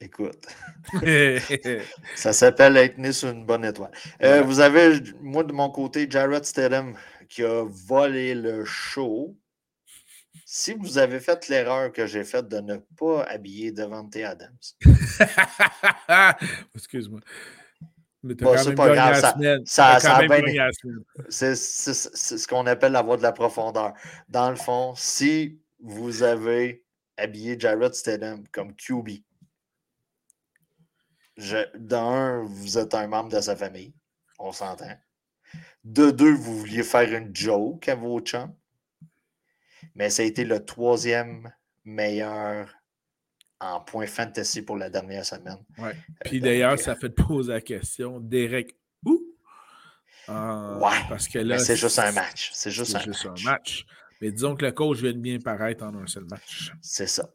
Écoute, 0.00 0.46
ça 2.14 2.32
s'appelle 2.32 2.76
être 2.76 2.98
né 2.98 3.10
sur 3.10 3.30
une 3.30 3.44
bonne 3.44 3.64
étoile. 3.64 3.90
Euh, 4.22 4.42
vous 4.42 4.60
avez, 4.60 5.00
moi 5.20 5.42
de 5.42 5.52
mon 5.52 5.70
côté, 5.70 6.06
Jared 6.08 6.44
Stedham 6.44 6.94
qui 7.28 7.42
a 7.42 7.64
volé 7.64 8.34
le 8.36 8.64
show 8.64 9.36
si 10.50 10.72
vous 10.72 10.96
avez 10.96 11.20
fait 11.20 11.48
l'erreur 11.48 11.92
que 11.92 12.06
j'ai 12.06 12.24
faite 12.24 12.48
de 12.48 12.60
ne 12.60 12.76
pas 12.96 13.24
habiller 13.24 13.70
Devante 13.70 14.16
Adams. 14.16 14.56
Excuse-moi. 16.74 17.20
C'est 18.24 18.74
pas 18.74 18.94
grave. 18.94 19.20
Ça, 19.64 20.00
ça, 20.00 20.20
C'est 21.28 21.54
ce 21.54 22.48
qu'on 22.48 22.66
appelle 22.66 22.92
la 22.92 23.02
voie 23.02 23.16
de 23.16 23.22
la 23.22 23.32
profondeur. 23.32 23.94
Dans 24.28 24.50
le 24.50 24.56
fond, 24.56 24.94
si 24.96 25.60
vous 25.80 26.22
avez 26.22 26.84
habillé 27.16 27.58
Jared 27.58 27.94
Stedham 27.94 28.46
comme 28.48 28.74
QB, 28.74 29.10
d'un, 31.76 32.42
vous 32.44 32.78
êtes 32.78 32.94
un 32.94 33.06
membre 33.06 33.30
de 33.30 33.40
sa 33.40 33.54
famille. 33.54 33.94
On 34.38 34.52
s'entend. 34.52 34.96
De 35.84 36.10
deux, 36.10 36.34
vous 36.34 36.58
vouliez 36.58 36.82
faire 36.82 37.12
une 37.14 37.34
joke 37.34 37.88
à 37.88 37.94
vos 37.94 38.20
chums 38.20 38.54
mais 39.98 40.10
ça 40.10 40.22
a 40.22 40.26
été 40.26 40.44
le 40.44 40.64
troisième 40.64 41.52
meilleur 41.84 42.77
en 43.60 43.80
points 43.80 44.06
fantasy 44.06 44.62
pour 44.62 44.76
la 44.76 44.90
dernière 44.90 45.24
semaine. 45.24 45.58
Ouais. 45.78 45.90
Euh, 45.90 46.24
Puis 46.24 46.40
d'ailleurs, 46.40 46.78
ça 46.78 46.94
fait 46.94 47.10
te 47.10 47.22
poser 47.22 47.52
la 47.52 47.60
question, 47.60 48.20
Derek, 48.20 48.76
où? 49.04 49.20
Euh, 50.28 50.78
ouais, 50.78 50.96
parce 51.08 51.28
que 51.28 51.38
là, 51.38 51.58
c'est 51.58 51.76
juste 51.76 51.98
un 51.98 52.12
match. 52.12 52.50
C'est 52.52 52.70
juste, 52.70 52.94
un, 52.94 53.00
juste 53.00 53.24
match. 53.24 53.46
un, 53.46 53.50
match. 53.50 53.86
Mais 54.20 54.30
disons 54.30 54.56
que 54.56 54.64
le 54.64 54.72
coach 54.72 54.98
vient 54.98 55.12
de 55.12 55.18
bien 55.18 55.38
paraître 55.38 55.84
en 55.84 55.94
un 55.94 56.06
seul 56.06 56.24
match. 56.24 56.72
C'est 56.82 57.06
ça. 57.06 57.28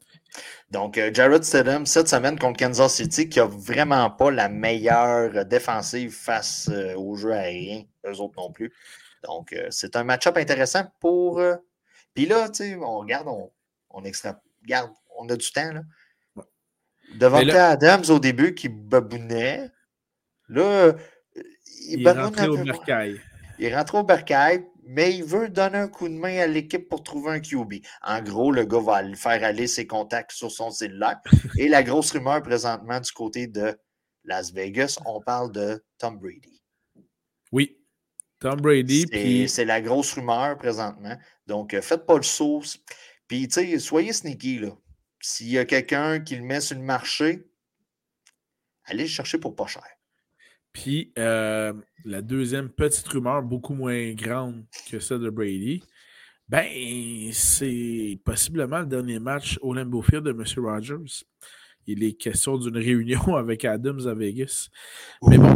Donc, 0.70 0.98
euh, 0.98 1.10
Jared 1.12 1.44
Stidham, 1.44 1.86
cette 1.86 2.08
semaine 2.08 2.38
contre 2.38 2.58
Kansas 2.58 2.94
City, 2.94 3.28
qui 3.28 3.38
n'a 3.38 3.46
vraiment 3.46 4.10
pas 4.10 4.30
la 4.30 4.48
meilleure 4.48 5.44
défensive 5.46 6.12
face 6.12 6.70
au 6.96 7.16
jeu 7.16 7.32
aérien, 7.32 7.84
eux 8.06 8.20
autres 8.20 8.34
non 8.36 8.52
plus. 8.52 8.72
Donc, 9.22 9.54
c'est 9.70 9.96
un 9.96 10.04
match-up 10.04 10.36
intéressant 10.36 10.84
pour 11.00 11.40
puis 12.14 12.26
là, 12.26 12.48
tu 12.48 12.54
sais, 12.54 12.76
on 12.76 12.98
regarde, 12.98 13.26
on, 13.28 13.50
on 13.90 14.04
extra... 14.04 14.40
Regarde, 14.62 14.92
on 15.18 15.28
a 15.28 15.36
du 15.36 15.50
temps, 15.52 15.72
là. 15.72 15.82
Devant 17.14 17.38
Adams 17.38 18.04
au 18.08 18.18
début 18.18 18.54
qui 18.54 18.68
babounait. 18.68 19.70
Là, 20.48 20.92
il, 21.88 22.00
il 22.00 22.06
est 22.06 22.48
au 22.48 22.64
bercail. 22.64 23.20
Il 23.58 23.74
rentre 23.74 23.94
au 23.94 24.02
bercail, 24.02 24.66
mais 24.86 25.14
il 25.14 25.24
veut 25.24 25.48
donner 25.48 25.78
un 25.78 25.88
coup 25.88 26.08
de 26.08 26.14
main 26.14 26.38
à 26.38 26.46
l'équipe 26.46 26.88
pour 26.88 27.02
trouver 27.02 27.30
un 27.32 27.40
QB. 27.40 27.74
En 28.02 28.20
gros, 28.22 28.52
le 28.52 28.64
gars 28.64 28.80
va 28.80 29.14
faire 29.14 29.44
aller 29.44 29.66
ses 29.66 29.86
contacts 29.86 30.32
sur 30.32 30.50
son 30.50 30.70
cellulaire. 30.70 31.20
Et 31.58 31.68
la 31.68 31.82
grosse 31.82 32.10
rumeur 32.12 32.42
présentement 32.42 33.00
du 33.00 33.12
côté 33.12 33.46
de 33.46 33.78
Las 34.24 34.52
Vegas, 34.52 34.98
on 35.06 35.20
parle 35.20 35.52
de 35.52 35.84
Tom 35.98 36.18
Brady. 36.18 36.62
Oui, 37.52 37.78
Tom 38.40 38.60
Brady. 38.60 39.06
C'est 39.48 39.64
la 39.64 39.80
grosse 39.80 40.12
rumeur 40.14 40.58
présentement. 40.58 41.16
Donc, 41.46 41.74
euh, 41.74 41.80
faites 41.80 42.06
pas 42.06 42.16
le 42.16 42.22
saut. 42.22 42.62
Puis, 43.28 43.48
tu 43.48 43.54
sais, 43.54 43.78
soyez 43.78 44.12
sneaky, 44.12 44.58
là. 44.58 44.70
S'il 45.26 45.48
y 45.48 45.56
a 45.56 45.64
quelqu'un 45.64 46.20
qui 46.20 46.36
le 46.36 46.42
met 46.42 46.60
sur 46.60 46.76
le 46.76 46.82
marché, 46.82 47.46
allez 48.84 49.04
le 49.04 49.08
chercher 49.08 49.38
pour 49.38 49.56
pas 49.56 49.66
cher. 49.66 49.82
Puis, 50.70 51.14
euh, 51.18 51.72
la 52.04 52.20
deuxième 52.20 52.68
petite 52.68 53.08
rumeur, 53.08 53.42
beaucoup 53.42 53.72
moins 53.72 54.12
grande 54.12 54.66
que 54.90 55.00
celle 55.00 55.20
de 55.20 55.30
Brady, 55.30 55.82
ben, 56.46 56.66
c'est 57.32 58.20
possiblement 58.22 58.80
le 58.80 58.84
dernier 58.84 59.18
match 59.18 59.58
au 59.62 59.72
Lambeau 59.72 60.02
Field 60.02 60.24
de 60.24 60.32
M. 60.32 60.44
Rogers. 60.62 61.24
Il 61.86 62.04
est 62.04 62.12
question 62.12 62.58
d'une 62.58 62.76
réunion 62.76 63.36
avec 63.36 63.64
Adams 63.64 64.06
à 64.06 64.12
Vegas. 64.12 64.68
Mais 65.22 65.38
bon. 65.38 65.54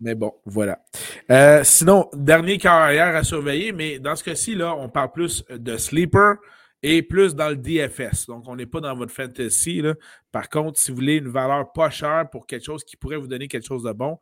Mais 0.00 0.14
bon, 0.14 0.32
voilà. 0.46 0.82
Euh, 1.30 1.62
sinon, 1.64 2.08
dernier 2.14 2.56
carrière 2.56 3.14
à 3.14 3.22
surveiller, 3.22 3.72
mais 3.72 3.98
dans 3.98 4.16
ce 4.16 4.24
cas-ci, 4.24 4.54
là, 4.54 4.74
on 4.74 4.88
parle 4.88 5.12
plus 5.12 5.44
de 5.50 5.76
sleeper 5.76 6.38
et 6.82 7.02
plus 7.02 7.34
dans 7.34 7.48
le 7.48 7.56
DFS. 7.56 8.26
Donc, 8.26 8.44
on 8.48 8.56
n'est 8.56 8.66
pas 8.66 8.80
dans 8.80 8.94
votre 8.94 9.12
fantasy. 9.12 9.80
Là. 9.80 9.94
Par 10.32 10.48
contre, 10.48 10.78
si 10.78 10.90
vous 10.90 10.96
voulez 10.96 11.16
une 11.16 11.28
valeur 11.28 11.72
pas 11.72 11.90
chère 11.90 12.28
pour 12.30 12.46
quelque 12.46 12.64
chose 12.64 12.84
qui 12.84 12.96
pourrait 12.96 13.16
vous 13.16 13.28
donner 13.28 13.48
quelque 13.48 13.66
chose 13.66 13.84
de 13.84 13.92
bon, 13.92 14.18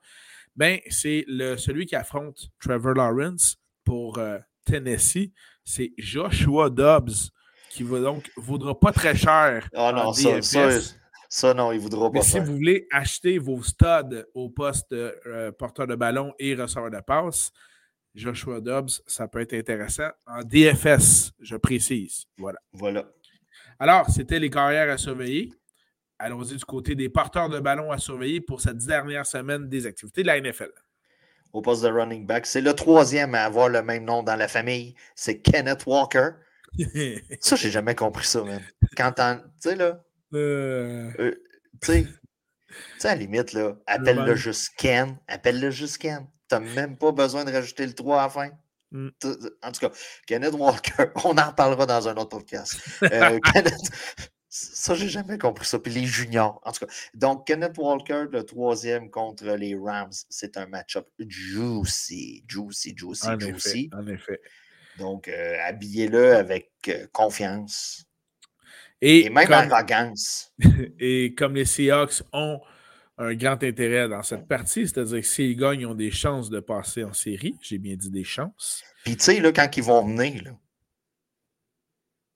ben, 0.57 0.79
c'est 0.89 1.25
le, 1.27 1.57
celui 1.57 1.87
qui 1.87 1.97
affronte 1.97 2.51
Trevor 2.61 2.95
Lawrence 2.95 3.57
pour 3.85 4.19
euh, 4.19 4.39
Tennessee. 4.65 5.31
C'est 5.65 5.93
Joshua 5.97 6.69
Dobbs 6.69 7.31
qui 7.71 7.85
va 7.85 8.01
donc 8.01 8.31
vaudra 8.37 8.79
pas 8.79 8.93
très 8.93 9.17
cher. 9.17 9.69
Ah 9.75 9.93
non, 9.93 10.13
ça, 10.13 10.41
ça, 11.29 11.55
non, 11.55 11.71
il 11.71 11.79
voudra 11.79 12.11
pas. 12.11 12.19
Mais 12.19 12.25
si 12.25 12.41
vous 12.41 12.57
voulez 12.57 12.89
acheter 12.91 13.39
vos 13.39 13.63
studs 13.63 14.27
au 14.35 14.51
poste 14.51 14.91
de 14.91 15.15
euh, 15.27 15.53
porteur 15.53 15.87
de 15.87 15.95
ballon 15.95 16.35
et 16.41 16.57
receveur 16.57 16.91
de 16.91 16.99
passe, 17.01 17.53
Joshua 18.15 18.61
Dobbs, 18.61 19.03
ça 19.07 19.29
peut 19.29 19.41
être 19.41 19.55
intéressant. 19.55 20.11
En 20.27 20.43
DFS, 20.43 21.33
je 21.41 21.57
précise. 21.57 22.27
Voilà. 22.37 22.59
Voilà. 22.73 23.07
Alors, 23.79 24.09
c'était 24.11 24.39
les 24.39 24.51
carrières 24.51 24.91
à 24.91 24.99
surveiller. 24.99 25.53
Allons-y 26.19 26.57
du 26.57 26.65
côté 26.65 26.95
des 26.95 27.09
porteurs 27.09 27.49
de 27.49 27.61
ballon 27.61 27.91
à 27.91 27.99
surveiller 27.99 28.41
pour 28.41 28.61
cette 28.61 28.79
dernière 28.79 29.25
semaine 29.25 29.69
des 29.69 29.87
activités 29.87 30.23
de 30.23 30.27
la 30.27 30.41
NFL. 30.41 30.71
Au 31.53 31.63
poste 31.63 31.83
de 31.83 31.89
running 31.89 32.27
back, 32.27 32.47
c'est 32.47 32.61
le 32.61 32.75
troisième 32.75 33.35
à 33.35 33.45
avoir 33.45 33.69
le 33.69 33.83
même 33.83 34.05
nom 34.05 34.23
dans 34.23 34.37
la 34.37 34.47
famille. 34.47 34.95
C'est 35.15 35.41
Kenneth 35.41 35.87
Walker. 35.87 36.31
ça, 37.41 37.57
j'ai 37.57 37.71
jamais 37.71 37.95
compris 37.95 38.27
ça, 38.27 38.45
même. 38.45 38.61
Quand 38.97 39.13
tu 39.13 39.23
sais, 39.59 39.77
là. 39.77 40.05
Euh... 40.35 41.11
euh 41.19 41.35
tu 41.81 42.07
sais, 42.99 43.09
à 43.09 43.15
la 43.15 43.15
limite, 43.17 43.53
là, 43.53 43.77
appelle-le 43.87 44.35
juste 44.35 44.75
Ken. 44.77 45.17
Appelle-le 45.27 45.71
juste 45.71 45.99
Ken. 45.99 46.29
Tu 46.51 46.57
n'as 46.57 46.61
même 46.61 46.97
pas 46.97 47.13
besoin 47.13 47.45
de 47.45 47.53
rajouter 47.53 47.87
le 47.87 47.93
3 47.93 48.21
à 48.21 48.23
la 48.25 48.29
fin. 48.29 48.51
Mm. 48.91 49.09
En 49.63 49.73
tout 49.73 49.81
cas, 49.81 49.91
Kenneth 50.27 50.55
Walker, 50.55 51.05
on 51.25 51.39
en 51.39 51.47
reparlera 51.51 51.87
dans 51.87 52.09
un 52.09 52.17
autre 52.17 52.31
podcast. 52.31 52.77
Euh, 53.05 53.39
Kenneth, 53.53 53.91
ça, 54.49 54.97
j'ai 54.97 55.09
jamais 55.09 55.39
compris 55.39 55.65
ça. 55.65 55.79
Puis 55.79 55.93
les 55.93 56.07
juniors, 56.07 56.61
en 56.65 56.73
tout 56.73 56.87
cas. 56.87 56.93
Donc, 57.15 57.47
Kenneth 57.47 57.79
Walker, 57.79 58.25
le 58.33 58.45
troisième 58.45 59.11
contre 59.11 59.45
les 59.45 59.77
Rams, 59.77 60.11
c'est 60.29 60.57
un 60.57 60.67
match-up 60.67 61.07
juicy, 61.21 62.45
juicy, 62.49 62.95
juicy, 62.97 63.29
juicy. 63.39 63.91
en 63.93 64.07
effet. 64.09 64.41
Donc, 64.99 65.29
euh, 65.29 65.57
habillez-le 65.63 66.35
avec 66.35 66.73
euh, 66.89 67.07
confiance. 67.13 68.05
Et, 69.01 69.31
même 69.31 69.51
arrogance. 69.53 70.53
Et 70.99 71.35
comme 71.35 71.55
les 71.55 71.65
Seahawks 71.65 72.23
ont 72.33 72.61
un 73.21 73.35
grand 73.35 73.63
intérêt 73.63 74.09
dans 74.09 74.23
cette 74.23 74.49
partie, 74.49 74.89
c'est-à-dire 74.89 75.21
que 75.21 75.27
s'ils 75.27 75.55
gagnent, 75.55 75.81
ils 75.81 75.87
ont 75.87 75.95
des 75.95 76.11
chances 76.11 76.49
de 76.49 76.59
passer 76.59 77.05
en 77.05 77.13
série. 77.13 77.55
J'ai 77.61 77.77
bien 77.77 77.95
dit 77.95 78.11
des 78.11 78.25
chances. 78.25 78.83
Puis, 79.05 79.17
tu 79.17 79.25
sais, 79.25 79.41
là, 79.41 79.53
quand 79.53 79.77
ils 79.77 79.83
vont 79.83 80.07
venir, 80.07 80.43
là, 80.43 80.53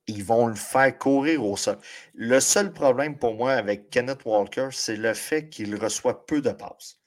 ils 0.06 0.22
vont 0.22 0.46
le 0.46 0.54
faire 0.54 0.96
courir 0.98 1.42
au 1.42 1.56
sol. 1.56 1.78
Le 2.12 2.38
seul 2.38 2.70
problème 2.70 3.16
pour 3.18 3.34
moi 3.34 3.52
avec 3.52 3.88
Kenneth 3.88 4.26
Walker, 4.26 4.68
c'est 4.72 4.96
le 4.96 5.14
fait 5.14 5.48
qu'il 5.48 5.74
reçoit 5.76 6.26
peu 6.26 6.42
de 6.42 6.50
passes. 6.50 6.98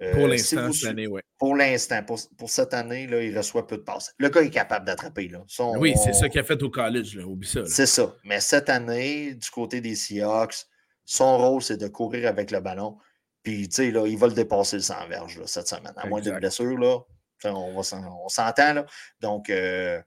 Euh, 0.00 0.12
pour 0.12 0.28
l'instant, 0.28 0.72
cette 0.72 0.90
année, 0.90 1.08
oui. 1.08 1.20
Pour 1.36 1.56
l'instant, 1.56 2.04
pour, 2.04 2.48
cette 2.48 2.72
année, 2.72 3.08
là, 3.08 3.20
il 3.20 3.36
reçoit 3.36 3.66
peu 3.66 3.76
de 3.76 3.82
passes. 3.82 4.14
Le 4.18 4.28
gars 4.28 4.42
est 4.42 4.50
capable 4.50 4.86
d'attraper. 4.86 5.30
oui, 5.78 5.94
c'est 6.02 6.12
ça 6.12 6.28
qu'il 6.28 6.40
a 6.40 6.44
fait 6.44 6.62
au 6.62 6.70
college, 6.70 7.16
là, 7.16 7.24
ça. 7.42 7.64
C'est 7.66 7.86
ça. 7.86 8.14
Mais 8.22 8.40
cette 8.40 8.68
année, 8.68 9.34
du 9.34 9.50
côté 9.50 9.80
des 9.80 9.96
Seahawks, 9.96 10.66
son 11.04 11.36
rôle, 11.38 11.62
c'est 11.62 11.76
de 11.76 11.88
courir 11.88 12.28
avec 12.28 12.52
le 12.52 12.60
ballon. 12.60 12.96
Puis, 13.44 13.68
tu 13.68 13.76
sais, 13.76 13.90
là, 13.90 14.06
il 14.06 14.18
va 14.18 14.26
le 14.26 14.32
dépasser 14.32 14.76
le 14.76 14.82
100 14.82 15.06
verges 15.08 15.40
cette 15.44 15.68
semaine. 15.68 15.92
À 15.96 16.06
moins 16.08 16.20
de 16.20 16.32
blessure, 16.32 16.78
là. 16.78 16.98
On, 17.44 17.76
on 17.76 18.28
s'entend, 18.28 18.86
Donc, 19.20 19.50
euh, 19.50 20.00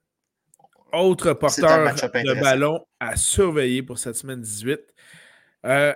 autre 0.92 1.34
porteur 1.34 1.94
de 1.94 2.42
ballon 2.42 2.84
à 3.00 3.16
surveiller 3.16 3.84
pour 3.84 4.00
cette 4.00 4.16
semaine 4.16 4.42
18. 4.42 4.80
Euh, 5.66 5.94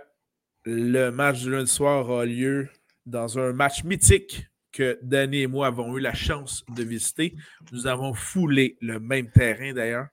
le 0.65 1.09
match 1.09 1.39
du 1.39 1.51
lundi 1.51 1.71
soir 1.71 2.11
a 2.11 2.25
lieu 2.25 2.69
dans 3.07 3.39
un 3.39 3.53
match 3.53 3.83
mythique 3.83 4.45
que 4.71 4.99
Danny 5.01 5.41
et 5.41 5.47
moi 5.47 5.67
avons 5.67 5.97
eu 5.97 5.99
la 5.99 6.13
chance 6.13 6.63
de 6.69 6.83
visiter. 6.83 7.35
Nous 7.71 7.87
avons 7.87 8.13
foulé 8.13 8.77
le 8.81 8.99
même 8.99 9.31
terrain 9.31 9.73
d'ailleurs. 9.73 10.07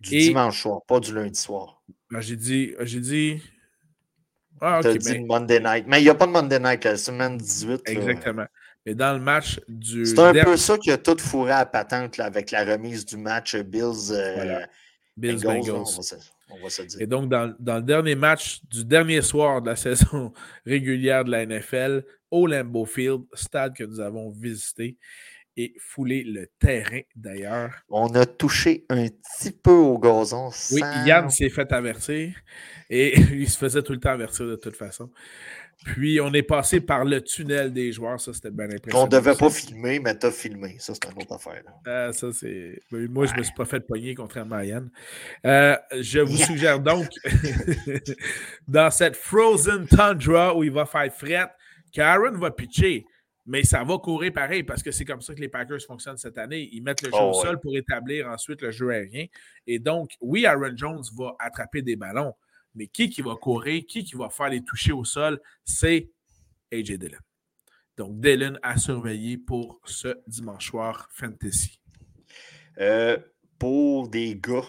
Du 0.00 0.18
dimanche 0.18 0.62
soir, 0.62 0.80
pas 0.86 1.00
du 1.00 1.14
lundi 1.14 1.38
soir. 1.38 1.82
Ben, 2.10 2.20
j'ai 2.20 2.36
dit. 2.36 2.74
J'ai 2.80 3.00
dit. 3.00 3.42
Ah, 4.60 4.80
dit 4.82 5.20
Monday 5.20 5.60
night. 5.60 5.84
Mais 5.86 6.00
il 6.00 6.04
n'y 6.04 6.10
a 6.10 6.14
pas 6.14 6.26
de 6.26 6.32
Monday 6.32 6.58
night 6.58 6.84
la 6.84 6.96
semaine 6.96 7.36
18. 7.36 7.82
Exactement. 7.86 8.46
Mais 8.86 8.94
dans 8.94 9.12
le 9.14 9.20
match 9.20 9.60
du. 9.68 10.04
C'est 10.06 10.18
un 10.18 10.32
peu 10.32 10.56
ça 10.56 10.78
qui 10.78 10.90
a 10.90 10.98
tout 10.98 11.16
fourré 11.18 11.52
à 11.52 11.66
patente 11.66 12.18
avec 12.20 12.50
la 12.50 12.64
remise 12.64 13.04
du 13.04 13.16
match 13.16 13.56
Bills. 13.56 14.10
Euh, 14.12 14.60
Bills 15.16 15.42
Bengals. 15.42 15.84
On, 16.50 16.62
va 16.62 16.70
se, 16.70 16.82
dire. 16.82 17.00
Et 17.00 17.06
donc, 17.06 17.28
dans, 17.28 17.54
dans, 17.58 17.76
le 17.76 17.82
dernier 17.82 18.14
match 18.14 18.60
du 18.70 18.84
dernier 18.84 19.22
soir 19.22 19.62
de 19.62 19.70
la 19.70 19.76
saison 19.76 20.32
régulière 20.66 21.24
de 21.24 21.30
la 21.30 21.46
NFL, 21.46 22.04
au 22.30 22.46
Lambeau 22.46 22.84
Field, 22.84 23.22
stade 23.32 23.74
que 23.74 23.84
nous 23.84 24.00
avons 24.00 24.30
visité 24.30 24.96
et 25.56 25.74
foulé 25.78 26.24
le 26.24 26.48
terrain 26.58 27.00
d'ailleurs. 27.14 27.72
On 27.88 28.08
a 28.14 28.26
touché 28.26 28.84
un 28.88 29.06
petit 29.06 29.52
peu 29.52 29.72
au 29.72 29.98
gazon. 29.98 30.50
Oui, 30.72 30.80
Yann 31.06 31.30
s'est 31.30 31.50
fait 31.50 31.70
avertir 31.72 32.34
et 32.90 33.18
il 33.32 33.48
se 33.48 33.58
faisait 33.58 33.82
tout 33.82 33.92
le 33.92 34.00
temps 34.00 34.10
avertir 34.10 34.46
de 34.46 34.56
toute 34.56 34.76
façon. 34.76 35.10
Puis 35.84 36.20
on 36.20 36.32
est 36.32 36.42
passé 36.42 36.80
par 36.80 37.04
le 37.04 37.20
tunnel 37.20 37.72
des 37.72 37.92
joueurs, 37.92 38.20
ça 38.20 38.32
c'était 38.32 38.50
bien 38.50 38.66
impressionnant. 38.66 39.04
On 39.04 39.06
devait 39.06 39.34
pas 39.34 39.50
filmer, 39.50 39.98
mais 39.98 40.16
t'as 40.16 40.30
filmé, 40.30 40.76
ça 40.78 40.94
c'est 40.94 41.10
une 41.10 41.22
autre 41.22 41.34
affaire. 41.34 41.62
Euh, 41.86 42.12
ça 42.12 42.32
c'est. 42.32 42.80
Moi, 42.90 43.26
je 43.26 43.34
me 43.34 43.42
suis 43.42 43.54
pas 43.54 43.64
fait 43.64 43.80
pogner 43.80 44.14
contrairement 44.14 44.56
à 44.56 44.64
Yann. 44.64 44.90
Euh, 45.44 45.76
je 46.00 46.20
vous 46.20 46.36
suggère 46.36 46.80
donc, 46.80 47.08
dans 48.68 48.90
cette 48.90 49.16
Frozen 49.16 49.86
Tundra 49.86 50.56
où 50.56 50.64
il 50.64 50.70
va 50.70 50.86
faire 50.86 51.12
fret, 51.12 51.48
Karen 51.92 52.36
va 52.36 52.50
pitcher. 52.50 53.04
Mais 53.46 53.62
ça 53.62 53.84
va 53.84 53.98
courir 53.98 54.32
pareil 54.32 54.62
parce 54.62 54.82
que 54.82 54.90
c'est 54.90 55.04
comme 55.04 55.20
ça 55.20 55.34
que 55.34 55.40
les 55.40 55.48
Packers 55.48 55.82
fonctionnent 55.82 56.16
cette 56.16 56.38
année. 56.38 56.68
Ils 56.72 56.82
mettent 56.82 57.02
le 57.02 57.10
jeu 57.10 57.18
oh, 57.20 57.30
au 57.30 57.34
sol 57.34 57.60
pour 57.60 57.76
établir 57.76 58.28
ensuite 58.28 58.62
le 58.62 58.70
jeu 58.70 58.90
aérien. 58.90 59.26
Et 59.66 59.78
donc, 59.78 60.12
oui, 60.20 60.46
Aaron 60.46 60.74
Jones 60.74 61.02
va 61.16 61.36
attraper 61.38 61.82
des 61.82 61.96
ballons, 61.96 62.32
mais 62.74 62.86
qui 62.86 63.10
qui 63.10 63.20
va 63.20 63.34
courir, 63.34 63.84
qui 63.86 64.02
qui 64.02 64.16
va 64.16 64.30
faire 64.30 64.48
les 64.48 64.64
toucher 64.64 64.92
au 64.92 65.04
sol, 65.04 65.40
c'est 65.62 66.10
AJ 66.72 66.92
Dillon. 66.98 67.18
Donc, 67.98 68.18
Dillon 68.18 68.58
à 68.62 68.78
surveiller 68.78 69.36
pour 69.36 69.80
ce 69.84 70.16
dimanche 70.26 70.70
soir 70.70 71.08
fantasy. 71.12 71.80
Euh, 72.78 73.18
pour 73.58 74.08
des 74.08 74.36
gars, 74.36 74.64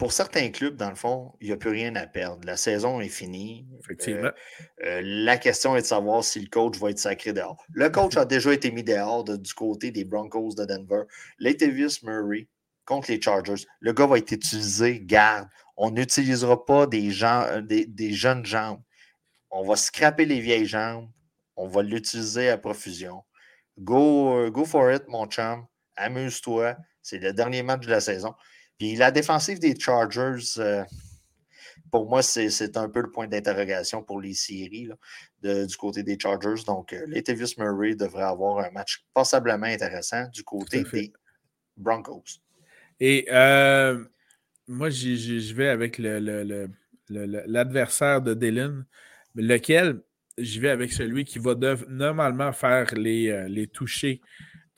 pour 0.00 0.12
certains 0.12 0.48
clubs, 0.48 0.76
dans 0.76 0.88
le 0.88 0.96
fond, 0.96 1.34
il 1.42 1.48
n'y 1.48 1.52
a 1.52 1.58
plus 1.58 1.68
rien 1.68 1.94
à 1.94 2.06
perdre. 2.06 2.40
La 2.46 2.56
saison 2.56 3.02
est 3.02 3.10
finie. 3.10 3.66
Effectivement. 3.80 4.28
Euh, 4.28 4.86
euh, 4.86 5.00
la 5.04 5.36
question 5.36 5.76
est 5.76 5.82
de 5.82 5.86
savoir 5.86 6.24
si 6.24 6.40
le 6.40 6.48
coach 6.48 6.78
va 6.78 6.88
être 6.88 6.98
sacré 6.98 7.34
dehors. 7.34 7.62
Le 7.74 7.90
coach 7.90 8.16
a 8.16 8.24
déjà 8.24 8.54
été 8.54 8.70
mis 8.70 8.82
dehors 8.82 9.24
du 9.24 9.52
côté 9.52 9.90
des 9.90 10.06
Broncos 10.06 10.54
de 10.54 10.64
Denver. 10.64 11.02
Latavius 11.38 12.02
Murray 12.02 12.48
contre 12.86 13.10
les 13.10 13.20
Chargers. 13.20 13.66
Le 13.80 13.92
gars 13.92 14.06
va 14.06 14.16
être 14.16 14.32
utilisé 14.32 15.00
garde. 15.02 15.50
On 15.76 15.90
n'utilisera 15.90 16.64
pas 16.64 16.86
des, 16.86 17.10
gens, 17.10 17.42
euh, 17.48 17.60
des, 17.60 18.12
jeunes 18.14 18.46
jambes. 18.46 18.80
On 19.50 19.66
va 19.66 19.76
scraper 19.76 20.24
les 20.24 20.40
vieilles 20.40 20.64
jambes. 20.64 21.10
On 21.56 21.68
va 21.68 21.82
l'utiliser 21.82 22.48
à 22.48 22.56
profusion. 22.56 23.22
Go, 23.78 24.34
euh, 24.38 24.50
go 24.50 24.64
for 24.64 24.90
it, 24.90 25.02
mon 25.08 25.26
chum. 25.26 25.66
Amuse-toi. 25.96 26.78
C'est 27.02 27.18
le 27.18 27.34
dernier 27.34 27.62
match 27.62 27.84
de 27.84 27.90
la 27.90 28.00
saison. 28.00 28.34
Puis 28.80 28.96
la 28.96 29.10
défensive 29.10 29.58
des 29.58 29.78
Chargers, 29.78 30.58
euh, 30.58 30.82
pour 31.90 32.08
moi, 32.08 32.22
c'est 32.22 32.78
un 32.78 32.88
peu 32.88 33.02
le 33.02 33.10
point 33.10 33.28
d'interrogation 33.28 34.02
pour 34.02 34.22
les 34.22 34.32
séries 34.32 34.88
du 35.42 35.76
côté 35.76 36.02
des 36.02 36.18
Chargers. 36.18 36.64
Donc, 36.66 36.94
euh, 36.94 37.04
Latavius 37.06 37.58
Murray 37.58 37.94
devrait 37.94 38.22
avoir 38.24 38.64
un 38.64 38.70
match 38.70 39.04
passablement 39.12 39.66
intéressant 39.66 40.26
du 40.28 40.42
côté 40.44 40.82
des 40.84 41.12
Broncos. 41.76 42.40
Et 43.00 43.26
euh, 43.30 44.02
moi, 44.66 44.88
je 44.88 45.52
vais 45.52 45.68
avec 45.68 45.98
l'adversaire 47.08 48.22
de 48.22 48.32
Dylan, 48.32 48.86
lequel? 49.34 50.00
Je 50.38 50.58
vais 50.58 50.70
avec 50.70 50.90
celui 50.90 51.26
qui 51.26 51.38
va 51.38 51.54
normalement 51.86 52.52
faire 52.52 52.94
les, 52.94 53.28
euh, 53.28 53.46
les 53.46 53.66
touchés, 53.66 54.22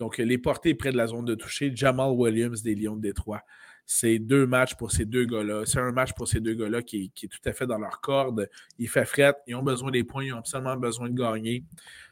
donc 0.01 0.19
les 0.19 0.39
porter 0.39 0.75
près 0.75 0.91
de 0.91 0.97
la 0.97 1.07
zone 1.07 1.25
de 1.25 1.37
toucher, 1.37 1.71
Jamal 1.73 2.11
Williams 2.11 2.63
des 2.65 2.75
Lions 2.75 2.97
de 2.97 3.03
Détroit. 3.03 3.45
C'est 3.87 4.19
deux 4.19 4.47
matchs 4.47 4.75
pour 4.75 4.93
ces 4.93 5.05
deux 5.05 5.25
gars-là. 5.25 5.65
C'est 5.67 5.79
un 5.79 5.93
match 5.93 6.13
pour 6.13 6.29
ces 6.29 6.41
deux 6.41 6.55
gars-là 6.55 6.83
qui, 6.83 7.13
est 7.23 7.27
tout 7.27 7.49
à 7.49 7.53
fait 7.53 7.67
dans 7.67 7.79
leur 7.79 8.01
corde. 8.01 8.49
Il 8.79 8.89
fait 8.89 9.05
fret, 9.05 9.35
ils 9.47 9.55
ont 9.55 9.63
besoin 9.63 9.91
des 9.91 10.05
points, 10.05 10.25
ils 10.25 10.33
ont 10.33 10.39
absolument 10.39 10.77
besoin 10.77 11.11
de 11.11 11.15
gagner. 11.15 11.65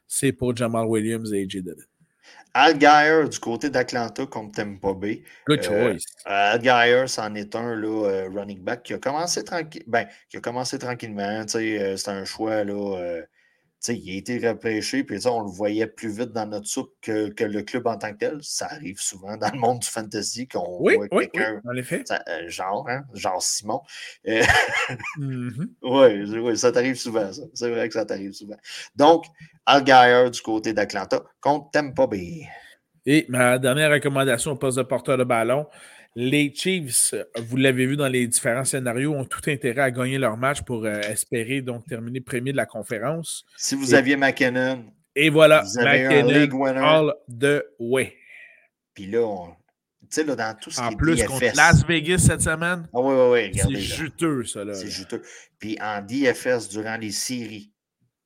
C'est 0.07 0.33
pour 0.33 0.55
Jamal 0.57 0.87
Williams 0.87 1.33
et 1.33 1.43
AJ 1.43 1.63
Dillon. 1.63 1.75
Al 2.53 2.81
Geyer 2.81 3.29
du 3.29 3.39
côté 3.39 3.71
d'Atlanta 3.71 4.27
contre 4.27 4.57
Tampa 4.57 4.93
Bay. 4.93 5.23
Good 5.47 5.61
euh, 5.61 5.93
choice. 5.93 6.05
Al 6.25 6.61
Geyer, 6.61 7.07
c'en 7.07 7.35
est 7.35 7.55
un 7.55 7.77
là, 7.77 8.09
euh, 8.09 8.29
running 8.29 8.61
back 8.61 8.83
qui 8.83 8.95
a 8.95 8.99
commencé, 8.99 9.45
tranquille, 9.45 9.85
ben, 9.87 10.07
qui 10.29 10.37
a 10.37 10.41
commencé 10.41 10.79
tranquillement. 10.79 11.45
Euh, 11.55 11.97
c'est 11.97 12.11
un 12.11 12.25
choix 12.25 12.65
là, 12.65 13.23
il 13.89 14.11
a 14.11 14.19
été 14.19 14.49
repêché, 14.49 15.05
puis 15.05 15.27
on 15.27 15.43
le 15.43 15.51
voyait 15.51 15.87
plus 15.87 16.11
vite 16.11 16.33
dans 16.33 16.47
notre 16.47 16.67
soupe 16.67 16.95
que, 17.01 17.33
le 17.43 17.63
club 17.63 17.87
en 17.87 17.97
tant 17.97 18.13
que 18.13 18.19
tel. 18.19 18.39
Ça 18.43 18.67
arrive 18.67 19.01
souvent 19.01 19.37
dans 19.37 19.51
le 19.51 19.59
monde 19.59 19.81
du 19.81 19.89
fantasy 19.89 20.47
qu'on 20.47 20.79
voit 20.79 21.09
quelqu'un. 21.09 21.61
Oui, 21.65 21.83
euh, 21.91 22.49
genre, 22.49 22.87
hein, 22.89 23.05
genre 23.15 23.43
Simon. 23.43 23.81
Euh, 24.29 24.43
mm-hmm. 25.19 25.69
oui, 26.43 26.57
ça 26.57 26.73
t'arrive 26.73 26.97
souvent, 26.97 27.33
ça. 27.33 27.43
C'est 27.55 27.71
vrai 27.71 27.89
que 27.89 27.95
ça 27.95 28.05
t'arrive 28.05 28.33
souvent. 28.33 28.59
Donc, 28.97 29.25
Al 29.67 29.87
Geyer 29.87 30.31
du 30.31 30.41
côté 30.43 30.73
d'Atlanta 30.73 31.23
contre 31.41 31.71
Tampa 31.71 32.07
Bay. 32.07 32.47
Et 33.07 33.25
ma 33.29 33.59
dernière 33.59 33.91
recommandation 33.91 34.53
au 34.53 34.57
poste 34.57 34.77
de 34.77 34.83
porteur 34.83 35.17
de 35.17 35.25
ballon, 35.25 35.67
les 36.17 36.53
Chiefs, 36.55 37.15
vous 37.37 37.57
l'avez 37.57 37.87
vu 37.87 37.97
dans 37.97 38.09
les 38.09 38.27
différents 38.27 38.65
scénarios, 38.65 39.15
ont 39.15 39.25
tout 39.25 39.49
intérêt 39.49 39.83
à 39.83 39.91
gagner 39.91 40.19
leur 40.19 40.37
match 40.37 40.63
pour 40.63 40.85
euh, 40.85 41.01
espérer 41.03 41.63
donc 41.63 41.87
terminer 41.87 42.21
premier 42.21 42.53
de 42.53 42.57
la 42.57 42.67
conférence. 42.67 43.45
Si 43.57 43.75
vous 43.75 43.95
aviez 43.95 44.17
McKinnon. 44.17 44.85
Et 45.15 45.31
voilà, 45.31 45.65
McKinnon 45.77 46.83
all 46.83 47.15
the 47.29 47.63
way. 47.79 48.17
Puis 48.95 49.07
là, 49.07 49.47
tu 50.03 50.07
sais, 50.11 50.25
là, 50.25 50.35
dans 50.35 50.57
tout 50.59 50.71
ce 50.71 50.81
en 50.81 50.93
plus, 50.93 51.25
contre 51.25 51.55
Las 51.55 51.87
Vegas 51.87 52.19
cette 52.19 52.43
semaine. 52.43 52.89
Ah 52.93 53.01
oui, 53.01 53.15
oui, 53.15 53.51
oui. 53.55 53.61
C'est 53.63 53.81
juteux, 53.81 54.45
ça. 54.45 54.65
là. 54.65 54.75
C'est 54.75 54.89
juteux. 54.91 55.23
Puis 55.59 55.79
en 55.81 56.03
DFS, 56.03 56.69
durant 56.69 56.97
les 56.97 57.13
séries, 57.13 57.73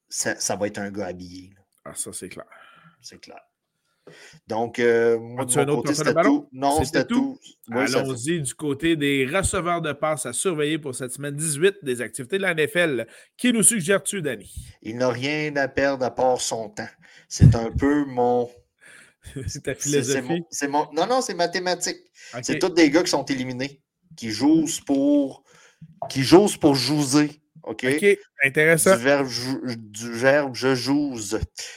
ça, 0.08 0.34
ça 0.36 0.56
va 0.56 0.68
être 0.68 0.78
un 0.78 0.90
gars 0.90 1.08
habillé. 1.08 1.50
Ah, 1.84 1.92
ça, 1.94 2.10
c'est 2.12 2.30
clair. 2.30 2.46
C'est 3.02 3.20
clair. 3.20 3.40
Donc, 4.46 4.78
euh, 4.78 5.18
moi, 5.18 5.44
de 5.44 5.64
mon 5.64 5.76
côté, 5.76 5.94
c'était 5.94 6.14
tout. 6.14 6.48
Non, 6.52 6.84
c'était 6.84 7.06
tout? 7.06 7.38
Allons-y 7.70 8.40
du 8.40 8.54
côté 8.54 8.96
des 8.96 9.26
receveurs 9.26 9.80
de 9.80 9.92
passes 9.92 10.26
à 10.26 10.32
surveiller 10.32 10.78
pour 10.78 10.94
cette 10.94 11.12
semaine 11.12 11.34
18 11.34 11.76
des 11.82 12.00
activités 12.00 12.36
de 12.36 12.42
la 12.42 12.54
NFL. 12.54 13.06
Qui 13.36 13.52
nous 13.52 13.62
suggères-tu, 13.62 14.20
Danny? 14.20 14.52
Il 14.82 14.98
n'a 14.98 15.08
rien 15.08 15.54
à 15.56 15.68
perdre 15.68 16.04
à 16.04 16.14
part 16.14 16.40
son 16.40 16.68
temps. 16.70 16.88
C'est 17.28 17.54
un 17.54 17.70
peu 17.70 18.04
mon... 18.04 18.50
c'est 19.46 19.62
ta 19.62 19.74
philosophie? 19.74 20.44
C'est 20.50 20.68
mon... 20.68 20.86
Non, 20.92 21.06
non, 21.06 21.20
c'est 21.22 21.34
mathématique. 21.34 21.98
C'est 22.42 22.58
tous 22.58 22.68
des 22.70 22.90
gars 22.90 23.02
qui 23.02 23.10
sont 23.10 23.24
éliminés, 23.24 23.82
qui 24.16 24.30
jouent 24.30 24.66
pour... 24.86 25.44
qui 26.10 26.22
jouent 26.22 26.58
pour 26.60 26.74
jouer. 26.74 27.40
OK? 27.66 27.84
intéressant. 28.44 28.96
Du 28.96 29.02
verbe, 29.02 29.28
du 29.76 30.12
verbe 30.12 30.54
je 30.54 30.74
joue. 30.74 31.16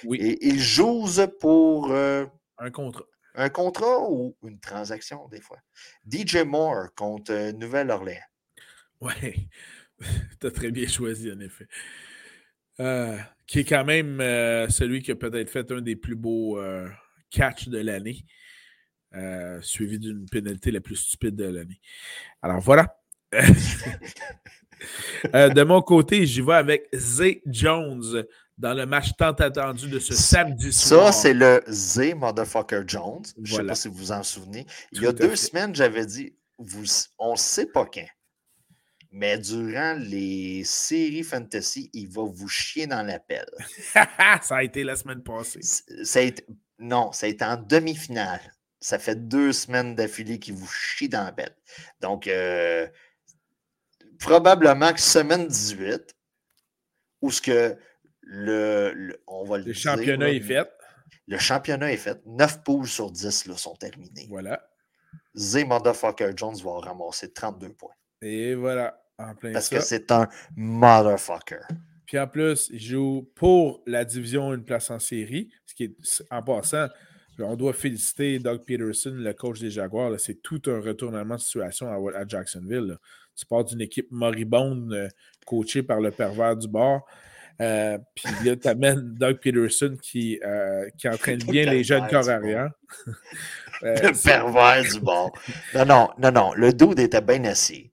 Oui. 0.03 0.17
Et 0.19 0.47
il 0.47 0.59
joue 0.59 1.05
pour. 1.39 1.91
Euh, 1.91 2.25
un 2.57 2.71
contrat. 2.71 3.05
Un 3.35 3.49
contrat 3.49 4.09
ou 4.09 4.35
une 4.43 4.59
transaction, 4.59 5.27
des 5.29 5.41
fois. 5.41 5.59
DJ 6.09 6.37
Moore 6.37 6.93
contre 6.95 7.31
euh, 7.31 7.51
Nouvelle-Orléans. 7.51 8.19
Oui, 8.99 9.47
tu 10.41 10.47
as 10.47 10.51
très 10.51 10.71
bien 10.71 10.87
choisi, 10.87 11.31
en 11.31 11.39
effet. 11.39 11.67
Euh, 12.79 13.17
qui 13.45 13.59
est 13.59 13.63
quand 13.63 13.85
même 13.85 14.19
celui 14.69 15.01
qui 15.01 15.11
a 15.11 15.15
peut-être 15.15 15.49
fait 15.49 15.71
un 15.71 15.81
des 15.81 15.95
plus 15.95 16.15
beaux 16.15 16.59
catchs 17.29 17.69
de 17.69 17.79
l'année, 17.79 18.25
suivi 19.61 19.99
d'une 19.99 20.27
pénalité 20.29 20.71
la 20.71 20.81
plus 20.81 20.95
stupide 20.95 21.35
de 21.35 21.45
l'année. 21.45 21.79
Alors 22.41 22.59
voilà. 22.59 22.99
Euh, 25.33 25.49
de 25.49 25.63
mon 25.63 25.81
côté, 25.81 26.25
j'y 26.25 26.41
vais 26.41 26.53
avec 26.53 26.87
Zay 26.93 27.41
Jones 27.45 28.25
dans 28.57 28.73
le 28.73 28.85
match 28.85 29.09
tant 29.17 29.31
attendu 29.31 29.87
de 29.89 29.99
ce 29.99 30.13
samedi 30.13 30.73
soir. 30.73 31.13
Ça, 31.13 31.21
c'est 31.21 31.33
le 31.33 31.63
Zay 31.69 32.13
Motherfucker 32.13 32.83
Jones. 32.87 33.23
Je 33.43 33.53
ne 33.53 33.57
sais 33.57 33.67
pas 33.67 33.75
si 33.75 33.87
vous 33.87 33.95
vous 33.95 34.11
en 34.11 34.23
souvenez. 34.23 34.65
Il 34.91 35.01
y 35.01 35.07
a 35.07 35.11
deux 35.11 35.35
semaines, 35.35 35.75
j'avais 35.75 36.05
dit 36.05 36.35
vous, 36.57 36.85
on 37.19 37.33
ne 37.33 37.37
sait 37.37 37.67
pas 37.67 37.85
quand. 37.85 38.07
Mais 39.11 39.37
durant 39.37 39.95
les 39.97 40.63
séries 40.63 41.23
fantasy, 41.23 41.89
il 41.93 42.07
va 42.09 42.23
vous 42.23 42.47
chier 42.47 42.87
dans 42.87 43.03
l'appel. 43.03 43.45
ça 44.41 44.57
a 44.57 44.63
été 44.63 44.83
la 44.83 44.95
semaine 44.95 45.23
passée. 45.23 45.61
Ça 45.61 46.19
non, 46.79 47.11
ça 47.11 47.25
a 47.25 47.29
été 47.29 47.43
en 47.43 47.57
demi-finale. 47.57 48.41
Ça 48.79 48.99
fait 48.99 49.27
deux 49.27 49.53
semaines 49.53 49.95
d'affilée 49.95 50.39
qu'il 50.39 50.53
vous 50.53 50.67
chie 50.67 51.09
dans 51.09 51.23
l'appel. 51.23 51.55
Donc, 52.01 52.27
euh, 52.27 52.87
probablement 54.19 54.93
que 54.93 55.01
semaine 55.01 55.47
18, 55.47 56.15
où 57.21 57.31
ce 57.31 57.41
que 57.41 57.77
le, 58.21 59.21
on 59.27 59.45
va 59.45 59.57
le, 59.57 59.73
championnat 59.73 60.29
est 60.29 60.41
fait. 60.41 60.69
Le 61.27 61.37
championnat 61.37 61.91
est 61.91 61.97
fait. 61.97 62.19
9 62.25 62.63
poules 62.63 62.87
sur 62.87 63.11
10 63.11 63.47
là, 63.47 63.57
sont 63.57 63.75
terminés. 63.75 64.27
Voilà. 64.29 64.67
Z 65.35 65.65
Motherfucker 65.65 66.31
Jones 66.35 66.55
va 66.63 66.79
ramasser 66.79 67.31
32 67.31 67.73
points. 67.73 67.93
Et 68.21 68.55
voilà. 68.55 69.01
En 69.19 69.33
plein 69.33 69.53
Parce 69.53 69.69
que 69.69 69.79
c'est 69.79 70.11
un 70.11 70.27
motherfucker. 70.55 71.61
Puis 72.05 72.19
en 72.19 72.27
plus, 72.27 72.69
il 72.71 72.79
joue 72.79 73.31
pour 73.35 73.83
la 73.85 74.05
division 74.05 74.53
une 74.53 74.63
place 74.63 74.89
en 74.91 74.99
série. 74.99 75.51
Ce 75.65 75.75
qui 75.75 75.83
est 75.85 76.23
en 76.31 76.41
passant, 76.41 76.87
on 77.39 77.55
doit 77.55 77.73
féliciter 77.73 78.39
Doug 78.39 78.63
Peterson, 78.65 79.13
le 79.13 79.33
coach 79.33 79.59
des 79.59 79.69
Jaguars. 79.69 80.19
C'est 80.19 80.41
tout 80.41 80.61
un 80.67 80.79
retournement 80.79 81.35
de 81.35 81.41
situation 81.41 81.87
à, 81.91 82.27
Jacksonville. 82.27 82.97
Tu 83.37 83.45
pars 83.45 83.63
d'une 83.63 83.81
équipe 83.81 84.07
moribonde 84.11 84.91
euh, 84.93 85.07
coachée 85.45 85.83
par 85.83 86.01
le 86.01 86.11
pervers 86.11 86.57
du 86.57 86.67
bord. 86.67 87.05
Euh, 87.61 87.97
puis 88.15 88.25
là, 88.43 88.55
tu 88.55 88.67
amènes 88.67 89.13
Doug 89.19 89.39
Peterson 89.39 89.97
qui, 90.01 90.39
euh, 90.43 90.89
qui 90.97 91.07
entraîne 91.07 91.39
bien 91.47 91.65
les 91.65 91.83
jeunes 91.83 92.07
corps 92.07 92.29
arrière. 92.29 92.71
le 93.81 94.23
pervers 94.23 94.83
du 94.91 94.99
bord. 94.99 95.31
Non, 95.73 95.85
non, 95.85 96.09
non, 96.17 96.31
non. 96.31 96.53
Le 96.55 96.73
dude 96.73 96.99
était 96.99 97.21
bien 97.21 97.43
assis. 97.45 97.91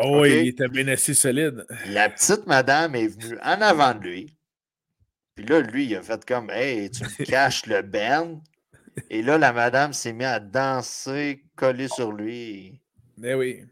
Oh, 0.00 0.24
il 0.24 0.48
était 0.48 0.68
bien 0.68 0.86
assis 0.88 1.14
solide. 1.14 1.66
La 1.88 2.08
petite 2.08 2.46
madame 2.46 2.94
est 2.94 3.08
venue 3.08 3.38
en 3.42 3.60
avant 3.60 3.94
de 3.94 4.00
lui. 4.00 4.36
Puis 5.34 5.46
là, 5.46 5.60
lui, 5.60 5.86
il 5.86 5.96
a 5.96 6.02
fait 6.02 6.24
comme 6.24 6.50
Hey, 6.50 6.90
tu 6.90 7.04
me 7.04 7.24
caches 7.24 7.66
le 7.66 7.82
Ben. 7.82 8.40
Et 9.10 9.22
là, 9.22 9.38
la 9.38 9.52
madame 9.52 9.92
s'est 9.92 10.12
mise 10.12 10.26
à 10.26 10.40
danser, 10.40 11.44
coller 11.56 11.88
sur 11.88 12.12
lui. 12.12 12.80
Mais 13.16 13.34
oui. 13.34 13.62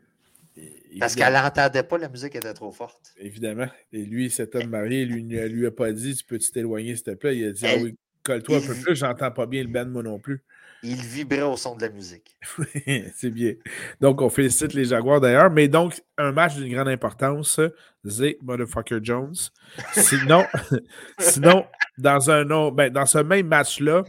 Parce 0.98 1.14
qu'elle 1.14 1.32
n'entendait 1.32 1.82
pas, 1.82 1.98
la 1.98 2.08
musique 2.08 2.34
était 2.34 2.54
trop 2.54 2.72
forte. 2.72 3.14
Évidemment. 3.18 3.68
Et 3.92 4.04
lui, 4.04 4.30
cet 4.30 4.54
homme 4.54 4.68
marié, 4.68 5.04
lui 5.04 5.24
ne 5.24 5.46
lui 5.46 5.66
a 5.66 5.70
pas 5.70 5.92
dit 5.92 6.16
Tu 6.16 6.24
peux 6.24 6.38
t'éloigner, 6.38 6.94
s'il 6.96 7.04
te 7.04 7.10
plaît. 7.12 7.36
Il 7.36 7.46
a 7.46 7.52
dit 7.52 7.66
Ah 7.66 7.76
oui, 7.80 7.96
colle-toi 8.22 8.58
un 8.58 8.60
peu 8.60 8.74
plus, 8.74 8.96
j'entends 8.96 9.30
pas 9.30 9.46
bien 9.46 9.62
le 9.62 9.68
band, 9.68 9.86
moi 9.86 10.02
non 10.02 10.18
plus. 10.18 10.42
Il 10.82 10.96
vibrait 10.96 11.42
au 11.42 11.56
son 11.56 11.74
de 11.74 11.82
la 11.82 11.88
musique. 11.88 12.36
C'est 13.14 13.30
bien. 13.30 13.54
Donc, 14.00 14.20
on 14.20 14.28
félicite 14.28 14.74
les 14.74 14.84
Jaguars 14.84 15.20
d'ailleurs. 15.20 15.50
Mais 15.50 15.68
donc, 15.68 16.00
un 16.18 16.32
match 16.32 16.54
d'une 16.54 16.72
grande 16.72 16.88
importance, 16.88 17.60
Z 18.06 18.36
Motherfucker 18.42 18.98
Jones. 19.02 19.34
Sinon, 19.92 20.44
sinon 21.18 21.66
dans, 21.98 22.30
un, 22.30 22.70
ben, 22.70 22.92
dans 22.92 23.06
ce 23.06 23.18
même 23.18 23.46
match-là, 23.46 24.04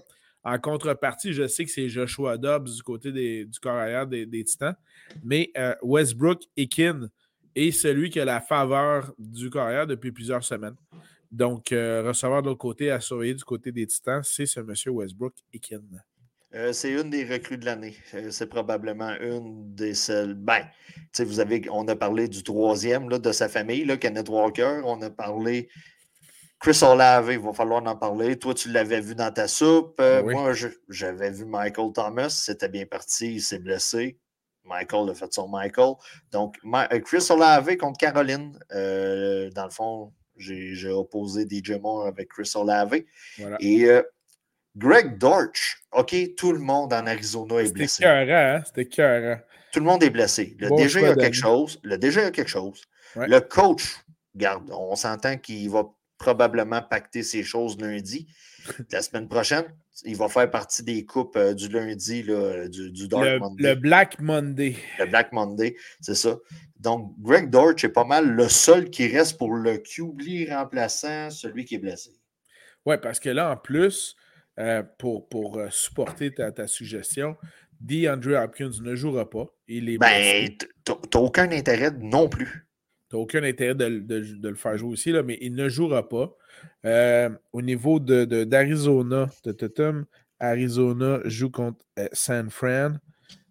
en 0.47 0.59
contrepartie, 0.59 1.33
je 1.33 1.45
sais 1.45 1.65
que 1.65 1.71
c'est 1.71 1.89
Joshua 1.89 2.37
Dobbs 2.37 2.69
du 2.69 2.81
côté 2.81 3.11
du 3.11 3.59
corps 3.59 3.75
arrière 3.75 4.07
des, 4.07 4.43
Titans, 4.45 4.75
mais 5.21 5.51
euh, 5.57 5.75
Westbrook 5.81 6.43
Ekin 6.55 7.09
est 7.53 7.71
celui 7.71 8.09
qui 8.09 8.19
a 8.21 8.25
la 8.25 8.39
faveur 8.39 9.13
du 9.19 9.49
corps 9.49 9.63
arrière 9.63 9.87
depuis 9.87 10.13
plusieurs 10.13 10.45
semaines. 10.45 10.75
Donc, 11.33 11.73
euh, 11.73 12.01
recevoir 12.01 12.41
de 12.41 12.47
l'autre 12.47 12.59
côté 12.59 12.91
à 12.91 13.01
surveiller 13.01 13.33
du 13.33 13.43
côté 13.43 13.73
des 13.73 13.85
Titans, 13.87 14.21
c'est 14.23 14.45
ce 14.45 14.61
monsieur 14.61 14.91
Westbrook 14.91 15.33
Ekin. 15.53 15.81
Euh, 16.55 16.71
c'est 16.71 16.93
une 16.93 17.09
des 17.09 17.25
recrues 17.25 17.57
de 17.57 17.65
l'année. 17.65 17.97
c'est 18.29 18.47
probablement 18.47 19.19
une 19.19 19.75
des 19.75 19.93
seules. 19.93 20.33
Ben, 20.33 20.61
vous 21.19 21.41
avez, 21.41 21.67
on 21.69 21.85
a 21.89 21.95
parlé 21.97 22.29
du 22.29 22.41
troisième 22.43 23.09
là, 23.09 23.19
de 23.19 23.33
sa 23.33 23.49
famille, 23.49 23.83
là, 23.83 23.97
Kenneth 23.97 24.29
Walker. 24.29 24.79
On 24.85 25.01
a 25.01 25.09
parlé 25.09 25.67
Chris 26.59 26.79
Olave, 26.81 27.29
il 27.31 27.39
va 27.39 27.53
falloir 27.53 27.85
en 27.85 27.95
parler. 27.95 28.37
Toi, 28.37 28.53
tu 28.53 28.69
l'avais 28.69 28.99
vu 28.99 29.13
dans 29.13 29.31
ta 29.31 29.47
soupe. 29.47 29.97
Euh, 29.99 30.23
moi, 30.23 30.53
j'avais 30.89 31.29
vu 31.29 31.45
Michael 31.45 31.93
Thomas. 31.93 32.29
C'était 32.29 32.69
bien 32.69 32.85
parti. 32.85 33.35
Il 33.35 33.41
s'est 33.41 33.59
blessé. 33.59 34.17
Michael 34.67 35.09
a 35.09 35.13
fait 35.13 35.33
son 35.33 35.47
Michael. 35.47 35.93
Donc, 36.31 36.57
euh, 36.65 36.99
Chris 36.99 37.25
Olave 37.29 37.75
contre 37.77 37.97
Caroline. 37.97 38.57
Euh, 38.73 39.49
dans 39.51 39.65
le 39.65 39.69
fond, 39.69 40.13
j'ai 40.35 40.89
opposé 40.89 41.47
DJ 41.49 41.71
Moore 41.81 42.07
avec 42.07 42.29
Chris 42.29 42.51
Olave. 42.55 42.95
Et 43.59 43.85
euh, 43.85 44.01
Greg 44.75 45.17
Dortch. 45.17 45.81
OK, 45.91 46.15
tout 46.35 46.51
le 46.51 46.59
monde 46.59 46.93
en 46.93 47.05
Arizona 47.07 47.61
est 47.61 47.73
blessé. 47.73 48.03
C'était 48.03 48.25
cœur, 48.25 48.37
hein? 48.37 48.63
C'était 48.65 48.85
cœur. 48.85 49.39
Tout 49.71 49.79
le 49.79 49.85
monde 49.85 50.03
est 50.03 50.09
blessé. 50.09 50.55
Le 50.59 50.69
DG 50.75 51.05
a 51.05 51.15
quelque 51.15 51.33
chose. 51.33 51.79
Le 51.83 51.97
DG 51.97 52.21
a 52.21 52.31
quelque 52.31 52.49
chose. 52.49 52.81
Le 53.15 53.39
coach, 53.39 53.97
garde, 54.35 54.69
on 54.71 54.95
s'entend 54.95 55.37
qu'il 55.37 55.69
va 55.69 55.83
probablement 56.17 56.81
pacter 56.81 57.23
ces 57.23 57.43
choses 57.43 57.77
lundi. 57.79 58.27
La 58.91 59.01
semaine 59.01 59.27
prochaine, 59.27 59.65
il 60.03 60.15
va 60.15 60.27
faire 60.27 60.49
partie 60.49 60.83
des 60.83 61.05
coupes 61.05 61.37
euh, 61.37 61.53
du 61.53 61.69
lundi, 61.69 62.23
là, 62.23 62.67
du, 62.67 63.07
Dark 63.07 63.25
le, 63.25 63.39
Monday. 63.39 63.63
Le 63.63 63.75
Black 63.75 64.19
Monday. 64.19 64.75
Le 64.99 65.05
Black 65.05 65.31
Monday, 65.31 65.75
c'est 66.01 66.15
ça. 66.15 66.37
Donc, 66.79 67.13
Greg 67.19 67.49
Dortch 67.49 67.83
est 67.83 67.89
pas 67.89 68.03
mal 68.03 68.29
le 68.29 68.47
seul 68.49 68.89
qui 68.89 69.07
reste 69.07 69.37
pour 69.37 69.53
le 69.53 69.77
QB 69.77 70.49
remplaçant, 70.49 71.29
celui 71.29 71.65
qui 71.65 71.75
est 71.75 71.79
blessé. 71.79 72.11
Oui, 72.85 72.95
parce 73.01 73.19
que 73.19 73.29
là, 73.29 73.51
en 73.51 73.57
plus, 73.57 74.15
euh, 74.59 74.83
pour, 74.97 75.27
pour 75.27 75.57
euh, 75.57 75.69
supporter 75.71 76.33
ta, 76.33 76.51
ta 76.51 76.67
suggestion, 76.67 77.35
DeAndre 77.79 78.41
Hopkins 78.43 78.71
ne 78.81 78.95
jouera 78.95 79.29
pas. 79.29 79.45
Il 79.67 79.89
est 79.89 79.97
ben, 79.97 80.49
t'as 80.83 81.19
aucun 81.19 81.51
intérêt 81.51 81.91
non 81.99 82.29
plus. 82.29 82.66
Tu 83.09 83.15
n'as 83.15 83.21
aucun 83.21 83.43
intérêt 83.43 83.75
de, 83.75 84.47
le 84.47 84.55
faire 84.55 84.77
jouer 84.77 84.91
aussi, 84.91 85.11
là, 85.11 85.23
mais 85.23 85.37
il 85.41 85.55
ne 85.55 85.69
jouera 85.69 86.07
pas. 86.07 86.35
Euh, 86.85 87.29
au 87.53 87.61
niveau 87.61 87.99
d'Arizona, 87.99 89.29
de, 89.45 90.05
Arizona 90.39 91.19
joue 91.25 91.49
contre 91.49 91.85
euh, 91.99 92.07
San 92.11 92.49
Fran. 92.49 92.93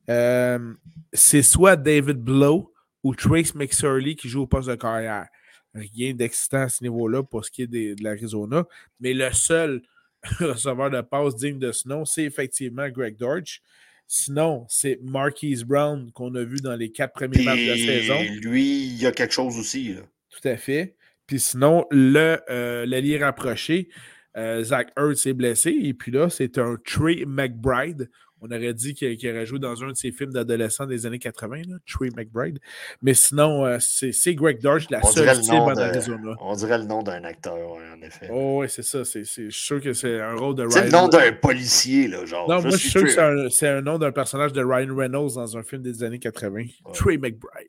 Euh, 0.08 0.74
c'est 1.12 1.42
soit 1.42 1.76
David 1.76 2.18
Blow 2.18 2.72
ou 3.02 3.14
Trace 3.14 3.54
McSorley 3.54 4.14
qui 4.14 4.28
joue 4.28 4.42
au 4.42 4.46
poste 4.46 4.68
de 4.68 4.74
carrière. 4.74 5.26
Rien 5.74 6.14
d'excitant 6.14 6.62
à 6.62 6.68
ce 6.68 6.82
niveau-là 6.82 7.22
pour 7.22 7.44
ce 7.44 7.50
qui 7.50 7.62
est 7.62 7.66
de, 7.66 8.02
l'Arizona. 8.02 8.64
Mais 9.00 9.14
le 9.14 9.30
seul 9.32 9.82
receveur 10.40 10.90
de 10.90 11.00
passe 11.00 11.36
digne 11.36 11.58
de 11.58 11.72
ce 11.72 11.88
nom, 11.88 12.04
c'est 12.04 12.24
effectivement 12.24 12.88
Greg 12.88 13.16
Dortch. 13.16 13.62
Sinon, 14.08 14.66
c'est 14.68 15.00
Marquise 15.02 15.64
Brown 15.64 16.12
qu'on 16.12 16.34
a 16.34 16.44
vu 16.44 16.56
dans 16.56 16.76
les 16.76 16.92
quatre 16.92 17.12
premiers 17.12 17.42
matchs 17.42 17.64
de 17.64 17.70
la 17.70 17.76
saison. 17.76 18.22
Lui, 18.40 18.84
il 18.84 19.02
y 19.02 19.06
a 19.06 19.12
quelque 19.12 19.32
chose 19.34 19.58
aussi. 19.58 19.96
Tout 20.30 20.48
à 20.48 20.56
fait. 20.56 20.96
Puis 21.26 21.40
sinon, 21.40 21.86
le 21.90 22.38
euh, 22.50 22.86
l'allié 22.86 23.18
rapproché, 23.18 23.88
euh, 24.36 24.62
Zach 24.62 24.92
Hurts 24.96 25.26
est 25.26 25.34
blessé. 25.34 25.70
Et 25.70 25.94
puis 25.94 26.12
là, 26.12 26.30
c'est 26.30 26.58
un 26.58 26.76
Trey 26.84 27.24
McBride 27.26 28.08
on 28.42 28.46
aurait 28.50 28.74
dit 28.74 28.94
qu'il 28.94 29.30
aurait 29.30 29.46
joué 29.46 29.58
dans 29.58 29.82
un 29.82 29.88
de 29.88 29.96
ses 29.96 30.12
films 30.12 30.32
d'adolescents 30.32 30.86
des 30.86 31.06
années 31.06 31.18
80, 31.18 31.62
là, 31.68 31.76
Trey 31.86 32.10
McBride. 32.14 32.58
Mais 33.00 33.14
sinon, 33.14 33.64
euh, 33.64 33.78
c'est 33.80 34.34
Greg 34.34 34.60
Dorsch, 34.60 34.90
la 34.90 35.02
seule 35.02 35.42
cible 35.42 35.56
en 35.56 35.76
Arizona. 35.76 36.34
On 36.40 36.54
dirait 36.54 36.78
le 36.78 36.84
nom 36.84 37.02
d'un 37.02 37.24
acteur, 37.24 37.56
en 37.56 38.02
effet. 38.02 38.28
Oh, 38.30 38.60
oui, 38.60 38.68
c'est 38.68 38.82
ça. 38.82 39.02
je 39.04 39.22
suis 39.22 39.52
sûr 39.52 39.80
que 39.80 39.92
c'est 39.92 40.20
un 40.20 40.34
rôle 40.34 40.54
de 40.54 40.68
C'est 40.68 40.84
le 40.84 40.90
nom 40.90 41.08
d'un 41.08 41.32
policier, 41.32 42.08
là, 42.08 42.24
genre. 42.26 42.48
Non, 42.48 42.60
moi, 42.60 42.70
je 42.70 42.76
suis 42.76 42.90
sûr 42.90 43.02
que 43.02 43.48
c'est 43.48 43.68
un, 43.68 43.80
nom 43.80 43.98
d'un 43.98 44.12
personnage 44.12 44.52
de 44.52 44.62
Ryan 44.62 44.94
Reynolds 44.94 45.34
dans 45.34 45.56
un 45.56 45.62
film 45.62 45.82
des 45.82 46.02
années 46.02 46.18
80. 46.18 46.64
Trey 46.92 47.16
McBride. 47.16 47.68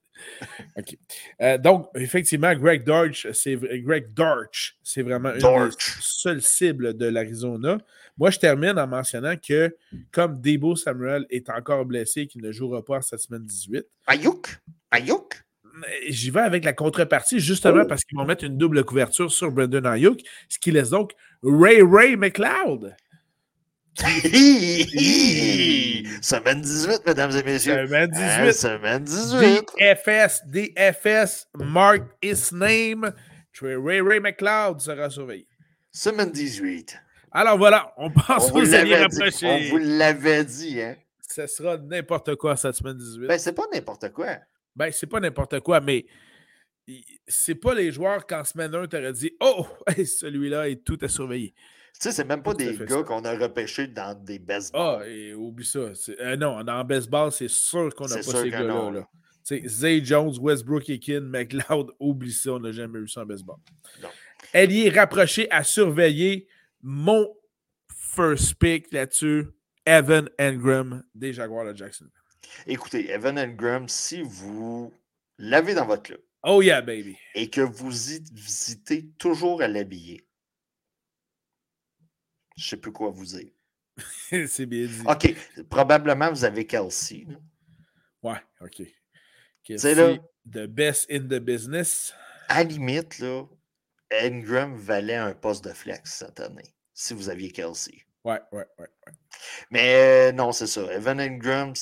OK. 0.78 0.98
Euh, 1.42 1.58
donc, 1.58 1.90
effectivement, 1.96 2.54
Greg 2.56 2.84
Dorch, 2.84 3.28
c'est 3.34 3.56
Greg 3.56 4.14
Dorch, 4.14 4.78
c'est 4.84 5.04
vraiment 5.04 5.30
une 5.30 5.70
des 5.70 5.76
seules 5.78 6.42
cibles 6.42 6.98
de 6.98 7.06
l'Arizona. 7.06 7.78
Moi, 8.18 8.32
je 8.32 8.40
termine 8.40 8.80
en 8.80 8.88
mentionnant 8.88 9.36
que 9.38 9.76
comme 10.12 10.42
Debo 10.42 10.76
Samuel 10.76 11.26
est 11.30 11.50
encore 11.50 11.86
blessé 11.86 12.22
et 12.22 12.28
qu'il 12.28 12.42
ne 12.42 12.52
jouera 12.52 12.84
pas 12.84 13.02
cette 13.02 13.20
semaine 13.20 13.46
18. 13.46 13.86
Ayouk! 14.08 14.60
Ayouk! 14.92 15.44
J'y 16.08 16.32
vais 16.32 16.42
avec 16.42 16.66
la 16.66 16.74
contrepartie, 16.74 17.40
justement 17.40 17.84
oh. 17.84 17.88
parce 17.88 18.04
qu'ils 18.04 18.18
vont 18.18 18.26
mettre 18.26 18.44
une 18.44 18.58
double 18.58 18.84
couverture 18.84 19.32
sur 19.32 19.52
Brendan 19.52 19.86
Ayuk, 19.86 20.22
ce 20.50 20.58
qui 20.58 20.72
laisse 20.72 20.90
donc 20.90 21.12
Ray 21.44 21.84
Ray 21.84 22.16
McLeod. 22.16 22.96
semaine 26.22 26.62
18, 26.62 27.02
mesdames 27.06 27.32
et 27.32 27.44
messieurs. 27.44 27.88
Semaine 27.88 28.12
18. 28.12 28.24
Hein, 28.24 28.54
semaine 28.54 29.04
18. 29.04 29.66
DFS, 29.80 30.42
DFS, 30.48 31.48
mark 31.56 32.04
his 32.22 32.52
name. 32.52 33.12
Ray 33.62 34.02
Ray 34.02 34.20
McLeod 34.20 34.82
sera 34.82 35.10
surveillé. 35.10 35.48
Semaine 35.92 36.32
18. 36.32 37.00
Alors 37.38 37.56
voilà, 37.56 37.94
on 37.98 38.10
passe 38.10 38.52
aux 38.52 38.74
alliés 38.74 38.96
rapprochés. 38.96 39.46
On 39.46 39.60
vous 39.70 39.78
l'avait 39.78 40.44
dit, 40.44 40.82
hein? 40.82 40.96
Ce 41.22 41.46
sera 41.46 41.78
n'importe 41.78 42.34
quoi 42.34 42.56
cette 42.56 42.74
semaine 42.74 42.98
18. 42.98 43.28
Ben, 43.28 43.38
c'est 43.38 43.54
pas 43.54 43.66
n'importe 43.72 44.12
quoi. 44.12 44.38
Ben, 44.76 44.92
c'est 44.92 45.06
pas 45.06 45.20
n'importe 45.20 45.60
quoi, 45.60 45.80
mais 45.80 46.08
c'est 47.28 47.54
pas 47.54 47.76
les 47.76 47.92
joueurs 47.92 48.26
qu'en 48.26 48.44
semaine 48.44 48.74
1, 48.74 48.88
t'aurais 48.88 49.14
dit 49.14 49.34
Oh, 49.40 49.68
celui-là 50.04 50.68
est 50.68 50.84
tout 50.84 50.98
à 51.00 51.08
surveiller. 51.08 51.54
Tu 51.94 52.00
sais, 52.00 52.12
c'est 52.12 52.26
même 52.26 52.42
pas 52.42 52.56
des 52.56 52.76
gars 52.76 53.04
qu'on 53.04 53.24
a 53.24 53.38
repêchés 53.38 53.86
dans 53.86 54.20
des 54.20 54.40
baseballs. 54.40 54.82
Ah, 54.82 55.08
et 55.08 55.36
oublie 55.36 55.66
ça. 55.66 55.92
Euh, 56.20 56.36
non, 56.38 56.64
dans 56.64 56.84
baseball, 56.86 57.32
c'est 57.32 57.52
sûr 57.52 57.94
qu'on 57.94 58.08
n'a 58.08 58.16
pas 58.16 58.24
ces 58.24 58.50
gars-là. 58.50 58.90
Là. 58.90 59.08
Zay 59.68 60.04
Jones, 60.04 60.34
Westbrook 60.42 60.90
Ekin, 60.90 61.22
McLeod, 61.22 61.92
oublie 62.00 62.34
ça, 62.34 62.54
on 62.54 62.60
n'a 62.60 62.72
jamais 62.72 62.98
eu 62.98 63.08
ça 63.08 63.22
en 63.22 63.26
baseball. 63.28 63.58
Elle 64.54 64.72
y 64.72 64.88
est 64.88 64.90
rapprochée 64.90 65.48
à 65.52 65.64
surveiller 65.64 66.48
mon 66.90 67.36
first 67.94 68.56
pick 68.56 68.94
là-dessus, 68.94 69.48
Evan 69.86 70.30
Engram 70.40 71.04
des 71.14 71.34
Jaguars 71.34 71.66
de 71.66 71.76
Jackson. 71.76 72.10
Écoutez, 72.66 73.12
Evan 73.12 73.38
Engram, 73.38 73.90
si 73.90 74.22
vous 74.22 74.94
l'avez 75.38 75.74
dans 75.74 75.86
votre 75.86 76.04
club. 76.04 76.22
Oh 76.44 76.62
yeah, 76.62 76.82
baby. 76.82 77.18
Et 77.36 77.50
que 77.50 77.60
vous 77.60 77.90
visitez 77.90 79.10
toujours 79.18 79.62
à 79.62 79.68
l'habiller. 79.68 80.26
Je 82.56 82.64
ne 82.64 82.70
sais 82.70 82.78
plus 82.78 82.94
quoi 82.94 83.10
vous 83.10 83.26
dire. 83.26 83.52
C'est 84.48 84.66
bien 84.66 84.86
dit. 84.86 85.04
OK. 85.06 85.36
Probablement, 85.70 86.30
vous 86.30 86.46
avez 86.46 86.66
Kelsey. 86.66 87.28
Ouais, 88.24 88.42
OK. 88.62 88.84
Kelsey, 89.62 89.94
là, 89.94 90.18
the 90.50 90.68
best 90.68 91.06
in 91.12 91.28
the 91.28 91.40
business. 91.40 92.14
À 92.48 92.64
limite, 92.64 93.20
là, 93.20 93.44
Engram 94.14 94.74
valait 94.78 95.16
un 95.16 95.34
poste 95.34 95.66
de 95.66 95.74
flex 95.74 96.14
cette 96.14 96.40
année, 96.40 96.74
si 96.98 97.14
vous 97.14 97.30
aviez 97.30 97.52
Kelsey. 97.52 98.06
Ouais, 98.24 98.42
ouais, 98.52 98.66
ouais. 98.80 98.88
ouais. 99.06 99.14
Mais 99.70 100.30
euh, 100.30 100.32
non, 100.32 100.52
c'est 100.52 100.66
ça. 100.66 100.82
Evan 100.92 101.22
Engram, 101.22 101.74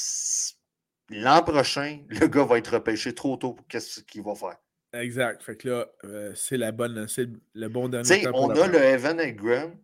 l'an 1.10 1.42
prochain, 1.42 2.02
le 2.10 2.28
gars 2.28 2.44
va 2.44 2.58
être 2.58 2.74
repêché 2.74 3.16
trop 3.16 3.38
tôt 3.38 3.54
pour 3.54 3.66
qu'est-ce 3.68 4.02
qu'il 4.02 4.24
va 4.24 4.36
faire. 4.36 4.58
Exact. 4.94 5.42
Fait 5.42 5.56
que 5.56 5.70
là, 5.70 5.86
euh, 6.04 6.34
c'est 6.36 6.58
la 6.58 6.74
bonne, 6.74 7.08
c'est 7.08 7.30
le 7.54 7.70
bon 7.70 7.88
dernier 7.88 8.24
temps 8.24 8.32
On 8.34 8.50
a 8.50 8.68
le 8.68 8.78
Evan 8.78 9.20
Engram 9.20 9.76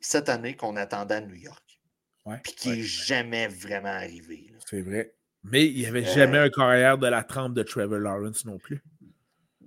cette 0.00 0.28
année 0.28 0.56
qu'on 0.56 0.76
attendait 0.76 1.14
à 1.14 1.20
New 1.20 1.36
York. 1.36 1.62
Ouais, 2.26 2.40
puis 2.42 2.54
qui 2.54 2.70
n'est 2.70 2.82
jamais 2.82 3.46
vraiment 3.46 3.88
arrivé. 3.88 4.50
C'est 4.66 4.80
vrai. 4.80 5.14
Mais 5.44 5.66
il 5.66 5.78
n'y 5.78 5.86
avait 5.86 6.04
jamais 6.04 6.38
euh, 6.38 6.46
un 6.46 6.50
carrière 6.50 6.98
de 6.98 7.06
la 7.06 7.22
trempe 7.22 7.54
de 7.54 7.62
Trevor 7.62 7.98
Lawrence 7.98 8.44
non 8.44 8.58
plus. 8.58 8.82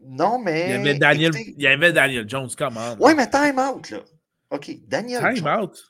Non, 0.03 0.39
mais. 0.39 0.65
Il 0.65 0.71
y 0.71 0.73
avait 0.73 0.97
Daniel, 0.97 1.31
il 1.35 1.61
y 1.61 1.67
avait 1.67 1.93
Daniel 1.93 2.27
Jones, 2.27 2.49
comment? 2.57 2.95
Oui, 2.99 3.13
mais 3.15 3.29
time 3.29 3.59
out, 3.59 3.89
là. 3.91 3.99
OK, 4.49 4.71
Daniel 4.87 5.21
time 5.21 5.35
Jones. 5.35 5.47
out. 5.47 5.83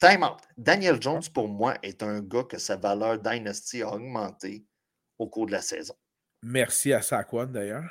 Time 0.00 0.22
out. 0.22 0.40
Daniel 0.56 1.00
Jones, 1.00 1.22
pour 1.32 1.48
moi, 1.48 1.76
est 1.82 2.02
un 2.02 2.20
gars 2.20 2.44
que 2.44 2.58
sa 2.58 2.76
valeur 2.76 3.18
Dynasty 3.18 3.82
a 3.82 3.92
augmenté 3.92 4.64
au 5.18 5.28
cours 5.28 5.46
de 5.46 5.52
la 5.52 5.60
saison. 5.60 5.94
Merci 6.42 6.92
à 6.92 7.02
Saquon, 7.02 7.46
d'ailleurs. 7.46 7.84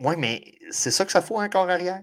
Oui, 0.00 0.14
mais 0.18 0.58
c'est 0.70 0.90
ça 0.90 1.04
que 1.04 1.12
ça 1.12 1.22
faut 1.22 1.40
encore 1.40 1.70
arrière. 1.70 2.02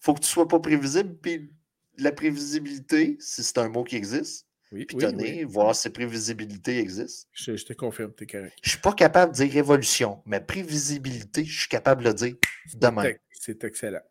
faut 0.00 0.14
que 0.14 0.20
tu 0.20 0.28
sois 0.28 0.48
pas 0.48 0.58
prévisible, 0.58 1.16
puis 1.18 1.52
la 1.98 2.12
prévisibilité, 2.12 3.16
si 3.20 3.44
c'est 3.44 3.58
un 3.58 3.68
mot 3.68 3.84
qui 3.84 3.96
existe, 3.96 4.46
oui, 4.72 4.86
puis 4.86 4.96
tenez, 4.96 5.44
voir 5.44 5.74
si 5.74 5.90
prévisibilité 5.90 6.78
existe. 6.78 7.28
Je, 7.32 7.52
te 7.52 7.72
confirme, 7.72 8.14
tu 8.14 8.24
es 8.24 8.26
correct. 8.26 8.56
Je 8.62 8.68
ne 8.68 8.70
suis 8.70 8.80
pas 8.80 8.92
capable 8.92 9.32
de 9.32 9.44
dire 9.44 9.56
évolution, 9.56 10.22
mais 10.24 10.40
prévisibilité, 10.40 11.44
je 11.44 11.60
suis 11.60 11.68
capable 11.68 12.04
de 12.04 12.08
le 12.08 12.14
dire 12.14 12.36
demain. 12.74 13.12
C'est 13.30 13.64
excellent. 13.64 14.02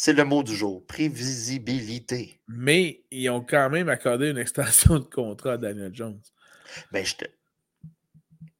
C'est 0.00 0.12
le 0.12 0.24
mot 0.24 0.44
du 0.44 0.54
jour, 0.54 0.86
prévisibilité. 0.86 2.40
Mais 2.46 3.02
ils 3.10 3.28
ont 3.30 3.40
quand 3.40 3.68
même 3.68 3.88
accordé 3.88 4.30
une 4.30 4.38
extension 4.38 5.00
de 5.00 5.04
contrat 5.04 5.54
à 5.54 5.56
Daniel 5.56 5.92
Jones. 5.92 6.20
Ben, 6.92 7.04
je 7.04 7.16
te. 7.16 7.24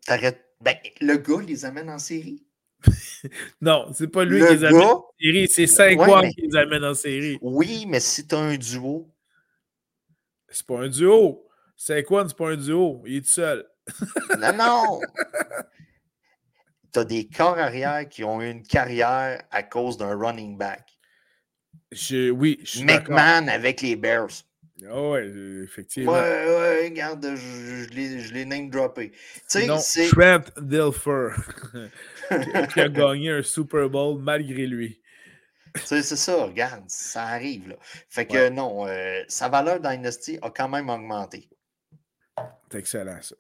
T'arrêtes. 0.04 0.44
Ben, 0.60 0.74
le 1.00 1.16
gars 1.16 1.40
les 1.46 1.64
amène 1.64 1.90
en 1.90 2.00
série? 2.00 2.44
non, 3.60 3.86
c'est 3.94 4.08
pas 4.08 4.24
lui 4.24 4.40
qui 4.40 4.52
les 4.52 4.64
amène 4.64 4.82
en 4.82 5.04
série, 5.20 5.48
c'est 5.48 5.68
cinq 5.68 6.00
ouais, 6.00 6.30
qui 6.30 6.40
les 6.40 6.56
amène 6.56 6.84
en 6.84 6.94
série. 6.94 7.38
Oui, 7.40 7.86
mais 7.86 8.00
si 8.00 8.26
tu 8.26 8.34
as 8.34 8.38
un 8.38 8.56
duo, 8.56 9.08
c'est 10.48 10.66
pas 10.66 10.80
un 10.80 10.88
duo. 10.88 11.46
Saquon, 11.76 12.26
c'est 12.26 12.36
pas 12.36 12.50
un 12.50 12.56
duo. 12.56 13.04
Il 13.06 13.18
est 13.18 13.20
tout 13.20 13.28
seul. 13.28 13.64
non, 14.40 14.52
non. 14.56 15.00
Tu 16.90 16.98
as 17.00 17.04
des 17.04 17.28
corps 17.28 17.58
arrière 17.58 18.08
qui 18.08 18.24
ont 18.24 18.40
eu 18.40 18.50
une 18.50 18.62
carrière 18.62 19.44
à 19.50 19.62
cause 19.62 19.98
d'un 19.98 20.16
running 20.16 20.56
back. 20.56 20.97
Je, 21.92 22.30
oui, 22.30 22.60
je 22.62 22.78
suis 22.78 22.84
McMahon 22.84 23.48
avec 23.48 23.80
les 23.80 23.96
Bears. 23.96 24.44
Ah 24.86 25.10
ouais, 25.10 25.28
effectivement. 25.64 26.12
Ouais, 26.12 26.18
ouais, 26.20 26.84
regarde, 26.88 27.26
je, 27.34 27.88
je 27.90 28.32
l'ai 28.32 28.44
name 28.44 28.70
droppé. 28.70 29.12
Non, 29.66 29.78
Trent 30.10 30.44
Dilfer, 30.60 31.30
qui 32.72 32.80
a 32.80 32.88
gagné 32.88 33.30
un 33.30 33.42
Super 33.42 33.88
Bowl 33.88 34.20
malgré 34.20 34.66
lui. 34.66 35.00
c'est 35.84 36.02
ça, 36.02 36.44
regarde, 36.44 36.84
ça 36.86 37.24
arrive. 37.24 37.70
Là. 37.70 37.76
Fait 38.08 38.26
que 38.26 38.50
non, 38.50 38.86
euh, 38.86 39.24
sa 39.26 39.48
valeur 39.48 39.80
Dynasty 39.80 40.38
a 40.42 40.50
quand 40.50 40.68
même 40.68 40.88
augmenté. 40.88 41.48
C'est 42.70 42.78
excellent, 42.78 43.20
ça. 43.20 43.34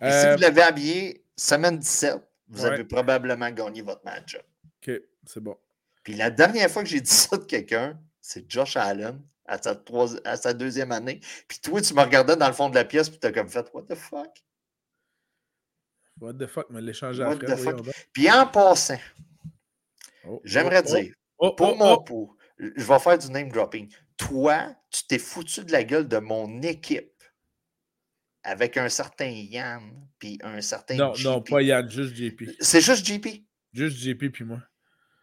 Et 0.00 0.10
si 0.10 0.26
vous 0.26 0.32
euh, 0.32 0.36
l'avez 0.38 0.62
habillé 0.62 1.24
semaine 1.36 1.78
17, 1.78 2.16
vous 2.48 2.64
avez 2.64 2.84
probablement 2.84 3.50
gagné 3.50 3.82
votre 3.82 4.04
match. 4.04 4.36
OK, 4.36 4.94
c'est 5.26 5.40
bon. 5.40 5.56
Puis 6.02 6.14
la 6.14 6.30
dernière 6.30 6.70
fois 6.70 6.82
que 6.82 6.88
j'ai 6.88 7.00
dit 7.02 7.10
ça 7.10 7.36
de 7.36 7.44
quelqu'un, 7.44 7.98
c'est 8.20 8.50
Josh 8.50 8.76
Allen 8.76 9.20
à 9.46 9.60
sa, 9.60 9.80
à 10.24 10.36
sa 10.36 10.54
deuxième 10.54 10.92
année. 10.92 11.20
Puis 11.48 11.58
toi, 11.60 11.80
tu 11.80 11.94
me 11.94 12.00
regardais 12.00 12.36
dans 12.36 12.46
le 12.46 12.52
fond 12.52 12.70
de 12.70 12.74
la 12.74 12.84
pièce, 12.84 13.08
puis 13.08 13.18
tu 13.18 13.26
as 13.26 13.32
comme 13.32 13.48
fait 13.48 13.68
What 13.74 13.82
the 13.82 13.94
fuck? 13.94 14.42
What 16.20 16.34
the 16.34 16.46
fuck, 16.46 16.66
mais 16.70 16.80
l'échange 16.80 17.20
à. 17.20 17.34
Puis 18.12 18.30
en 18.30 18.46
passant, 18.46 18.98
oh, 20.26 20.40
j'aimerais 20.44 20.82
oh, 20.86 20.94
dire, 20.94 21.14
oh, 21.38 21.54
pour 21.54 21.76
mon 21.76 22.02
pot, 22.02 22.36
je 22.58 22.84
vais 22.84 22.98
faire 22.98 23.18
du 23.18 23.30
name 23.30 23.50
dropping. 23.50 23.92
Toi, 24.16 24.74
tu 24.90 25.04
t'es 25.06 25.18
foutu 25.18 25.64
de 25.64 25.72
la 25.72 25.82
gueule 25.82 26.06
de 26.06 26.18
mon 26.18 26.62
équipe 26.62 27.10
avec 28.44 28.76
un 28.76 28.88
certain 28.88 29.26
Yann, 29.26 30.08
puis 30.18 30.38
un 30.42 30.60
certain 30.60 30.96
Non, 30.96 31.12
non, 31.24 31.42
pas 31.42 31.62
Yann, 31.62 31.88
juste 31.90 32.14
JP. 32.14 32.42
C'est 32.60 32.80
juste 32.80 33.04
JP? 33.04 33.26
Juste 33.72 33.96
JP, 33.96 34.30
puis 34.32 34.44
moi. 34.44 34.60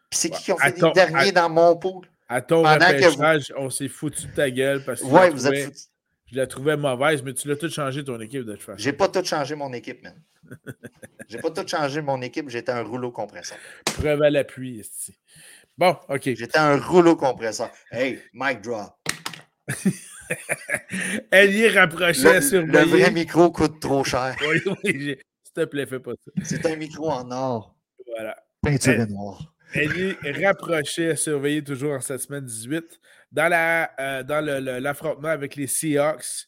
Puis 0.09 0.19
c'est 0.19 0.29
qui 0.29 0.43
qui 0.43 0.51
ont 0.51 0.57
fait 0.57 0.81
les 0.81 0.91
derniers 0.91 1.31
dans 1.31 1.49
mon 1.49 1.75
pool? 1.77 2.05
À 2.27 2.41
ton 2.41 2.63
repêchage, 2.63 3.53
on 3.57 3.69
s'est 3.69 3.87
foutu 3.87 4.27
de 4.27 4.31
ta 4.31 4.49
gueule 4.49 4.83
parce 4.83 5.01
que 5.01 5.07
ouais, 5.07 5.29
vous 5.29 5.47
êtes 5.47 5.65
foutu. 5.65 5.79
je 6.27 6.35
la 6.35 6.47
trouvais 6.47 6.77
mauvaise, 6.77 7.23
mais 7.23 7.33
tu 7.33 7.47
l'as 7.47 7.55
tout 7.55 7.69
changé 7.69 8.03
ton 8.03 8.19
équipe 8.19 8.43
de 8.43 8.53
toute 8.53 8.63
façon. 8.63 8.77
J'ai 8.77 8.93
pas 8.93 9.07
tout 9.07 9.23
changé 9.23 9.55
mon 9.55 9.73
équipe, 9.73 10.03
man. 10.03 10.15
J'ai 11.27 11.37
pas 11.37 11.51
tout 11.51 11.67
changé 11.67 12.01
mon 12.01 12.21
équipe, 12.23 12.49
j'étais 12.49 12.71
un 12.71 12.81
rouleau 12.81 13.11
compresseur. 13.11 13.57
Preuve 13.85 14.23
à 14.23 14.31
l'appui, 14.31 14.79
ici. 14.79 15.15
Bon, 15.77 15.95
OK. 16.09 16.23
J'étais 16.23 16.57
un 16.57 16.77
rouleau 16.79 17.15
compresseur. 17.15 17.69
Hey, 17.91 18.19
mic 18.33 18.61
drop. 18.61 18.95
Elle 21.31 21.55
y 21.55 21.67
rapprochait 21.69 22.41
sur 22.41 22.65
Le 22.65 22.79
vrai 22.79 23.11
micro 23.11 23.51
coûte 23.51 23.79
trop 23.79 24.03
cher. 24.03 24.35
oui, 24.41 24.61
oui, 24.83 25.17
s'il 25.43 25.53
te 25.53 25.65
plaît, 25.65 25.85
fais 25.85 25.99
pas 25.99 26.11
ça. 26.13 26.31
C'est 26.43 26.65
un 26.65 26.75
micro 26.75 27.09
en 27.09 27.31
or. 27.31 27.75
Voilà. 28.07 28.35
Peinture 28.61 29.07
noire. 29.07 29.53
Elle 29.73 30.17
est 30.23 30.45
rapprochée 30.45 31.11
à 31.11 31.15
surveiller 31.15 31.63
toujours 31.63 31.93
en 31.93 32.01
cette 32.01 32.21
semaine 32.21 32.45
18. 32.45 32.99
Dans, 33.31 33.47
la, 33.47 33.91
euh, 33.99 34.23
dans 34.23 34.43
l'affrontement 34.83 35.27
avec 35.29 35.55
les 35.55 35.67
Seahawks, 35.67 36.47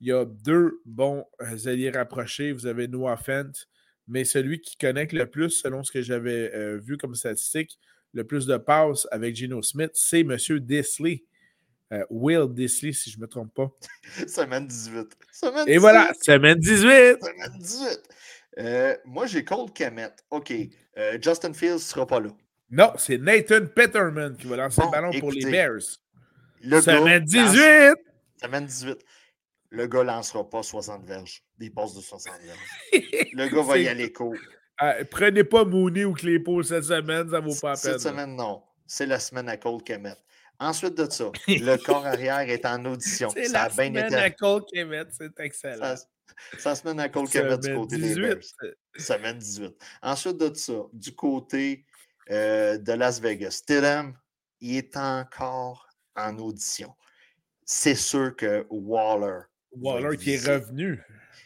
il 0.00 0.08
y 0.08 0.12
a 0.12 0.24
deux 0.24 0.80
bons 0.86 1.24
euh, 1.42 1.68
alliés 1.68 1.90
rapprochés. 1.90 2.52
Vous 2.52 2.66
avez 2.66 2.88
Noah 2.88 3.16
Fent, 3.16 3.66
mais 4.08 4.24
celui 4.24 4.60
qui 4.60 4.76
connecte 4.76 5.12
le 5.12 5.28
plus, 5.28 5.50
selon 5.50 5.84
ce 5.84 5.92
que 5.92 6.00
j'avais 6.00 6.54
euh, 6.54 6.78
vu 6.78 6.96
comme 6.96 7.14
statistique, 7.14 7.78
le 8.14 8.24
plus 8.24 8.46
de 8.46 8.56
passes 8.56 9.06
avec 9.10 9.36
Gino 9.36 9.62
Smith, 9.62 9.90
c'est 9.94 10.20
M. 10.20 10.36
Disley. 10.60 11.24
Will 12.08 12.48
Disley, 12.48 12.94
si 12.94 13.10
je 13.10 13.18
ne 13.18 13.22
me 13.22 13.26
trompe 13.26 13.52
pas. 13.52 13.70
Semaine 14.26 14.66
18. 14.66 15.14
Et 15.66 15.76
voilà, 15.76 16.10
semaine 16.22 16.58
18. 16.58 17.18
Semaine 17.20 17.58
18. 17.58 19.00
moi, 19.04 19.26
j'ai 19.26 19.44
Cole 19.44 19.70
Kemet. 19.74 20.14
OK. 20.30 20.54
Justin 21.20 21.52
Fields 21.52 21.74
ne 21.74 21.78
sera 21.78 22.06
pas 22.06 22.18
là. 22.18 22.30
Non, 22.72 22.94
c'est 22.96 23.18
Nathan 23.18 23.66
Peterman 23.66 24.34
qui 24.34 24.46
va 24.46 24.56
lancer 24.56 24.80
le 24.82 24.90
ballon 24.90 25.12
pour 25.20 25.30
les 25.30 25.44
Bears. 25.44 26.00
Le 26.62 26.80
semaine 26.80 27.22
18! 27.22 27.94
Semaine 28.42 28.64
18. 28.64 28.98
Le 29.68 29.86
gars 29.86 30.00
ne 30.00 30.04
lancera 30.04 30.48
pas 30.48 30.62
60 30.62 31.04
verges. 31.04 31.42
Des 31.58 31.68
passes 31.68 31.94
de 31.94 32.00
60 32.00 32.32
verges. 32.42 32.58
le 33.34 33.48
gars 33.48 33.62
va 33.62 33.76
y 33.76 33.88
aller 33.88 34.10
court. 34.10 34.36
Ah, 34.78 34.96
prenez 35.10 35.44
pas 35.44 35.66
Mooney 35.66 36.06
ou 36.06 36.14
Claypool 36.14 36.64
cette 36.64 36.84
semaine, 36.84 37.28
ça 37.30 37.40
ne 37.40 37.46
vaut 37.46 37.60
pas 37.60 37.74
la 37.74 37.76
peine. 37.76 37.92
Cette 37.92 38.00
semaine, 38.00 38.36
non. 38.36 38.62
C'est 38.86 39.06
la 39.06 39.20
semaine 39.20 39.50
à 39.50 39.58
Cole 39.58 39.82
Kemet. 39.82 40.16
Ensuite 40.58 40.94
de 40.96 41.10
ça, 41.10 41.30
le 41.48 41.76
corps 41.76 42.06
arrière 42.06 42.40
est 42.40 42.64
en 42.64 42.84
audition. 42.86 43.28
C'est 43.30 43.48
la 43.48 43.68
semaine 43.68 44.14
à 44.14 44.30
Cole 44.30 44.62
Kemet, 44.72 45.04
c'est 45.10 45.38
excellent. 45.40 45.94
Ça, 46.58 46.70
la 46.70 46.74
semaine 46.74 47.00
à 47.00 47.08
Cole 47.10 47.28
Kemet 47.28 47.58
du 47.58 47.74
côté 47.74 47.98
des 47.98 48.14
Bears. 48.14 48.38
Semaine 48.96 49.38
18. 49.38 49.74
Ensuite 50.02 50.38
de 50.38 50.54
ça, 50.54 50.86
du 50.92 51.14
côté 51.14 51.84
euh, 52.30 52.78
de 52.78 52.92
Las 52.92 53.20
Vegas. 53.20 53.50
Stidham, 53.52 54.14
il 54.60 54.76
est 54.76 54.96
encore 54.96 55.88
en 56.16 56.38
audition. 56.38 56.94
C'est 57.64 57.94
sûr 57.94 58.34
que 58.36 58.66
Waller. 58.70 59.40
Waller 59.72 60.16
qui 60.16 60.34
est 60.34 60.46
revenu. 60.46 61.02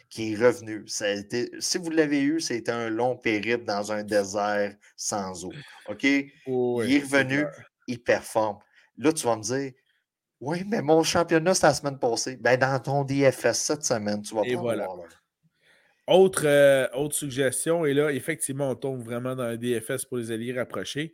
Qui 0.09 0.33
est 0.33 0.35
revenu. 0.35 0.87
Ça 0.87 1.05
a 1.05 1.09
été, 1.09 1.49
si 1.59 1.77
vous 1.77 1.89
l'avez 1.89 2.21
eu, 2.21 2.39
c'était 2.39 2.71
un 2.71 2.89
long 2.89 3.15
périple 3.15 3.65
dans 3.65 3.91
un 3.91 4.03
désert 4.03 4.75
sans 4.95 5.45
eau. 5.45 5.51
OK? 5.87 6.03
il 6.03 6.31
est 6.47 7.03
revenu, 7.03 7.45
il 7.87 8.01
performe. 8.01 8.59
Là, 8.97 9.13
tu 9.13 9.25
vas 9.25 9.35
me 9.35 9.43
dire, 9.43 9.71
oui, 10.39 10.63
mais 10.67 10.81
mon 10.81 11.03
championnat, 11.03 11.53
c'est 11.53 11.67
la 11.67 11.73
semaine 11.73 11.99
passée. 11.99 12.35
Ben, 12.37 12.57
dans 12.57 12.79
ton 12.79 13.03
DFS 13.03 13.53
cette 13.53 13.83
semaine, 13.83 14.21
tu 14.21 14.35
vas 14.35 14.43
prendre 14.43 14.63
Waller. 14.63 14.85
Autre, 16.07 16.43
euh, 16.45 16.87
autre 16.93 17.15
suggestion, 17.15 17.85
et 17.85 17.93
là, 17.93 18.11
effectivement, 18.11 18.69
on 18.71 18.75
tombe 18.75 19.03
vraiment 19.03 19.35
dans 19.35 19.43
un 19.43 19.57
DFS 19.57 20.05
pour 20.05 20.17
les 20.17 20.31
alliés 20.31 20.57
rapprochés. 20.57 21.13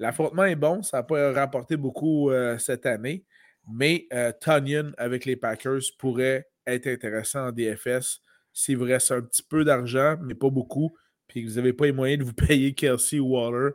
L'affrontement 0.00 0.44
est 0.44 0.56
bon, 0.56 0.82
ça 0.82 0.98
n'a 0.98 1.02
pas 1.04 1.32
rapporté 1.32 1.76
beaucoup 1.76 2.30
euh, 2.30 2.58
cette 2.58 2.84
année, 2.84 3.24
mais 3.72 4.08
euh, 4.12 4.32
avec 4.98 5.24
les 5.24 5.36
Packers 5.36 5.82
pourrait 5.98 6.48
être 6.66 6.88
intéressant 6.88 7.48
en 7.48 7.52
DFS 7.52 8.20
s'il 8.52 8.76
vous 8.78 8.84
reste 8.84 9.12
un 9.12 9.22
petit 9.22 9.44
peu 9.44 9.64
d'argent, 9.64 10.16
mais 10.20 10.34
pas 10.34 10.50
beaucoup, 10.50 10.96
puis 11.28 11.44
que 11.44 11.50
vous 11.50 11.56
n'avez 11.56 11.72
pas 11.72 11.86
les 11.86 11.92
moyens 11.92 12.18
de 12.18 12.24
vous 12.24 12.34
payer 12.46 12.74
Kelsey 12.74 13.20
ou 13.20 13.36
Waller. 13.36 13.70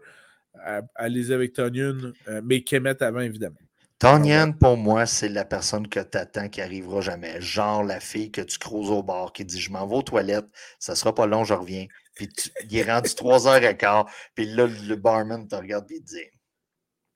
Allez 0.96 1.32
avec 1.32 1.54
Tunyon, 1.54 2.14
mais 2.44 2.64
Kemet 2.64 3.02
avant, 3.02 3.22
évidemment. 3.22 3.69
Tonyan, 4.00 4.54
pour 4.54 4.78
moi, 4.78 5.06
c'est 5.06 5.28
la 5.28 5.44
personne 5.44 5.90
que 5.90 6.00
tu 6.00 6.18
attends 6.18 6.48
qui 6.48 6.62
arrivera 6.62 7.02
jamais. 7.02 7.42
Genre 7.42 7.84
la 7.84 8.00
fille 8.00 8.32
que 8.32 8.42
tu 8.42 8.58
creuses 8.58 8.90
au 8.90 9.04
bar 9.04 9.34
qui 9.34 9.44
dit 9.44 9.60
Je 9.60 9.72
m'en 9.72 9.86
vais 9.86 9.98
aux 9.98 10.02
toilettes, 10.02 10.48
ça 10.80 10.96
sera 10.96 11.14
pas 11.14 11.26
long, 11.26 11.44
je 11.44 11.54
reviens. 11.54 11.86
Puis 12.16 12.30
il 12.70 12.78
est 12.78 12.90
rendu 12.90 13.10
3h15, 13.10 14.06
puis 14.36 14.46
là, 14.46 14.68
le 14.68 14.96
barman 14.96 15.48
te 15.48 15.56
regarde 15.56 15.92
et 15.92 15.96
il 15.96 16.04
dit 16.04 16.30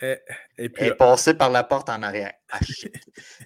et, 0.01 0.17
et 0.57 0.69
puis, 0.69 0.86
est 0.88 0.95
passé 0.95 1.34
par 1.34 1.49
la 1.49 1.63
porte 1.63 1.88
en 1.88 2.03
arrière. 2.03 2.34
Ah, 2.51 2.59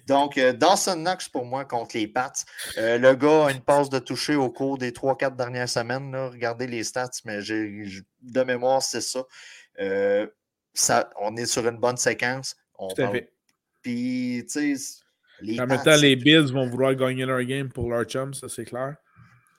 Donc, 0.08 0.36
euh, 0.36 0.52
Dawson 0.52 0.96
Knox 0.96 1.28
pour 1.28 1.44
moi 1.44 1.64
contre 1.64 1.96
les 1.96 2.08
Pats. 2.08 2.32
Euh, 2.78 2.98
le 2.98 3.14
gars 3.14 3.46
a 3.46 3.50
une 3.52 3.60
passe 3.60 3.88
de 3.88 4.00
toucher 4.00 4.34
au 4.34 4.50
cours 4.50 4.78
des 4.78 4.90
3-4 4.90 5.36
dernières 5.36 5.68
semaines. 5.68 6.14
Regardez 6.16 6.66
les 6.66 6.82
stats, 6.82 7.10
mais 7.24 7.38
de 7.38 8.42
mémoire, 8.42 8.82
c'est 8.82 9.00
ça. 9.00 9.22
Euh, 9.78 10.26
ça. 10.74 11.10
On 11.20 11.36
est 11.36 11.46
sur 11.46 11.68
une 11.68 11.78
bonne 11.78 11.96
séquence. 11.96 12.56
On 12.78 12.88
Tout 12.88 13.02
à 13.02 13.10
fait. 13.10 13.32
Puis, 13.82 14.44
tu 14.50 14.76
sais. 14.76 15.04
En 15.60 15.66
même 15.66 15.82
temps, 15.82 15.96
les 15.96 16.16
Bills 16.16 16.52
vont 16.52 16.68
vouloir 16.68 16.94
gagner 16.94 17.24
leur 17.24 17.42
game 17.44 17.68
pour 17.68 17.90
leur 17.90 18.04
chum, 18.04 18.34
ça 18.34 18.48
c'est 18.48 18.64
clair. 18.64 18.96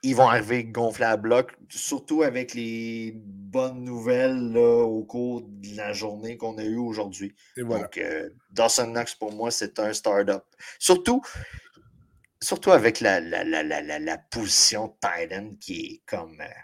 Ils 0.01 0.15
vont 0.15 0.29
arriver 0.29 0.63
gonflés 0.63 1.05
à 1.05 1.17
bloc, 1.17 1.57
surtout 1.69 2.23
avec 2.23 2.53
les 2.53 3.13
bonnes 3.15 3.83
nouvelles 3.83 4.57
au 4.57 5.03
cours 5.03 5.41
de 5.41 5.75
la 5.75 5.91
journée 5.91 6.37
qu'on 6.37 6.57
a 6.57 6.63
eue 6.63 6.77
aujourd'hui. 6.77 7.35
Donc, 7.57 7.97
euh, 7.97 8.29
Dawson 8.51 8.87
Knox, 8.87 9.15
pour 9.15 9.33
moi, 9.33 9.51
c'est 9.51 9.77
un 9.79 9.91
start-up. 9.91 10.45
Surtout, 10.79 11.21
surtout 12.41 12.71
avec 12.71 13.01
la, 13.01 13.19
la, 13.19 13.43
la, 13.43 13.61
la, 13.81 14.17
position 14.17 14.95
Titan 15.01 15.51
qui 15.59 15.81
est 15.81 16.01
comme 16.05 16.39
euh, 16.39 16.59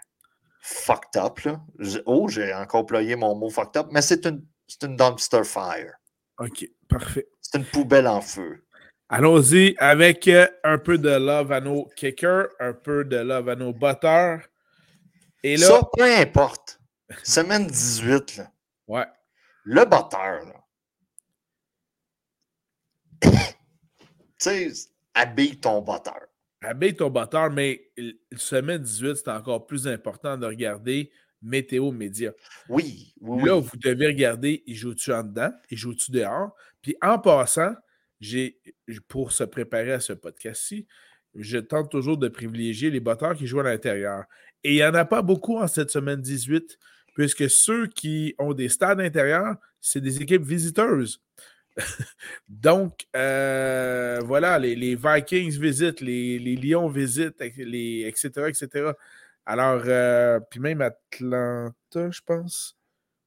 fucked 0.60 1.20
up. 1.20 1.40
Là. 1.40 1.60
Oh, 2.06 2.28
j'ai 2.28 2.54
encore 2.54 2.82
employé 2.82 3.16
mon 3.16 3.34
mot 3.34 3.50
fucked 3.50 3.76
up, 3.76 3.88
mais 3.92 4.00
c'est 4.00 4.24
une, 4.24 4.46
une 4.82 4.96
dumpster 4.96 5.44
fire. 5.44 5.92
OK, 6.38 6.68
parfait. 6.88 7.28
C'est 7.40 7.58
une 7.58 7.64
poubelle 7.64 8.06
en 8.06 8.20
feu. 8.20 8.62
Allons-y 9.08 9.76
avec 9.78 10.26
euh, 10.26 10.48
un 10.64 10.78
peu 10.78 10.98
de 10.98 11.08
love 11.08 11.52
à 11.52 11.60
nos 11.60 11.86
kickers, 11.96 12.48
un 12.58 12.72
peu 12.72 13.04
de 13.04 13.16
love 13.16 13.48
à 13.48 13.56
nos 13.56 13.72
batteurs. 13.72 14.42
Et 15.42 15.56
là, 15.56 15.66
Ça, 15.66 15.80
peu 15.96 16.02
importe. 16.02 16.80
Semaine 17.22 17.68
18, 17.68 18.36
là. 18.36 18.50
Ouais. 18.88 19.06
Le 19.62 19.84
batteur, 19.84 20.44
là. 20.44 20.64
tu 23.30 23.30
sais, 24.38 24.72
habille 25.14 25.60
ton 25.60 25.82
batteur. 25.82 26.26
Habille 26.62 26.96
ton 26.96 27.10
batteur, 27.10 27.50
mais 27.50 27.92
semaine 28.36 28.82
18, 28.82 29.16
c'est 29.16 29.30
encore 29.30 29.66
plus 29.66 29.86
important 29.86 30.36
de 30.36 30.46
regarder 30.46 31.12
météo 31.42 31.90
média. 31.92 32.32
Oui, 32.68 33.14
oui. 33.20 33.44
Là, 33.44 33.54
vous 33.54 33.76
devez 33.76 34.06
regarder, 34.06 34.62
il 34.66 34.74
joue-tu 34.74 35.12
en 35.12 35.22
dedans, 35.22 35.52
il 35.70 35.78
joue-tu 35.78 36.10
dehors? 36.10 36.54
Puis 36.82 36.96
en 37.02 37.18
passant, 37.18 37.74
j'ai 38.20 38.58
pour 39.08 39.32
se 39.32 39.44
préparer 39.44 39.92
à 39.92 40.00
ce 40.00 40.12
podcast-ci, 40.12 40.86
je 41.34 41.58
tente 41.58 41.90
toujours 41.90 42.16
de 42.16 42.28
privilégier 42.28 42.90
les 42.90 43.00
batteurs 43.00 43.34
qui 43.34 43.46
jouent 43.46 43.60
à 43.60 43.64
l'intérieur. 43.64 44.24
Et 44.64 44.72
il 44.72 44.76
n'y 44.76 44.84
en 44.84 44.94
a 44.94 45.04
pas 45.04 45.22
beaucoup 45.22 45.58
en 45.58 45.68
cette 45.68 45.90
semaine 45.90 46.20
18, 46.20 46.78
puisque 47.14 47.48
ceux 47.50 47.86
qui 47.86 48.34
ont 48.38 48.52
des 48.52 48.68
stades 48.68 49.00
intérieurs, 49.00 49.56
c'est 49.80 50.00
des 50.00 50.22
équipes 50.22 50.44
visiteuses. 50.44 51.20
Donc, 52.48 53.06
euh, 53.14 54.20
voilà, 54.24 54.58
les, 54.58 54.96
Vikings 54.96 55.58
visitent, 55.58 56.00
les, 56.00 56.38
Lions 56.56 56.88
visitent, 56.88 57.40
les, 57.56 58.04
etc., 58.06 58.48
etc. 58.48 58.92
Alors, 59.46 59.82
euh, 59.86 60.40
puis 60.50 60.58
même 60.58 60.82
Atlanta, 60.82 62.10
je 62.10 62.20
pense. 62.26 62.76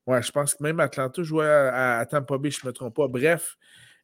Ouais, 0.05 0.22
je 0.22 0.32
pense 0.32 0.53
que 0.53 0.63
même 0.63 0.80
Atlanta 0.80 1.24
jouait 1.24 1.47
à, 1.47 2.05
Tampa 2.09 2.38
Bay, 2.38 2.51
je 2.51 2.59
ne 2.63 2.67
me 2.67 2.74
trompe 2.74 2.95
pas. 2.95 3.07
Bref, 3.07 3.57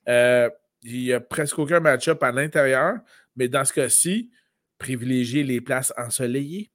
euh, 0.07 0.49
il 0.81 1.03
n'y 1.03 1.13
a 1.13 1.19
presque 1.19 1.59
aucun 1.59 1.81
match-up 1.81 2.23
à 2.23 2.31
l'intérieur, 2.31 2.99
mais 3.35 3.49
dans 3.49 3.65
ce 3.65 3.73
cas-ci, 3.73 4.31
privilégier 4.77 5.43
les 5.43 5.59
places 5.59 5.91
ensoleillées. 5.97 6.71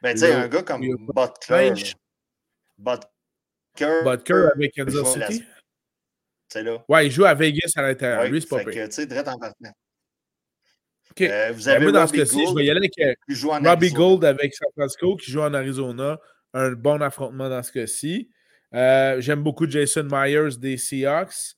Ben, 0.00 0.12
tu 0.12 0.20
sais, 0.20 0.32
un 0.32 0.48
gars 0.48 0.62
comme 0.62 0.82
Butker. 0.82 1.74
Butker. 2.78 4.02
Butker 4.04 4.48
avec 4.54 4.74
Kansas 4.74 5.12
City. 5.12 5.44
C'est 6.48 6.62
là. 6.62 6.84
Ouais, 6.88 7.06
il 7.06 7.10
joue 7.10 7.24
à 7.24 7.34
Vegas 7.34 7.72
à 7.76 7.82
l'intérieur. 7.82 8.24
Lui, 8.30 8.40
c'est 8.40 8.48
pas 8.48 8.64
pire. 8.64 8.88
Tu 8.88 8.94
sais, 8.94 9.06
direct 9.06 9.28
en 9.28 9.38
partant. 9.38 9.72
OK. 11.10 11.22
Euh, 11.22 11.52
vous 11.52 11.64
ben, 11.64 11.82
avez 11.82 11.92
dans 11.92 12.06
ce 12.06 12.12
cas-ci, 12.12 12.46
je 12.46 12.54
vais 12.54 12.64
y 12.64 12.70
aller 12.70 12.78
avec 12.78 12.98
euh, 13.00 13.14
Robbie 13.68 13.92
Gold 13.92 14.24
avec 14.24 14.54
San 14.54 14.68
Francisco 14.76 15.16
qui 15.16 15.30
joue 15.30 15.40
en 15.40 15.54
Arizona. 15.54 16.18
Un 16.54 16.72
bon 16.72 17.00
affrontement 17.02 17.48
dans 17.48 17.62
ce 17.62 17.72
cas-ci. 17.72 18.30
Euh, 18.74 19.20
j'aime 19.20 19.42
beaucoup 19.42 19.68
Jason 19.68 20.06
Myers 20.10 20.56
des 20.58 20.76
Seahawks 20.76 21.56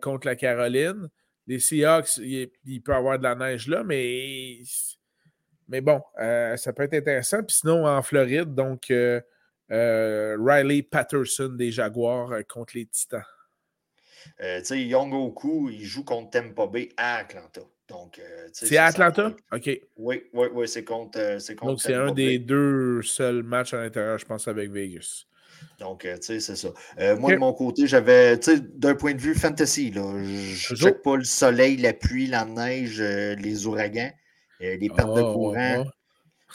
contre 0.00 0.26
la 0.26 0.36
Caroline. 0.36 1.08
Les 1.46 1.58
Seahawks, 1.58 2.18
il, 2.18 2.50
il, 2.64 2.82
peut 2.82 2.94
avoir 2.94 3.18
de 3.18 3.24
la 3.24 3.34
neige 3.34 3.68
là, 3.68 3.82
mais, 3.84 4.58
mais 5.68 5.80
bon, 5.80 6.00
ça 6.16 6.72
peut 6.72 6.84
être 6.84 6.94
intéressant. 6.94 7.42
Puis 7.42 7.56
sinon, 7.56 7.86
en 7.86 8.02
Floride, 8.02 8.54
donc 8.54 8.92
Riley 9.68 10.82
Patterson 10.82 11.48
des 11.48 11.72
Jaguars 11.72 12.32
contre 12.48 12.76
les 12.76 12.86
Titans. 12.86 13.24
Tu 14.38 14.64
sais, 14.64 14.82
Young 14.82 15.12
Oku, 15.14 15.70
il 15.70 15.84
joue 15.84 16.04
contre 16.04 16.30
Tampa 16.30 16.66
Bay 16.66 16.90
à 16.96 17.16
Atlanta. 17.16 17.62
Donc, 17.88 18.18
euh, 18.18 18.48
c'est 18.52 18.76
à 18.76 18.86
Atlanta? 18.86 19.32
OK. 19.52 19.70
Oui, 19.96 20.22
oui, 20.32 20.46
oui, 20.52 20.68
c'est 20.68 20.82
contre, 20.82 21.18
euh, 21.20 21.38
contre, 21.54 21.66
Donc, 21.66 21.80
c'est 21.80 21.94
un 21.94 22.12
des 22.12 22.38
deux 22.38 23.00
seuls 23.02 23.42
matchs 23.44 23.74
à 23.74 23.82
l'intérieur, 23.82 24.18
je 24.18 24.24
pense, 24.24 24.48
avec 24.48 24.70
Vegas. 24.70 25.24
Donc, 25.78 26.00
tu 26.00 26.08
sais, 26.20 26.40
c'est 26.40 26.56
ça. 26.56 26.68
moi, 27.16 27.32
de 27.32 27.36
mon 27.36 27.52
côté, 27.52 27.86
j'avais, 27.86 28.38
tu 28.38 28.56
sais, 28.56 28.60
d'un 28.60 28.94
point 28.94 29.14
de 29.14 29.20
vue 29.20 29.34
fantasy, 29.34 29.90
là, 29.90 30.02
je 30.22 30.74
ne 30.74 30.78
check 30.78 31.02
pas 31.02 31.16
le 31.16 31.24
soleil, 31.24 31.76
la 31.76 31.92
pluie, 31.92 32.26
la 32.26 32.44
neige, 32.44 33.00
les 33.00 33.66
ouragans, 33.66 34.10
les 34.60 34.90
pertes 34.94 35.14
de 35.14 35.22
oh, 35.22 35.32
courant. 35.32 35.84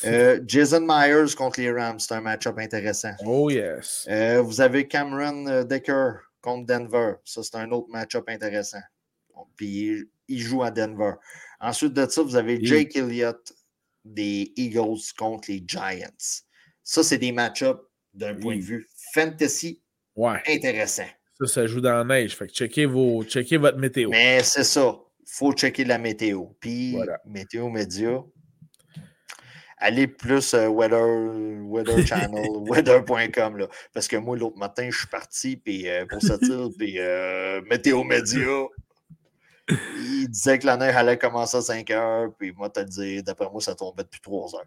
Oh. 0.04 0.08
Jason 0.46 0.82
Myers 0.82 1.34
contre 1.36 1.62
les 1.62 1.72
Rams, 1.72 2.00
c'est 2.00 2.14
un 2.14 2.22
match-up 2.22 2.58
intéressant. 2.60 3.14
Oh, 3.26 3.50
yes. 3.50 4.08
vous 4.44 4.62
avez 4.62 4.88
Cameron 4.88 5.64
Decker 5.64 6.12
contre 6.42 6.66
Denver. 6.66 7.14
Ça, 7.24 7.42
c'est 7.42 7.56
un 7.56 7.72
autre 7.72 7.88
match-up 7.90 8.26
intéressant. 8.28 8.82
Puis 9.56 10.06
il 10.28 10.40
joue 10.40 10.64
à 10.64 10.72
Denver. 10.72 11.14
Ensuite 11.60 11.94
de 11.94 12.08
ça, 12.08 12.22
vous 12.22 12.36
avez 12.36 12.64
Jake 12.64 12.96
Elliott 12.96 13.54
des 14.04 14.52
Eagles 14.56 15.02
contre 15.18 15.52
les 15.52 15.64
Giants. 15.66 16.42
Ça, 16.84 17.04
c'est 17.04 17.18
des 17.18 17.32
match-ups 17.32 17.80
d'un 18.14 18.36
point 18.36 18.56
de 18.56 18.62
vue 18.62 18.88
fantasy 19.14 19.82
ouais. 20.16 20.42
intéressant. 20.48 21.08
Ça, 21.40 21.48
ça 21.48 21.68
joue 21.68 21.82
dans 21.82 21.94
la 21.94 22.04
neige. 22.04 22.36
Fait 22.36 22.48
que 22.48 22.54
checkez, 22.54 22.86
vos, 22.86 23.24
checkez 23.24 23.58
votre 23.58 23.78
météo. 23.78 24.10
Mais 24.10 24.44
c'est 24.44 24.64
ça. 24.64 24.98
Il 25.20 25.34
faut 25.34 25.54
checker 25.54 25.86
la 25.86 25.98
météo. 25.98 26.46
Puis, 26.60 26.98
météo 27.26 27.70
média, 27.70 28.24
allez 29.82 30.08
plus 30.08 30.54
euh, 30.54 30.68
weather, 30.68 31.06
weather 31.64 31.98
channel, 32.06 32.48
weather.com. 32.68 33.68
Parce 33.94 34.08
que 34.08 34.18
moi, 34.18 34.38
l'autre 34.38 34.58
matin, 34.58 34.88
je 34.90 34.98
suis 35.00 35.08
parti 35.08 35.58
puis, 35.58 35.90
euh, 35.90 36.06
pour 36.06 36.22
cette 36.22 36.44
île, 36.44 36.70
puis 36.78 36.96
euh, 37.00 37.62
Météo 37.70 38.04
Média. 38.04 38.68
Il 39.98 40.28
disait 40.30 40.60
que 40.60 40.66
la 40.66 40.78
neige 40.78 40.96
allait 40.96 41.18
commencer 41.18 41.58
à 41.58 41.62
5 41.62 41.90
heures, 41.92 42.30
puis 42.38 42.52
moi, 42.52 42.70
t'as 42.70 42.84
dit, 42.84 43.24
d'après 43.24 43.50
moi, 43.50 43.62
ça 43.62 43.76
tombait 43.76 44.04
depuis 44.04 44.22
3 44.22 44.56
heures. 44.56 44.66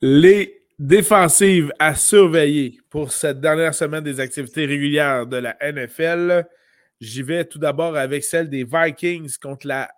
Les 0.00 0.66
défensives 0.78 1.72
à 1.78 1.94
surveiller 1.94 2.80
pour 2.90 3.12
cette 3.12 3.40
dernière 3.40 3.74
semaine 3.74 4.04
des 4.04 4.20
activités 4.20 4.66
régulières 4.66 5.26
de 5.26 5.36
la 5.38 5.56
NFL. 5.60 6.46
J'y 7.00 7.22
vais 7.22 7.44
tout 7.44 7.58
d'abord 7.58 7.96
avec 7.96 8.24
celle 8.24 8.48
des 8.48 8.64
Vikings 8.64 9.36
contre 9.38 9.66
la 9.66 9.90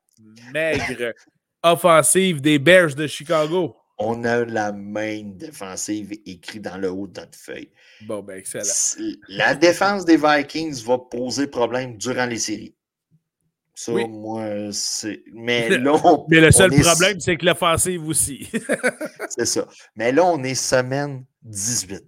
maigre 0.52 1.14
offensive 1.62 2.40
des 2.40 2.58
Bears 2.58 2.94
de 2.94 3.06
Chicago. 3.06 3.76
On 3.98 4.24
a 4.24 4.44
la 4.44 4.72
main 4.72 5.22
défensive 5.24 6.12
écrite 6.24 6.62
dans 6.62 6.76
le 6.76 6.90
haut 6.90 7.08
de 7.08 7.20
notre 7.20 7.36
feuille. 7.36 7.70
Bon, 8.02 8.22
ben 8.22 8.38
excellent. 8.38 8.64
La 9.28 9.54
défense 9.54 10.04
des 10.04 10.16
Vikings 10.16 10.84
va 10.84 10.98
poser 10.98 11.48
problème 11.48 11.96
durant 11.96 12.26
les 12.26 12.38
séries. 12.38 12.74
Ça, 13.74 13.92
moi, 13.92 14.72
c'est. 14.72 15.22
Mais 15.32 15.68
là, 15.78 15.96
Mais 16.28 16.40
le 16.40 16.50
seul 16.50 16.70
problème, 16.70 17.20
c'est 17.20 17.36
que 17.36 17.46
l'offensive 17.46 18.04
aussi. 18.08 18.48
c'est 19.28 19.46
ça. 19.46 19.68
Mais 19.94 20.10
là, 20.10 20.24
on 20.24 20.42
est 20.42 20.56
semaine 20.56 21.24
18. 21.42 22.02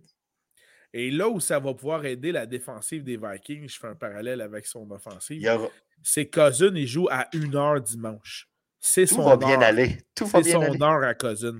Et 0.92 1.10
là 1.10 1.28
où 1.28 1.38
ça 1.38 1.60
va 1.60 1.72
pouvoir 1.72 2.04
aider 2.04 2.32
la 2.32 2.46
défensive 2.46 3.04
des 3.04 3.16
Vikings, 3.16 3.68
je 3.68 3.78
fais 3.78 3.86
un 3.86 3.94
parallèle 3.94 4.40
avec 4.40 4.66
son 4.66 4.90
offensive, 4.90 5.48
c'est 6.02 6.26
Cousin, 6.26 6.74
il 6.74 6.86
joue 6.86 7.08
à 7.10 7.28
1h 7.32 7.82
dimanche. 7.82 8.48
C'est 8.80 9.06
son 9.06 9.22
va 9.22 9.36
bien 9.36 9.60
aller. 9.60 9.98
Tout 10.14 10.26
va 10.26 10.40
bien 10.40 10.54
son 10.54 10.82
heure 10.82 11.04
à 11.04 11.14
Cousin. 11.14 11.54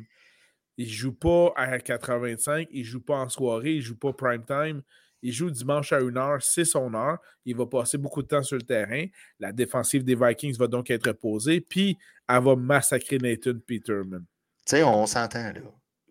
Il 0.80 0.86
ne 0.86 0.92
joue 0.92 1.12
pas 1.12 1.52
à 1.56 1.78
85, 1.78 2.68
il 2.70 2.78
ne 2.78 2.84
joue 2.84 3.02
pas 3.02 3.16
en 3.16 3.28
soirée, 3.28 3.72
il 3.72 3.76
ne 3.80 3.82
joue 3.82 3.98
pas 3.98 4.14
prime 4.14 4.46
time. 4.46 4.80
Il 5.20 5.30
joue 5.30 5.50
dimanche 5.50 5.92
à 5.92 6.00
1h, 6.00 6.38
c'est 6.40 6.64
son 6.64 6.94
heure. 6.94 7.18
Il 7.44 7.54
va 7.54 7.66
passer 7.66 7.98
beaucoup 7.98 8.22
de 8.22 8.28
temps 8.28 8.42
sur 8.42 8.56
le 8.56 8.62
terrain. 8.62 9.04
La 9.38 9.52
défensive 9.52 10.04
des 10.04 10.14
Vikings 10.14 10.56
va 10.56 10.68
donc 10.68 10.90
être 10.90 11.12
posée, 11.12 11.60
puis 11.60 11.98
elle 12.26 12.42
va 12.42 12.56
massacrer 12.56 13.18
Nathan 13.18 13.58
Peterman. 13.66 14.24
Tu 14.64 14.76
sais, 14.76 14.82
on 14.82 15.04
s'entend 15.04 15.52
là. 15.52 15.60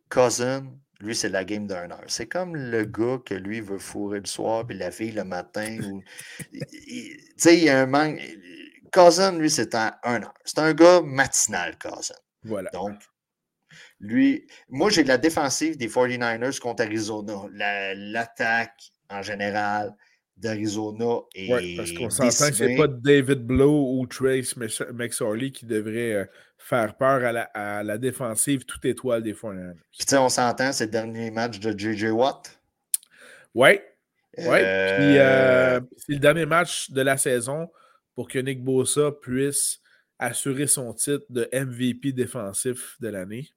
Cousin, 0.07 0.71
lui, 0.99 1.15
c'est 1.15 1.29
la 1.29 1.45
game 1.45 1.65
d'un 1.65 1.89
heure. 1.89 2.03
C'est 2.05 2.27
comme 2.27 2.55
le 2.55 2.85
gars 2.85 3.17
que 3.25 3.33
lui 3.33 3.61
veut 3.61 3.79
fourrer 3.79 4.19
le 4.19 4.27
soir, 4.27 4.67
puis 4.67 4.77
la 4.77 4.91
fille 4.91 5.13
le 5.13 5.23
matin. 5.23 5.79
Tu 6.51 7.19
sais, 7.37 7.57
il 7.57 7.63
y 7.63 7.69
a 7.69 7.81
un 7.81 7.85
manque. 7.87 8.21
Cousin, 8.93 9.35
lui, 9.35 9.49
c'est 9.49 9.73
à 9.73 9.99
un 10.03 10.21
an. 10.21 10.33
C'est 10.45 10.59
un 10.59 10.75
gars 10.75 11.01
matinal, 11.01 11.75
Cousin. 11.79 12.13
Voilà. 12.43 12.69
Donc, 12.69 12.99
lui, 13.99 14.47
moi, 14.69 14.89
j'ai 14.89 15.03
la 15.03 15.17
défensive 15.17 15.77
des 15.77 15.87
49ers 15.87 16.59
contre 16.59 16.83
Arizona. 16.83 17.41
L'attaque, 17.95 18.91
en 19.09 19.21
général, 19.21 19.95
d'Arizona 20.37 21.21
et. 21.35 21.53
Oui, 21.53 21.75
parce 21.75 21.91
qu'on 21.91 22.09
s'entend 22.09 22.49
que 22.49 22.55
c'est 22.55 22.75
pas 22.75 22.87
David 22.87 23.39
Blow 23.39 23.99
ou 23.99 24.07
Trace 24.07 24.55
McSorley 24.55 25.51
qui 25.51 25.65
devrait 25.65 26.13
euh, 26.13 26.25
faire 26.57 26.95
peur 26.95 27.23
à 27.53 27.83
la, 27.83 27.97
défensive 27.97 28.63
toute 28.65 28.85
étoile 28.85 29.21
des 29.21 29.33
49ers. 29.33 29.73
Puis, 29.91 29.99
tu 29.99 30.05
sais, 30.07 30.17
on 30.17 30.29
s'entend, 30.29 30.71
c'est 30.71 30.85
le 30.85 30.91
dernier 30.91 31.29
match 31.31 31.59
de 31.59 31.77
J.J. 31.77 32.09
Watt. 32.09 32.59
Oui. 33.53 33.79
Oui. 34.37 34.45
Puis, 34.45 35.17
euh, 35.17 35.81
c'est 35.97 36.13
le 36.13 36.19
dernier 36.19 36.45
match 36.45 36.91
de 36.91 37.01
la 37.01 37.17
saison 37.17 37.69
pour 38.15 38.29
que 38.29 38.39
Nick 38.39 38.63
Bosa 38.63 39.11
puisse 39.11 39.79
assurer 40.19 40.67
son 40.67 40.93
titre 40.93 41.25
de 41.29 41.49
MVP 41.53 42.13
défensif 42.13 42.95
de 42.99 43.09
l'année. 43.09 43.49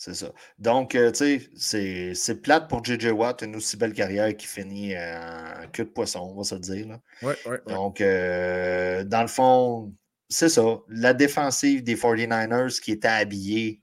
C'est 0.00 0.14
ça. 0.14 0.32
Donc, 0.58 0.94
euh, 0.94 1.10
tu 1.12 1.50
sais, 1.56 2.14
c'est 2.14 2.40
plate 2.40 2.70
pour 2.70 2.82
JJ 2.82 3.08
Watt, 3.08 3.42
une 3.42 3.56
aussi 3.56 3.76
belle 3.76 3.92
carrière 3.92 4.34
qui 4.34 4.46
finit 4.46 4.96
en 4.96 5.68
queue 5.74 5.84
de 5.84 5.90
poisson, 5.90 6.20
on 6.20 6.38
va 6.38 6.42
se 6.42 6.54
dire. 6.54 6.98
Ouais, 7.20 7.36
ouais, 7.44 7.60
Donc, 7.66 8.00
euh, 8.00 9.04
dans 9.04 9.20
le 9.20 9.28
fond, 9.28 9.94
c'est 10.30 10.48
ça. 10.48 10.78
La 10.88 11.12
défensive 11.12 11.82
des 11.82 11.96
49ers 11.96 12.80
qui 12.80 12.92
était 12.92 13.08
habillée 13.08 13.82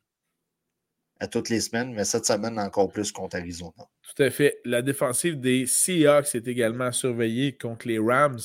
à 1.20 1.28
toutes 1.28 1.50
les 1.50 1.60
semaines, 1.60 1.94
mais 1.94 2.04
cette 2.04 2.26
semaine 2.26 2.58
encore 2.58 2.92
plus 2.92 3.12
contre 3.12 3.38
Arizona. 3.38 3.86
Tout 4.16 4.24
à 4.24 4.32
fait. 4.32 4.58
La 4.66 4.82
défensive 4.82 5.40
des 5.40 5.68
Seahawks 5.68 6.34
est 6.34 6.48
également 6.48 6.92
surveillée 6.92 7.56
contre 7.56 7.88
les 7.88 8.00
Rams. 8.00 8.40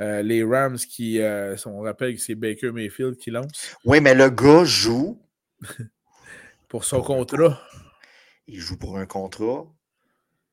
Euh, 0.00 0.22
les 0.22 0.42
Rams 0.42 0.78
qui, 0.78 1.20
euh, 1.20 1.54
on 1.64 1.78
rappelle 1.78 2.16
que 2.16 2.20
c'est 2.20 2.34
Baker 2.34 2.72
Mayfield 2.72 3.18
qui 3.18 3.30
lance. 3.30 3.76
Oui, 3.84 4.00
mais 4.00 4.16
le 4.16 4.30
gars 4.30 4.64
joue. 4.64 5.22
pour 6.68 6.84
son 6.84 7.02
contrat. 7.02 7.60
Il 8.46 8.60
joue 8.60 8.76
pour 8.76 8.98
un 8.98 9.06
contrat. 9.06 9.66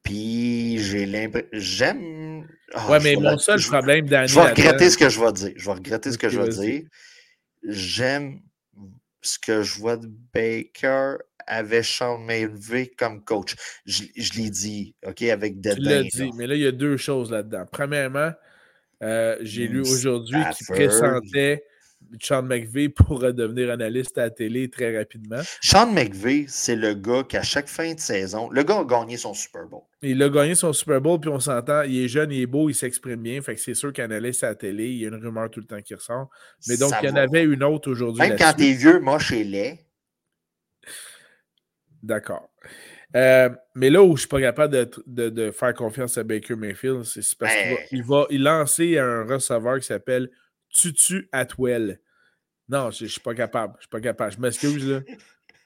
Puis 0.03 0.80
j'ai 0.80 1.05
l'impression. 1.05 1.49
J'aime. 1.53 2.47
Ah, 2.74 2.89
ouais, 2.89 2.99
mais 3.01 3.16
mon 3.16 3.38
seul 3.38 3.61
problème 3.61 4.07
d'année. 4.07 4.28
Je 4.28 4.36
vais 4.36 4.49
regretter 4.49 4.89
ce 4.89 4.97
que 4.97 5.09
je 5.09 5.20
vais 5.20 5.32
dire. 5.34 5.53
Je 5.55 5.66
vais 5.66 5.74
regretter 5.74 6.11
ce 6.11 6.18
que 6.18 6.30
je 6.30 6.39
vais 6.39 6.49
dire. 6.49 6.84
J'aime 7.63 8.41
ce 9.22 9.39
que 9.39 9.63
je 9.63 9.80
vois 9.80 9.97
de 9.97 10.07
Baker 10.34 11.16
avec 11.47 11.86
Sean 11.86 12.20
Mayvey 12.20 12.88
comme 12.97 13.24
coach. 13.24 13.55
Je, 13.86 14.03
l'ai 14.38 14.49
dit, 14.49 14.95
OK, 15.05 15.24
avec 15.24 15.59
dédain. 15.59 15.76
Tu 15.76 15.82
l'as 15.82 16.03
dit, 16.03 16.32
mais 16.36 16.47
là, 16.47 16.55
il 16.55 16.61
y 16.61 16.68
a 16.68 16.72
deux 16.72 16.97
choses 16.97 17.32
là-dedans. 17.32 17.66
Premièrement, 17.72 18.32
euh, 19.03 19.38
j'ai 19.41 19.68
lu 19.68 19.82
aujourd'hui 19.82 20.38
qu'il 20.55 20.68
pressentait 20.68 21.63
Sean 22.22 22.43
McVeigh 22.43 22.89
pourra 22.89 23.32
devenir 23.32 23.72
analyste 23.72 24.18
à 24.18 24.22
la 24.22 24.30
télé 24.30 24.70
très 24.70 24.97
rapidement. 24.97 25.41
Sean 25.62 25.91
McVeigh, 25.91 26.45
c'est 26.47 26.76
le 26.76 26.93
gars 26.93 27.24
qui, 27.28 27.38
à 27.38 27.43
chaque 27.43 27.68
fin 27.68 27.93
de 27.93 27.99
saison, 27.99 28.49
le 28.49 28.64
gars 28.64 28.80
a 28.80 28.84
gagné 28.84 29.18
son 29.18 29.34
Super 29.34 29.66
Bowl. 29.68 29.82
Il 30.01 30.22
a 30.22 30.30
gagné 30.30 30.56
son 30.56 30.74
Super 30.74 31.01
Bowl, 31.01 31.20
puis 31.20 31.30
on 31.30 31.39
s'entend, 31.39 31.82
il 31.84 32.03
est 32.03 32.08
jeune, 32.08 32.32
il 32.32 32.41
est 32.41 32.47
beau, 32.47 32.70
il 32.70 32.76
s'exprime 32.76 33.22
bien. 33.22 33.41
Fait 33.41 33.56
que 33.56 33.62
c'est 33.62 33.74
sûr 33.74 33.91
qu'analyste 33.91 34.43
à 34.43 34.49
la 34.49 34.56
télé, 34.56 34.88
il 34.89 34.97
y 34.97 35.06
a 35.06 35.10
une 35.10 35.16
rumeur 35.16 35.49
tout 35.49 35.60
le 35.60 35.68
temps 35.68 35.82
qui 35.82 35.95
ressort. 35.95 36.30
Mais 36.68 36.78
donc, 36.78 36.93
il 37.01 37.10
y 37.10 37.12
en 37.12 37.16
avait 37.16 37.43
une 37.43 37.64
autre 37.64 37.89
aujourd'hui. 37.89 38.28
Même 38.28 38.38
quand 38.38 38.53
t'es 38.56 38.74
vieux, 38.74 38.99
moche 38.99 39.32
et 39.32 39.43
laid. 39.43 39.80
D'accord. 42.03 42.49
Euh, 43.16 43.49
mais 43.76 43.89
là 43.89 44.03
où 44.03 44.08
je 44.08 44.12
ne 44.12 44.18
suis 44.18 44.28
pas 44.28 44.41
capable 44.41 44.74
de, 45.08 45.30
de, 45.30 45.51
faire 45.51 45.74
confiance 45.74 46.18
à 46.18 46.24
Baker 46.24 46.56
Mayfield, 46.56 47.03
c'est 47.03 47.38
parce 47.38 47.53
qu'il 47.88 48.03
va, 48.03 48.26
il 48.30 48.43
lancer 48.43 48.97
un 48.97 49.24
receveur 49.24 49.80
qui 49.80 49.86
s'appelle 49.86 50.30
Tutu 50.70 51.30
Atwell. 51.32 51.99
Non, 52.68 52.91
je 52.91 53.03
ne 53.03 53.09
suis 53.09 53.22
pas 53.22 53.36
capable. 53.36 53.74
Je 53.78 53.84
suis 53.84 53.89
pas 53.89 54.01
capable. 54.01 54.34
Je 54.34 54.39
m'excuse. 54.39 55.03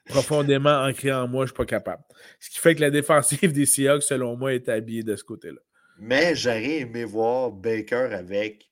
Profondément 0.05 0.83
ancré 0.83 1.11
en 1.13 1.27
moi, 1.27 1.45
je 1.45 1.51
ne 1.51 1.55
suis 1.55 1.57
pas 1.57 1.65
capable. 1.65 2.03
Ce 2.39 2.49
qui 2.49 2.59
fait 2.59 2.75
que 2.75 2.81
la 2.81 2.89
défensive 2.89 3.53
des 3.53 3.65
Seahawks, 3.65 4.03
selon 4.03 4.35
moi, 4.35 4.53
est 4.53 4.67
habillée 4.67 5.03
de 5.03 5.15
ce 5.15 5.23
côté-là. 5.23 5.61
Mais 5.99 6.35
j'aurais 6.35 6.79
aimé 6.79 7.03
voir 7.03 7.51
Baker 7.51 8.09
avec 8.11 8.69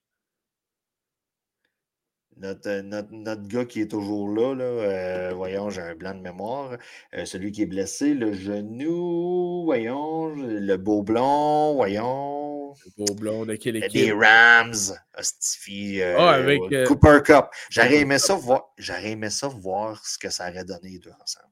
notre, 2.38 2.82
notre, 2.82 3.47
gars 3.47 3.65
qui 3.65 3.82
est 3.82 3.91
toujours 3.91 4.30
là, 4.30 4.53
là 4.53 4.63
euh, 4.63 5.32
voyons, 5.36 5.69
j'ai 5.69 5.82
un 5.82 5.95
blanc 5.95 6.13
de 6.13 6.21
mémoire. 6.21 6.78
Euh, 7.15 7.25
celui 7.25 7.51
qui 7.51 7.63
est 7.63 7.67
blessé, 7.67 8.13
le 8.13 8.34
genou, 8.34 9.63
voyons, 9.65 10.34
le 10.36 10.75
beau 10.78 11.03
blond, 11.03 11.73
voyons. 11.75 12.56
Le 12.86 13.05
beau 13.05 13.13
blond 13.13 13.45
de 13.45 13.55
quelle 13.55 13.78
équipe? 13.78 13.91
Des 13.93 14.11
Rams, 14.11 14.95
Hostifie, 15.18 16.01
euh, 16.01 16.18
ah, 16.18 16.32
avec, 16.32 16.61
Cooper 16.88 17.20
Cup. 17.24 17.47
J'aurais 17.70 17.97
aimé, 17.97 18.20
ça 18.20 18.36
voir, 18.36 18.74
aimé 19.03 19.30
ça 19.30 19.47
voir 19.47 20.05
ce 20.05 20.18
que 20.18 20.30
ça 20.30 20.49
aurait 20.49 20.65
donné 20.65 20.89
les 20.89 20.99
deux 20.99 21.11
ensemble. 21.22 21.51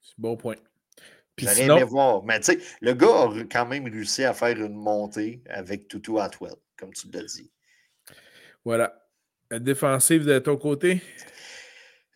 C'est 0.00 0.18
bon 0.18 0.36
point. 0.36 0.56
J'aurais 1.36 1.54
sinon... 1.54 1.76
aimé 1.76 1.84
voir. 1.84 2.22
Mais 2.24 2.40
tu 2.40 2.52
sais, 2.52 2.58
le 2.80 2.94
gars 2.94 3.22
a 3.22 3.44
quand 3.50 3.66
même 3.66 3.84
réussi 3.84 4.24
à 4.24 4.34
faire 4.34 4.56
une 4.60 4.74
montée 4.74 5.42
avec 5.48 5.88
Tutu 5.88 6.18
Atwell, 6.18 6.54
comme 6.76 6.92
tu 6.92 7.08
l'as 7.12 7.24
dit. 7.24 7.50
Voilà 8.64 9.04
défensive 9.60 10.24
de 10.24 10.38
ton 10.38 10.56
côté? 10.56 11.02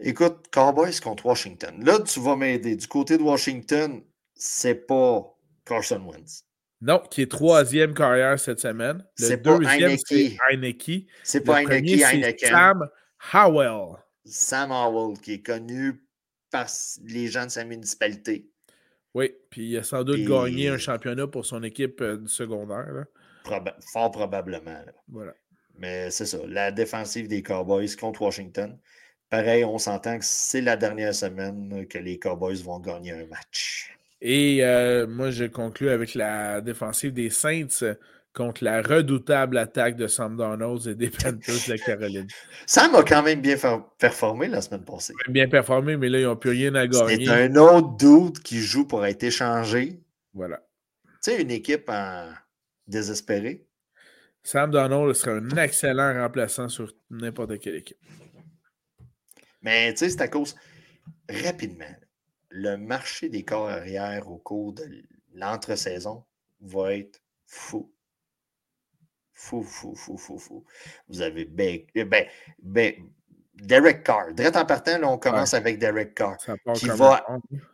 Écoute, 0.00 0.46
Cowboys 0.52 1.00
contre 1.00 1.26
Washington. 1.26 1.84
Là, 1.84 2.00
tu 2.00 2.20
vas 2.20 2.36
m'aider. 2.36 2.76
Du 2.76 2.86
côté 2.86 3.18
de 3.18 3.22
Washington, 3.22 4.02
c'est 4.34 4.86
pas 4.86 5.36
Carson 5.64 6.00
Wentz. 6.00 6.44
Non, 6.80 7.02
qui 7.10 7.22
est 7.22 7.30
troisième 7.30 7.92
carrière 7.92 8.38
cette 8.38 8.60
semaine. 8.60 9.04
Le 9.18 9.36
deuxième, 9.36 9.96
c'est 10.06 10.36
Heineke. 10.48 11.06
C'est 11.24 11.40
pas 11.40 11.62
Heineke, 11.62 12.02
Heineken. 12.02 12.48
Sam 12.50 12.88
Howell. 13.32 13.96
Sam 14.24 14.70
Howell, 14.70 15.18
qui 15.18 15.34
est 15.34 15.42
connu 15.42 16.04
par 16.50 16.66
les 17.04 17.26
gens 17.26 17.46
de 17.46 17.50
sa 17.50 17.64
municipalité. 17.64 18.48
Oui, 19.14 19.34
puis 19.50 19.70
il 19.70 19.78
a 19.78 19.82
sans 19.82 20.04
doute 20.04 20.20
gagné 20.20 20.68
un 20.68 20.78
championnat 20.78 21.26
pour 21.26 21.44
son 21.44 21.62
équipe 21.62 22.00
euh, 22.00 22.24
secondaire. 22.26 23.06
fort 23.92 24.12
probablement. 24.12 24.84
Voilà. 25.08 25.34
Mais 25.76 26.10
c'est 26.10 26.26
ça, 26.26 26.38
la 26.46 26.70
défensive 26.70 27.28
des 27.28 27.42
Cowboys 27.42 27.94
contre 27.96 28.22
Washington. 28.22 28.78
Pareil, 29.30 29.64
on 29.64 29.78
s'entend 29.78 30.18
que 30.18 30.24
c'est 30.24 30.60
la 30.60 30.76
dernière 30.76 31.14
semaine 31.14 31.86
que 31.86 31.98
les 31.98 32.18
Cowboys 32.18 32.62
vont 32.62 32.80
gagner 32.80 33.12
un 33.12 33.26
match. 33.26 33.97
Et 34.20 34.64
euh, 34.64 35.06
moi, 35.06 35.30
je 35.30 35.44
conclue 35.44 35.90
avec 35.90 36.14
la 36.14 36.60
défensive 36.60 37.12
des 37.12 37.30
Saints 37.30 37.94
contre 38.34 38.62
la 38.62 38.82
redoutable 38.82 39.58
attaque 39.58 39.96
de 39.96 40.06
Sam 40.06 40.36
Donald 40.36 40.86
et 40.86 40.94
des 40.94 41.10
Panthers 41.10 41.54
de 41.66 41.72
la 41.72 41.78
Caroline. 41.78 42.26
Sam 42.66 42.94
a 42.94 43.02
quand 43.02 43.22
même 43.22 43.40
bien 43.40 43.56
performé 43.98 44.48
la 44.48 44.60
semaine 44.60 44.84
passée. 44.84 45.12
Bien 45.28 45.48
performé, 45.48 45.96
mais 45.96 46.08
là, 46.08 46.20
ils 46.20 46.24
n'ont 46.24 46.36
plus 46.36 46.50
rien 46.50 46.74
à 46.74 46.86
gagner. 46.86 47.26
C'est 47.26 47.32
un 47.32 47.56
autre 47.56 47.96
doute 47.96 48.40
qui 48.40 48.60
joue 48.60 48.86
pour 48.86 49.04
être 49.06 49.22
échangé. 49.24 50.00
Voilà. 50.34 50.58
Tu 51.04 51.32
sais, 51.32 51.42
une 51.42 51.50
équipe 51.50 51.88
en 51.88 52.28
désespérée. 52.86 53.66
Sam 54.42 54.70
Donald 54.70 55.14
serait 55.14 55.32
un 55.38 55.56
excellent 55.56 56.14
remplaçant 56.14 56.68
sur 56.68 56.92
n'importe 57.10 57.58
quelle 57.58 57.76
équipe. 57.76 57.98
Mais 59.62 59.92
tu 59.92 59.98
sais, 59.98 60.10
c'est 60.10 60.22
à 60.22 60.28
cause, 60.28 60.54
rapidement, 61.28 61.84
le 62.50 62.76
marché 62.76 63.28
des 63.28 63.44
corps 63.44 63.68
arrière 63.68 64.30
au 64.30 64.38
cours 64.38 64.72
de 64.72 64.84
l'entre-saison 65.34 66.24
va 66.60 66.94
être 66.94 67.22
fou. 67.46 67.92
Fou, 69.32 69.62
fou, 69.62 69.94
fou, 69.94 70.16
fou, 70.16 70.38
fou. 70.38 70.64
Vous 71.08 71.20
avez 71.20 71.44
ben, 71.44 71.80
ben, 72.62 72.94
Derek 73.54 74.02
Carr. 74.02 74.32
Direct 74.34 74.56
en 74.56 74.66
partant, 74.66 74.98
là, 74.98 75.08
on 75.08 75.18
commence 75.18 75.54
avec 75.54 75.78
Derek 75.78 76.14
Carr. 76.14 76.40
Ça 76.40 76.56
part, 76.64 76.74
qui 76.74 76.88
va, 76.88 77.24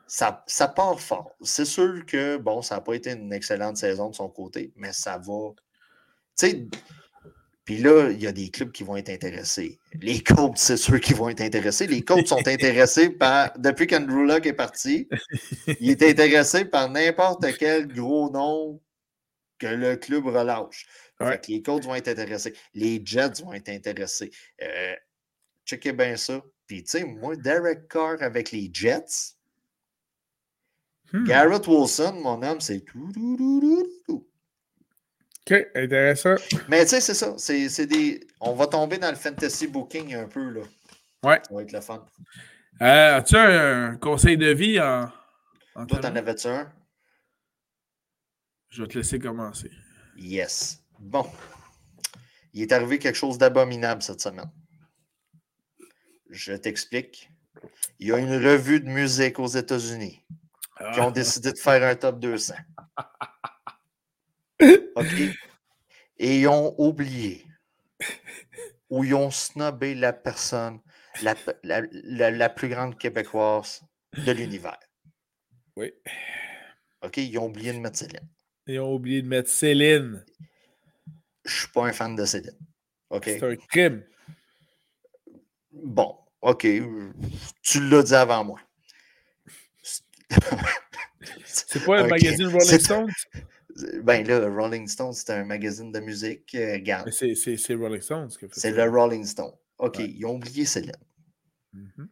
ça, 0.07 0.45
ça 0.47 0.69
part 0.69 1.01
fort. 1.01 1.35
C'est 1.41 1.65
sûr 1.65 2.05
que, 2.05 2.37
bon, 2.37 2.61
ça 2.61 2.77
n'a 2.77 2.81
pas 2.83 2.95
été 2.95 3.13
une 3.13 3.33
excellente 3.33 3.79
saison 3.79 4.11
de 4.11 4.15
son 4.15 4.29
côté, 4.29 4.73
mais 4.77 4.93
ça 4.93 5.17
va 5.19 5.55
tu 6.37 6.49
sais, 6.49 6.67
puis 7.65 7.79
là, 7.79 8.11
il 8.11 8.21
y 8.21 8.27
a 8.27 8.33
des 8.33 8.51
clubs 8.51 8.73
qui 8.73 8.85
vont 8.85 8.97
être 8.97 9.09
intéressés. 9.09 9.79
Les 9.95 10.23
Colts, 10.23 10.59
c'est 10.59 10.77
ceux 10.77 10.99
qui 10.99 11.15
vont 11.15 11.31
être 11.31 11.41
intéressés. 11.41 11.87
Les 11.87 12.03
Colts 12.03 12.27
sont 12.27 12.47
intéressés 12.47 13.09
par, 13.09 13.59
depuis 13.59 13.87
qu'Andrew 13.87 14.27
Luck 14.27 14.45
est 14.45 14.53
parti, 14.53 15.09
il 15.81 15.91
est 15.91 16.03
intéressé 16.03 16.67
par 16.67 16.91
n'importe 16.91 17.47
quel 17.59 17.89
gros 17.89 18.31
nom 18.31 18.83
que 19.59 19.67
le 19.67 19.97
club 19.97 20.27
relâche. 20.27 20.87
les 21.49 21.63
Colts 21.63 21.85
vont 21.85 21.95
être 21.95 22.09
intéressés. 22.09 22.55
Les 22.75 23.01
Jets 23.03 23.43
vont 23.43 23.55
être 23.55 23.71
intéressés. 23.71 24.31
Euh, 24.63 24.95
checkez 25.65 25.93
bien 25.93 26.17
ça. 26.17 26.43
Puis, 26.67 26.85
tu 26.85 26.91
sais, 26.91 27.05
moi, 27.05 27.35
Derek 27.35 27.89
Carr 27.89 28.17
avec 28.21 28.53
les 28.53 28.69
Jets, 28.73 29.37
hmm. 31.15 31.25
Garrett 31.25 31.67
Wilson, 31.67 32.21
mon 32.23 32.43
homme, 32.43 32.61
c'est 32.61 32.81
tout, 32.81 33.11
tout, 33.15 33.37
tout, 33.39 33.89
tout. 34.07 34.29
OK, 35.47 35.67
intéressant. 35.75 36.37
Mais 36.69 36.83
tu 36.85 36.91
sais, 36.91 37.01
c'est 37.01 37.15
ça. 37.15 37.35
C'est, 37.37 37.87
des... 37.87 38.27
On 38.41 38.55
va 38.55 38.67
tomber 38.67 38.97
dans 38.97 39.11
le 39.11 39.17
fantasy 39.17 39.67
booking 39.67 40.15
un 40.15 40.27
peu. 40.27 40.51
Là. 40.51 40.63
Ouais. 41.23 41.41
Ça 41.47 41.55
va 41.55 41.63
être 41.63 41.73
le 41.73 41.81
fun. 41.81 42.05
Euh, 42.81 43.17
as-tu 43.17 43.37
un, 43.37 43.97
conseil 43.97 44.39
de 44.39 44.51
vie 44.53 44.81
en. 44.81 45.11
en 45.75 45.87
Toi, 45.87 45.99
t'en 45.99 46.17
avais-tu 46.17 46.49
un? 46.49 46.73
Je 48.71 48.83
vais 48.83 48.89
te 48.89 48.99
laisser 48.99 49.19
commencer. 49.19 49.71
Yes. 50.17 50.83
Bon. 50.99 51.27
Il 52.55 52.63
est 52.63 52.73
arrivé 52.73 52.99
quelque 52.99 53.17
chose 53.17 53.37
d'abominable 53.37 54.03
cette 54.03 54.21
semaine. 54.21 54.51
Je 56.31 56.55
t'explique. 56.55 57.31
Il 57.99 58.09
y 58.09 58.13
a 58.13 58.19
une 58.19 58.35
revue 58.35 58.81
de 58.81 58.89
musique 58.89 59.39
aux 59.39 59.47
États-Unis 59.47 60.25
qui 60.95 61.01
ont 61.01 61.09
ah. 61.09 61.13
décidé 61.13 61.53
de 61.53 61.59
faire 61.59 61.83
un 61.83 61.95
top 61.95 62.19
200. 62.19 62.55
OK? 64.61 65.13
Et 66.19 66.41
ils 66.41 66.49
ont 66.49 66.75
oublié 66.79 67.45
ou 68.91 69.05
ils 69.05 69.15
ont 69.15 69.31
snobé 69.31 69.95
la 69.95 70.13
personne 70.13 70.81
la, 71.23 71.35
la, 72.31 72.49
plus 72.49 72.69
grande 72.69 72.99
québécoise 72.99 73.83
de 74.17 74.33
l'univers. 74.33 74.79
Oui. 75.77 75.93
OK? 77.03 77.17
Ils 77.19 77.39
ont 77.39 77.47
oublié 77.47 77.73
de 77.73 77.79
mettre 77.79 77.99
Céline. 77.99 78.29
Ils 78.67 78.81
ont 78.81 78.95
oublié 78.95 79.23
de 79.23 79.29
mettre 79.29 79.49
Céline. 79.49 80.25
Je 81.45 81.53
ne 81.53 81.59
suis 81.59 81.69
pas 81.69 81.87
un 81.87 81.93
fan 81.93 82.17
de 82.17 82.25
Céline. 82.25 82.59
OK? 83.11 83.25
C'est 83.27 83.43
un 83.43 83.57
crime. 83.57 84.05
Bon, 85.73 86.17
OK. 86.41 86.67
Tu 87.63 87.89
l'as 87.89 88.03
dit 88.03 88.15
avant 88.15 88.45
moi. 88.45 88.61
C'est 91.45 91.85
pas 91.85 92.01
un 92.01 92.07
magazine 92.09 92.47
Rolling 92.47 92.81
Stones? 92.81 93.13
Ben 94.03 94.27
là, 94.27 94.49
Rolling 94.49 94.87
Stone, 94.87 95.13
c'est 95.13 95.31
un 95.31 95.45
magazine 95.45 95.91
de 95.91 96.01
musique. 96.01 96.55
Euh, 96.55 96.79
c'est 97.11 97.75
Rolling 97.75 98.01
Stone 98.01 98.31
ce 98.31 98.39
que 98.39 98.47
C'est 98.53 98.71
le 98.71 98.89
Rolling 98.89 99.25
Stone. 99.25 99.53
OK, 99.79 99.99
ils 99.99 100.25
ont 100.25 100.37
oublié 100.37 100.65
Céline. 100.65 100.93
Mm-hmm. 101.75 102.07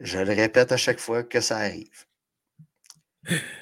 Je 0.00 0.18
le 0.18 0.32
répète 0.34 0.72
à 0.72 0.76
chaque 0.76 0.98
fois 0.98 1.22
que 1.22 1.40
ça 1.40 1.58
arrive. 1.58 2.06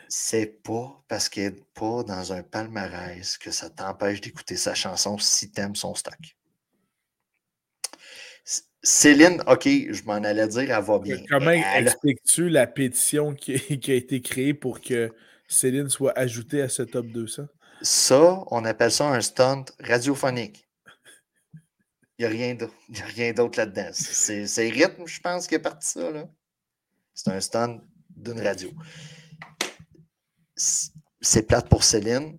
C'est 0.09 0.62
pas 0.62 1.03
parce 1.09 1.28
qu'elle 1.28 1.55
n'est 1.55 1.64
pas 1.74 2.03
dans 2.03 2.33
un 2.33 2.43
palmarès 2.43 3.39
que 3.39 3.51
ça 3.51 3.70
t'empêche 3.70 4.20
d'écouter 4.20 4.57
sa 4.57 4.74
chanson 4.74 5.18
si 5.18 5.53
t'aimes 5.53 5.76
son 5.76 5.95
stock. 5.95 6.37
Céline, 8.83 9.41
OK, 9.47 9.64
je 9.64 10.03
m'en 10.03 10.14
allais 10.14 10.49
dire, 10.49 10.76
elle 10.76 10.83
va 10.83 10.99
bien. 10.99 11.22
Comment 11.28 11.53
expliques-tu 11.53 12.49
la 12.49 12.66
pétition 12.66 13.33
qui, 13.35 13.53
a 13.55 13.95
été 13.95 14.20
créée 14.20 14.55
pour 14.55 14.80
que 14.80 15.12
Céline 15.53 15.88
soit 15.88 16.16
ajoutée 16.18 16.62
à 16.62 16.68
ce 16.68 16.82
top 16.82 17.07
200? 17.07 17.46
Ça, 17.82 18.44
on 18.50 18.64
appelle 18.64 18.92
ça 18.92 19.09
un 19.09 19.20
stunt 19.20 19.64
radiophonique. 19.80 20.68
Il 22.18 22.28
n'y 22.28 22.46
a 23.00 23.05
rien 23.07 23.32
d'autre 23.32 23.59
là-dedans. 23.59 23.90
C'est 23.92 24.68
rythme, 24.68 25.07
je 25.07 25.20
pense, 25.20 25.46
qui 25.46 25.57
est 25.57 25.59
parti 25.59 25.88
ça. 25.88 26.11
C'est 27.14 27.30
un 27.30 27.40
stunt 27.40 27.80
d'une 28.11 28.40
radio. 28.40 28.70
C'est 30.55 31.46
plate 31.46 31.68
pour 31.68 31.82
Céline. 31.82 32.38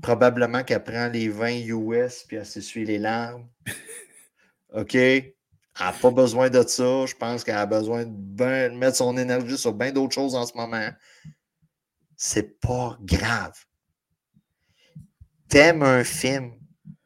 Probablement 0.00 0.62
qu'elle 0.62 0.84
prend 0.84 1.08
les 1.08 1.28
20 1.28 1.66
US 1.68 2.24
puis 2.28 2.36
elle 2.36 2.46
s'essuie 2.46 2.84
les 2.84 2.98
larmes. 2.98 3.48
OK? 4.74 4.94
Elle 4.94 5.34
n'a 5.80 5.92
pas 5.92 6.10
besoin 6.10 6.48
de 6.48 6.62
ça. 6.62 7.06
Je 7.06 7.14
pense 7.14 7.42
qu'elle 7.42 7.56
a 7.56 7.66
besoin 7.66 8.04
de, 8.06 8.68
mettre 8.76 8.96
son 8.96 9.16
énergie 9.16 9.58
sur 9.58 9.72
bien 9.72 9.90
d'autres 9.90 10.14
choses 10.14 10.34
en 10.34 10.46
ce 10.46 10.56
moment. 10.56 10.90
C'est 12.16 12.60
pas 12.60 12.98
grave. 13.02 13.54
T'aimes 15.48 15.82
un 15.82 16.02
film, 16.02 16.52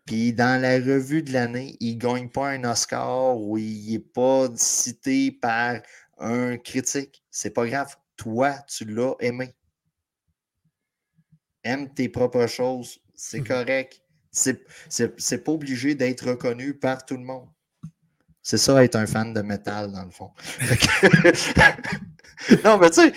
puis 0.06 0.32
dans 0.32 0.60
la 0.60 0.74
revue 0.74 1.22
de 1.22 1.32
l'année, 1.32 1.76
il 1.80 1.94
ne 1.94 2.00
gagne 2.00 2.30
pas 2.30 2.50
un 2.50 2.64
Oscar 2.64 3.38
ou 3.38 3.58
il 3.58 3.92
n'est 3.92 3.98
pas 3.98 4.48
cité 4.56 5.32
par 5.32 5.80
un 6.18 6.56
critique. 6.56 7.22
C'est 7.30 7.50
pas 7.50 7.66
grave. 7.66 7.96
Toi, 8.16 8.54
tu 8.68 8.84
l'as 8.84 9.14
aimé. 9.20 9.54
Aime 11.64 11.92
tes 11.92 12.08
propres 12.08 12.46
choses. 12.46 13.00
C'est 13.14 13.40
mmh 13.40 13.44
correct. 13.44 14.02
C'est 14.32 15.44
pas 15.44 15.52
obligé 15.52 15.94
d'être 15.94 16.28
reconnu 16.28 16.74
par 16.74 17.04
tout 17.04 17.16
le 17.16 17.24
monde. 17.24 17.48
C'est 18.42 18.58
ça, 18.58 18.82
être 18.82 18.96
un 18.96 19.06
fan 19.06 19.34
de 19.34 19.42
métal, 19.42 19.92
dans 19.92 20.04
le 20.04 20.10
fond. 20.10 20.30
non, 22.64 22.78
mais 22.78 22.90
tu 22.90 23.02
sais, 23.02 23.12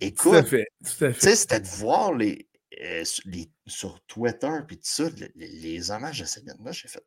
écoute, 0.00 0.46
c'était 0.82 1.60
de 1.60 1.66
voir 1.66 2.12
les, 2.14 2.48
euh, 2.82 3.04
les, 3.24 3.48
sur 3.66 4.00
Twitter 4.06 4.52
puis 4.66 4.76
tout 4.76 4.84
ça, 4.84 5.04
les, 5.34 5.90
hommages 5.90 6.22
à 6.22 6.26
Céline. 6.26 6.56
Là, 6.64 6.72
j'ai 6.72 6.88
fait 6.88 7.04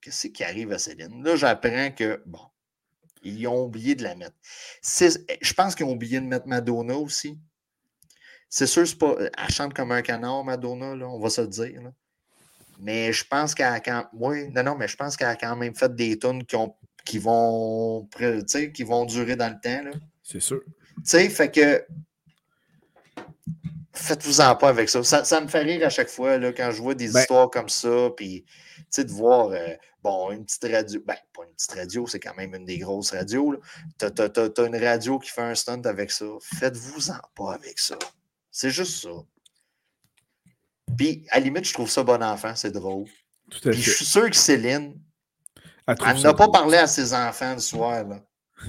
Qu'est-ce 0.00 0.28
qui 0.28 0.44
arrive 0.44 0.72
à 0.72 0.78
Céline? 0.78 1.24
Là, 1.24 1.36
j'apprends 1.36 1.90
que, 1.90 2.22
bon, 2.26 2.40
ils 3.22 3.46
ont 3.48 3.64
oublié 3.64 3.94
de 3.94 4.02
la 4.02 4.14
mettre. 4.14 4.36
Je 4.82 5.52
pense 5.54 5.74
qu'ils 5.74 5.86
ont 5.86 5.92
oublié 5.92 6.20
de 6.20 6.26
mettre 6.26 6.46
Madonna 6.46 6.94
aussi. 6.96 7.38
C'est 8.48 8.66
sûr, 8.66 8.84
pas, 8.98 9.16
elle 9.18 9.50
chante 9.50 9.74
comme 9.74 9.90
un 9.90 10.02
canard, 10.02 10.44
Madonna, 10.44 10.94
là, 10.94 11.08
on 11.08 11.18
va 11.18 11.28
se 11.30 11.40
le 11.40 11.48
dire. 11.48 11.92
Mais 12.78 13.12
je 13.12 13.24
pense 13.24 13.54
qu'elle 13.54 13.66
a 13.72 13.80
quand 13.80 14.06
oui, 14.12 14.48
non, 14.50 14.62
non, 14.62 14.76
mais 14.76 14.86
je 14.86 14.96
pense 14.96 15.16
qu'elle 15.16 15.28
a 15.28 15.36
quand 15.36 15.56
même 15.56 15.74
fait 15.74 15.94
des 15.94 16.18
tunes 16.18 16.44
qui, 16.44 16.56
ont, 16.56 16.74
qui, 17.04 17.18
vont, 17.18 18.08
qui 18.74 18.82
vont 18.84 19.04
durer 19.06 19.34
dans 19.34 19.48
le 19.48 19.60
temps. 19.60 19.98
C'est 20.22 20.40
sûr. 20.40 20.62
Tu 20.96 21.02
sais, 21.04 21.28
fait 21.28 21.50
que 21.50 21.84
faites-vous-en 23.96 24.56
pas 24.56 24.68
avec 24.68 24.88
ça. 24.88 25.02
ça. 25.02 25.40
me 25.40 25.48
fait 25.48 25.62
rire 25.62 25.86
à 25.86 25.90
chaque 25.90 26.08
fois 26.08 26.38
là, 26.38 26.52
quand 26.52 26.70
je 26.70 26.82
vois 26.82 26.94
des 26.94 27.08
ben 27.08 27.20
histoires 27.20 27.50
comme 27.50 27.68
ça. 27.68 28.10
Puis, 28.16 28.44
tu 28.44 28.84
sais, 28.90 29.04
de 29.04 29.10
voir, 29.10 29.48
euh, 29.48 29.74
bon, 30.02 30.30
une 30.32 30.44
petite 30.44 30.66
radio. 30.70 31.00
Ben, 31.04 31.16
pas 31.32 31.44
une 31.44 31.54
petite 31.54 31.72
radio, 31.72 32.06
c'est 32.06 32.20
quand 32.20 32.34
même 32.34 32.54
une 32.54 32.64
des 32.64 32.78
grosses 32.78 33.12
radios. 33.12 33.56
Tu 33.98 34.06
as, 34.06 34.66
une 34.66 34.76
radio 34.76 35.18
qui 35.18 35.30
fait 35.30 35.42
un 35.42 35.54
stunt 35.54 35.82
avec 35.84 36.10
ça. 36.10 36.26
Faites-vous-en 36.58 37.20
pas 37.34 37.54
avec 37.54 37.78
ça. 37.78 37.96
C'est 38.50 38.70
juste 38.70 39.02
ça. 39.02 39.10
Puis, 40.96 41.26
à 41.30 41.38
la 41.38 41.44
limite, 41.44 41.64
je 41.64 41.72
trouve 41.72 41.90
ça 41.90 42.02
bon 42.02 42.22
enfant, 42.22 42.54
c'est 42.54 42.70
drôle. 42.70 43.06
Tout 43.50 43.68
à 43.68 43.72
Puis, 43.72 43.82
je 43.82 43.90
suis 43.90 44.04
sûr 44.04 44.28
que 44.30 44.36
Céline, 44.36 44.94
elle 45.86 46.20
n'a 46.20 46.34
pas 46.34 46.48
parlé 46.48 46.78
à 46.78 46.86
ses 46.86 47.12
enfants 47.14 47.54
le 47.54 47.60
soir. 47.60 48.04
Là. 48.04 48.20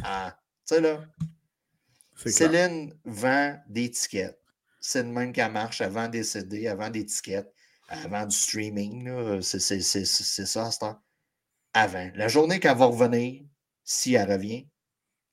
Ah, 0.04 0.38
tu 0.68 0.76
sais, 0.76 0.82
là. 0.82 1.00
Céline 2.26 2.94
vend 3.06 3.58
des 3.68 3.92
tickets 3.92 4.37
c'est 4.88 5.04
de 5.04 5.10
même 5.10 5.34
qu'elle 5.34 5.52
marche 5.52 5.82
avant 5.82 6.08
des 6.08 6.24
CD, 6.24 6.66
avant 6.66 6.90
des 6.90 7.06
tickets, 7.06 7.54
avant 7.90 8.26
du 8.26 8.34
streaming. 8.34 9.42
C'est 9.42 9.60
ça, 9.60 9.76
c'est 9.82 10.60
Avant. 11.74 12.12
La 12.16 12.30
journée 12.30 12.62
qu'elle 12.62 12.78
va 12.78 12.86
revenir, 12.86 13.44
si 13.84 14.14
elle 14.14 14.32
revient, 14.32 14.66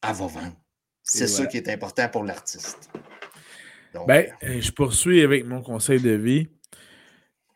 elle 0.03 0.13
va 0.13 0.27
vendre. 0.27 0.57
C'est 1.05 1.29
ça 1.29 1.47
qui 1.47 1.59
est 1.59 1.69
important 1.69 2.09
pour 2.09 2.25
l'artiste. 2.25 2.91
Ben, 4.09 4.27
euh, 4.43 4.61
je 4.61 4.73
poursuis 4.73 5.23
avec 5.23 5.47
mon 5.47 5.63
conseil 5.63 6.01
de 6.01 6.11
vie. 6.11 6.49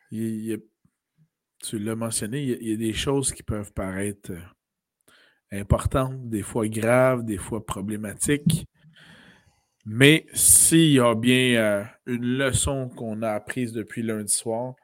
tu 0.09 1.79
l'as 1.79 1.95
mentionné, 1.95 2.43
il 2.43 2.69
y, 2.69 2.73
a, 2.73 2.77
des 2.77 2.93
choses 2.93 3.33
qui 3.33 3.43
peuvent 3.43 3.73
paraître 3.73 4.31
euh, 4.31 4.39
importantes, 5.51 6.29
des 6.29 6.43
fois 6.43 6.65
graves, 6.69 7.25
des 7.25 7.37
fois 7.37 7.65
problématiques. 7.65 8.65
Mais 9.85 10.25
s'il 10.33 10.91
y 10.91 10.99
a 10.99 11.15
bien 11.15 11.55
euh, 11.55 11.83
une 12.05 12.37
leçon 12.37 12.89
qu'on 12.89 13.21
a 13.21 13.31
apprise 13.31 13.71
depuis 13.71 14.03
lundi 14.03 14.33
soir, 14.33 14.75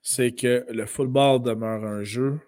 c'est 0.00 0.32
que 0.32 0.66
le 0.70 0.86
football 0.86 1.42
demeure 1.42 1.84
un 1.84 2.02
jeu, 2.02 2.40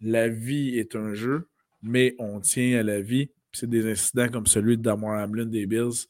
la 0.00 0.28
vie 0.28 0.78
est 0.78 0.94
un 0.94 1.14
jeu, 1.14 1.48
mais 1.82 2.14
on 2.18 2.40
tient 2.40 2.78
à 2.78 2.82
la 2.82 3.00
vie. 3.00 3.30
C'est 3.52 3.68
des 3.68 3.90
incidents 3.90 4.28
comme 4.28 4.46
celui 4.46 4.76
de 4.76 4.82
Damar 4.82 5.22
Hamlin 5.22 5.46
des 5.46 5.66
Bills 5.66 6.06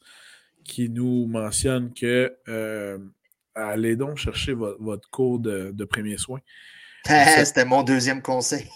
qui 0.65 0.89
nous 0.89 1.25
mentionne 1.25 1.93
que 1.93 2.35
euh, 2.47 2.97
allez 3.55 3.95
donc 3.95 4.17
chercher 4.17 4.53
votre 4.53 5.09
cours 5.09 5.39
de, 5.39 5.71
de 5.71 5.85
premiers 5.85 6.17
soins. 6.17 6.41
C'était 7.05 7.65
mon 7.65 7.83
deuxième 7.83 8.21
conseil. 8.21 8.67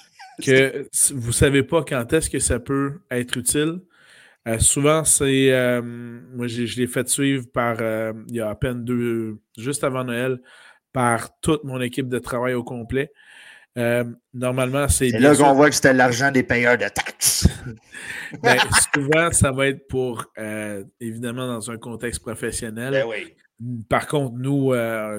que 0.42 0.88
vous 1.14 1.28
ne 1.28 1.34
savez 1.34 1.64
pas 1.64 1.84
quand 1.84 2.12
est-ce 2.14 2.30
que 2.30 2.40
ça 2.40 2.60
peut 2.60 3.02
être 3.12 3.38
utile. 3.38 3.82
Euh, 4.48 4.60
souvent, 4.60 5.04
c'est. 5.04 5.52
Euh, 5.52 5.82
moi, 5.82 6.48
je 6.48 6.80
l'ai 6.80 6.88
fait 6.88 7.08
suivre 7.08 7.46
par. 7.54 7.78
Euh, 7.80 8.14
il 8.28 8.36
y 8.36 8.42
a 8.42 8.50
à 8.50 8.56
peine 8.56 8.84
deux. 8.84 9.40
Juste 9.58 9.84
avant 9.84 10.04
Noël, 10.04 10.42
par 10.92 11.40
toute 11.40 11.64
mon 11.64 11.80
équipe 11.80 12.10
de 12.10 12.20
travail 12.20 12.54
au 12.54 12.64
complet. 12.64 13.12
normalement, 14.34 14.88
c'est. 14.90 15.10
C'est 15.12 15.20
là 15.20 15.36
qu'on 15.36 15.54
voit 15.54 15.70
que 15.70 15.76
c'était 15.76 15.94
l'argent 15.94 16.30
des 16.32 16.44
payeurs 16.44 16.78
de 16.78 16.88
taxes. 16.90 17.48
ben, 18.44 18.58
souvent, 18.94 19.32
ça 19.32 19.52
va 19.52 19.68
être 19.68 19.88
pour. 19.88 20.26
évidemment, 21.00 21.48
dans 21.48 21.72
un 21.72 21.78
contexte 21.78 22.22
professionnel. 22.22 22.92
Ben 22.92 23.06
oui. 23.08 23.34
Par 23.88 24.08
contre, 24.08 24.36
nous, 24.38 24.74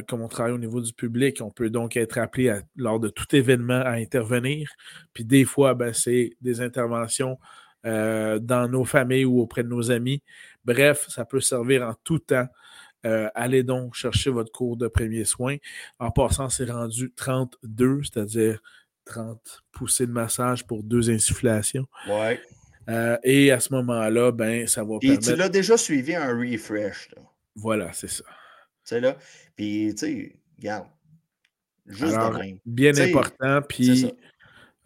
comme 0.07 0.20
on 0.20 0.29
travaille 0.29 0.53
au 0.53 0.59
niveau 0.59 0.83
du 0.83 0.93
public, 0.93 1.39
on 1.41 1.51
peut 1.51 1.70
donc 1.70 1.97
être 1.97 2.18
appelé 2.18 2.55
lors 2.77 3.01
de 3.01 3.09
tout 3.09 3.35
événement 3.35 3.81
à 3.81 3.93
intervenir. 3.93 4.70
Puis 5.14 5.25
des 5.25 5.47
fois, 5.47 5.72
ben, 5.72 5.95
c'est 5.95 6.37
des 6.43 6.61
interventions 6.61 7.39
euh, 7.85 8.39
dans 8.39 8.68
nos 8.68 8.85
familles 8.85 9.24
ou 9.24 9.41
auprès 9.41 9.62
de 9.62 9.68
nos 9.68 9.91
amis. 9.91 10.22
Bref, 10.64 11.07
ça 11.09 11.24
peut 11.24 11.41
servir 11.41 11.82
en 11.82 11.95
tout 12.05 12.18
temps. 12.18 12.49
Euh, 13.05 13.28
allez 13.35 13.62
donc 13.62 13.95
chercher 13.95 14.30
votre 14.30 14.51
cours 14.51 14.76
de 14.76 14.89
premiers 14.89 15.24
soins. 15.24 15.57
En 15.99 16.11
passant, 16.11 16.49
c'est 16.49 16.70
rendu 16.70 17.12
32, 17.14 18.01
c'est-à-dire 18.03 18.61
30 19.05 19.64
poussées 19.72 20.07
de 20.07 20.12
massage 20.12 20.66
pour 20.66 20.82
deux 20.82 21.11
insufflations. 21.11 21.87
Ouais. 22.09 22.41
Euh, 22.89 23.16
et 23.22 23.51
à 23.51 23.61
ce 23.61 23.72
moment-là, 23.74 24.32
ben, 24.32 24.66
ça 24.66 24.85
va 24.85 24.99
Puis 24.99 25.18
tu 25.18 25.37
l'as 25.37 25.49
déjà 25.49 25.76
suivi 25.76 26.14
un 26.14 26.37
refresh. 26.37 27.11
Voilà, 27.55 27.93
c'est 27.93 28.09
ça. 28.09 28.24
Tu 28.24 28.30
sais, 28.85 29.01
là. 29.01 29.16
Puis, 29.57 29.95
tu 29.95 30.07
sais, 30.07 30.37
regarde. 30.59 30.87
Juste 31.87 32.14
de 32.14 32.39
même. 32.39 32.59
Bien 32.64 32.97
important. 32.97 33.61
Puis, 33.68 34.11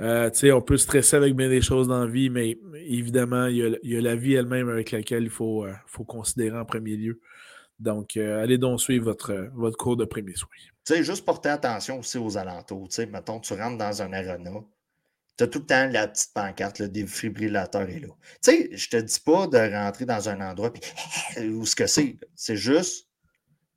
euh, 0.01 0.31
on 0.53 0.63
peut 0.63 0.77
stresser 0.77 1.17
avec 1.17 1.35
bien 1.35 1.49
des 1.49 1.61
choses 1.61 1.89
dans 1.89 2.05
la 2.05 2.11
vie, 2.11 2.31
mais 2.31 2.59
évidemment, 2.75 3.47
il 3.47 3.79
y 3.83 3.97
a, 3.97 4.01
la 4.01 4.15
vie 4.15 4.35
elle-même 4.35 4.69
avec 4.69 4.93
laquelle 4.93 5.25
il 5.25 5.31
faut, 5.31 5.65
euh, 5.65 5.73
faut 5.87 6.05
considérer 6.05 6.57
en 6.57 6.65
premier 6.65 6.97
lieu. 6.97 7.21
Donc, 7.81 8.17
euh, 8.17 8.43
allez 8.43 8.59
donc 8.59 8.81
suivre 8.81 9.05
votre, 9.05 9.51
votre 9.55 9.77
cours 9.77 9.97
de 9.97 10.05
premier 10.05 10.35
soin. 10.35 10.49
Tu 10.85 10.95
sais, 10.95 11.05
juste 11.05 11.25
porter 11.25 11.49
attention 11.49 11.99
aussi 11.99 12.19
aux 12.19 12.37
alentours. 12.37 12.89
Tu 12.89 13.07
mettons, 13.07 13.41
tu 13.41 13.55
rentres 13.55 13.79
dans 13.79 14.03
un 14.03 14.13
arena, 14.13 14.51
tu 15.37 15.45
as 15.45 15.47
tout 15.47 15.61
le 15.61 15.67
temps 15.67 15.89
la 15.89 16.09
petite 16.09 16.33
pancarte, 16.33 16.81
le 16.81 16.89
défibrillateur 16.89 17.83
est 17.83 18.01
là. 18.01 18.09
Tu 18.43 18.53
sais, 18.53 18.69
je 18.73 18.89
te 18.89 18.97
dis 18.97 19.21
pas 19.21 19.47
de 19.47 19.59
rentrer 19.73 20.05
dans 20.05 20.29
un 20.29 20.41
endroit 20.41 20.73
puis 20.73 20.83
où 21.51 21.65
ce 21.65 21.77
que 21.77 21.87
c'est. 21.87 22.17
C'est 22.35 22.57
juste 22.57 23.09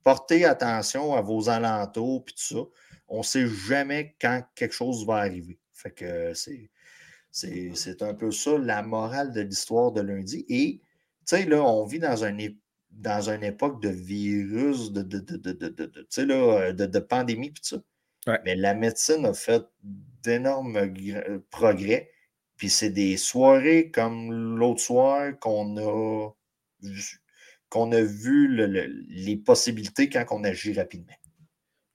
porter 0.03 0.45
attention 0.45 1.15
à 1.15 1.21
vos 1.21 1.49
alentours 1.49 2.25
puis 2.25 2.33
tout 2.35 2.55
ça. 2.55 2.63
On 3.07 3.19
ne 3.19 3.23
sait 3.23 3.47
jamais 3.47 4.15
quand 4.19 4.43
quelque 4.55 4.73
chose 4.73 5.05
va 5.05 5.15
arriver. 5.15 5.59
Fait 5.81 5.91
que 5.91 6.33
c'est. 6.33 8.01
un 8.01 8.13
peu 8.13 8.31
ça 8.31 8.57
la 8.57 8.83
morale 8.83 9.31
de 9.31 9.41
l'histoire 9.41 9.91
de 9.91 10.01
lundi. 10.01 10.45
Et, 10.49 10.79
tu 11.27 11.37
sais, 11.37 11.45
là, 11.45 11.63
on 11.63 11.85
vit 11.85 11.99
dans, 11.99 12.23
un, 12.23 12.37
dans 12.91 13.29
une 13.29 13.43
époque 13.43 13.81
de 13.81 13.89
virus, 13.89 14.91
de, 14.91 15.01
de, 15.01 15.19
de, 15.19 16.21
là, 16.23 16.71
de, 16.73 16.99
pandémie, 16.99 17.51
puis 17.51 17.63
ça. 17.63 17.77
Mais 18.45 18.55
la 18.55 18.75
médecine 18.75 19.25
a 19.25 19.33
fait 19.33 19.63
d'énormes 20.23 20.93
progrès. 21.49 22.11
Puis 22.57 22.69
c'est 22.69 22.91
des 22.91 23.17
soirées 23.17 23.89
comme 23.89 24.55
l'autre 24.55 24.81
soir 24.81 25.31
qu'on 25.39 25.77
a 25.77 26.29
qu'on 27.69 27.91
a 27.93 28.01
vu 28.01 28.47
les 29.07 29.37
possibilités 29.37 30.09
quand 30.09 30.25
on 30.29 30.43
agit 30.43 30.73
rapidement. 30.73 31.15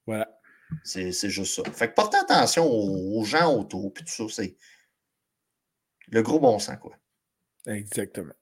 Voilà. 0.07 0.36
C'est 0.83 1.29
juste 1.29 1.55
ça. 1.55 1.71
Fait 1.71 1.89
que 1.89 1.93
portez 1.93 2.17
attention 2.17 2.65
aux, 2.65 3.23
gens 3.23 3.53
autour, 3.53 3.93
puis 3.93 4.03
tout 4.03 4.27
ça, 4.29 4.41
c'est 4.41 4.55
le 6.09 6.21
gros 6.21 6.39
bon 6.39 6.59
sens, 6.59 6.77
quoi. 6.81 6.95
Exactement. 7.65 8.33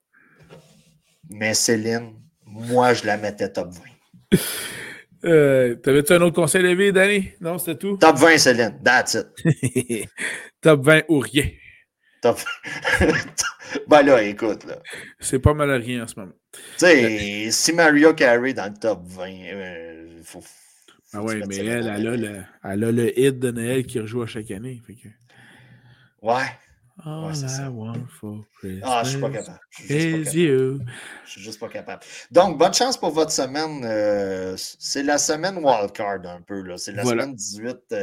Mais 1.29 1.53
Céline, 1.53 2.13
moi, 2.45 2.93
je 2.93 3.05
la 3.05 3.17
mettais 3.17 3.51
top 3.51 3.71
20. 4.31 4.37
Euh, 5.23 5.73
T'avais-tu 5.77 6.13
un 6.13 6.21
autre 6.21 6.35
conseil 6.35 6.61
de 6.61 6.67
vie, 6.67 6.93
Danny? 6.93 7.31
Non, 7.41 7.57
c'était 7.57 7.79
tout? 7.79 7.97
Top 7.97 8.15
20, 8.15 8.37
Céline. 8.37 8.79
That's 8.83 9.15
it. 9.15 10.07
top 10.61 10.85
20 10.85 11.01
ou 11.09 11.17
rien. 11.17 11.49
Top... 12.21 12.39
ben 13.87 14.03
là, 14.03 14.21
écoute, 14.21 14.65
là. 14.65 14.77
C'est 15.19 15.39
pas 15.39 15.55
mal 15.55 15.71
à 15.71 15.77
rien 15.77 16.03
en 16.03 16.07
ce 16.07 16.19
moment. 16.19 16.33
Tu 16.51 16.61
sais, 16.77 17.49
si 17.49 17.73
Mario 17.73 18.13
Carey 18.13 18.53
dans 18.53 18.71
le 18.71 18.77
top 18.77 19.01
20, 19.03 19.27
il 19.27 19.49
euh, 19.51 20.23
faut 20.23 20.43
ah 21.13 21.23
oui, 21.23 21.41
mais 21.47 21.57
elle, 21.57 21.87
elle 21.87 22.07
a, 22.07 22.17
le, 22.17 22.43
elle 22.63 22.83
a 22.83 22.91
le 22.91 23.19
hit 23.19 23.39
de 23.39 23.51
Noël 23.51 23.85
qui 23.85 23.99
rejoue 23.99 24.23
à 24.23 24.27
chaque 24.27 24.51
année. 24.51 24.81
Ouais. 26.21 26.43
All 27.03 27.35
I 27.35 27.67
want 27.67 28.07
for 28.09 28.45
Christmas 28.57 28.87
ah, 28.87 29.03
je 29.03 29.09
suis 29.09 29.19
pas 29.19 29.29
capable. 29.29 29.59
Je 29.77 30.67
suis 31.25 31.41
juste 31.41 31.59
pas 31.59 31.67
capable. 31.67 32.03
Donc, 32.31 32.57
bonne 32.57 32.73
chance 32.73 32.97
pour 32.97 33.11
votre 33.11 33.31
semaine. 33.31 33.83
Euh, 33.83 34.55
c'est 34.57 35.03
la 35.03 35.17
semaine 35.17 35.57
wildcard 35.57 36.25
un 36.25 36.41
peu. 36.41 36.77
C'est 36.77 36.93
la 36.93 37.03
semaine 37.03 37.35
18. 37.35 37.95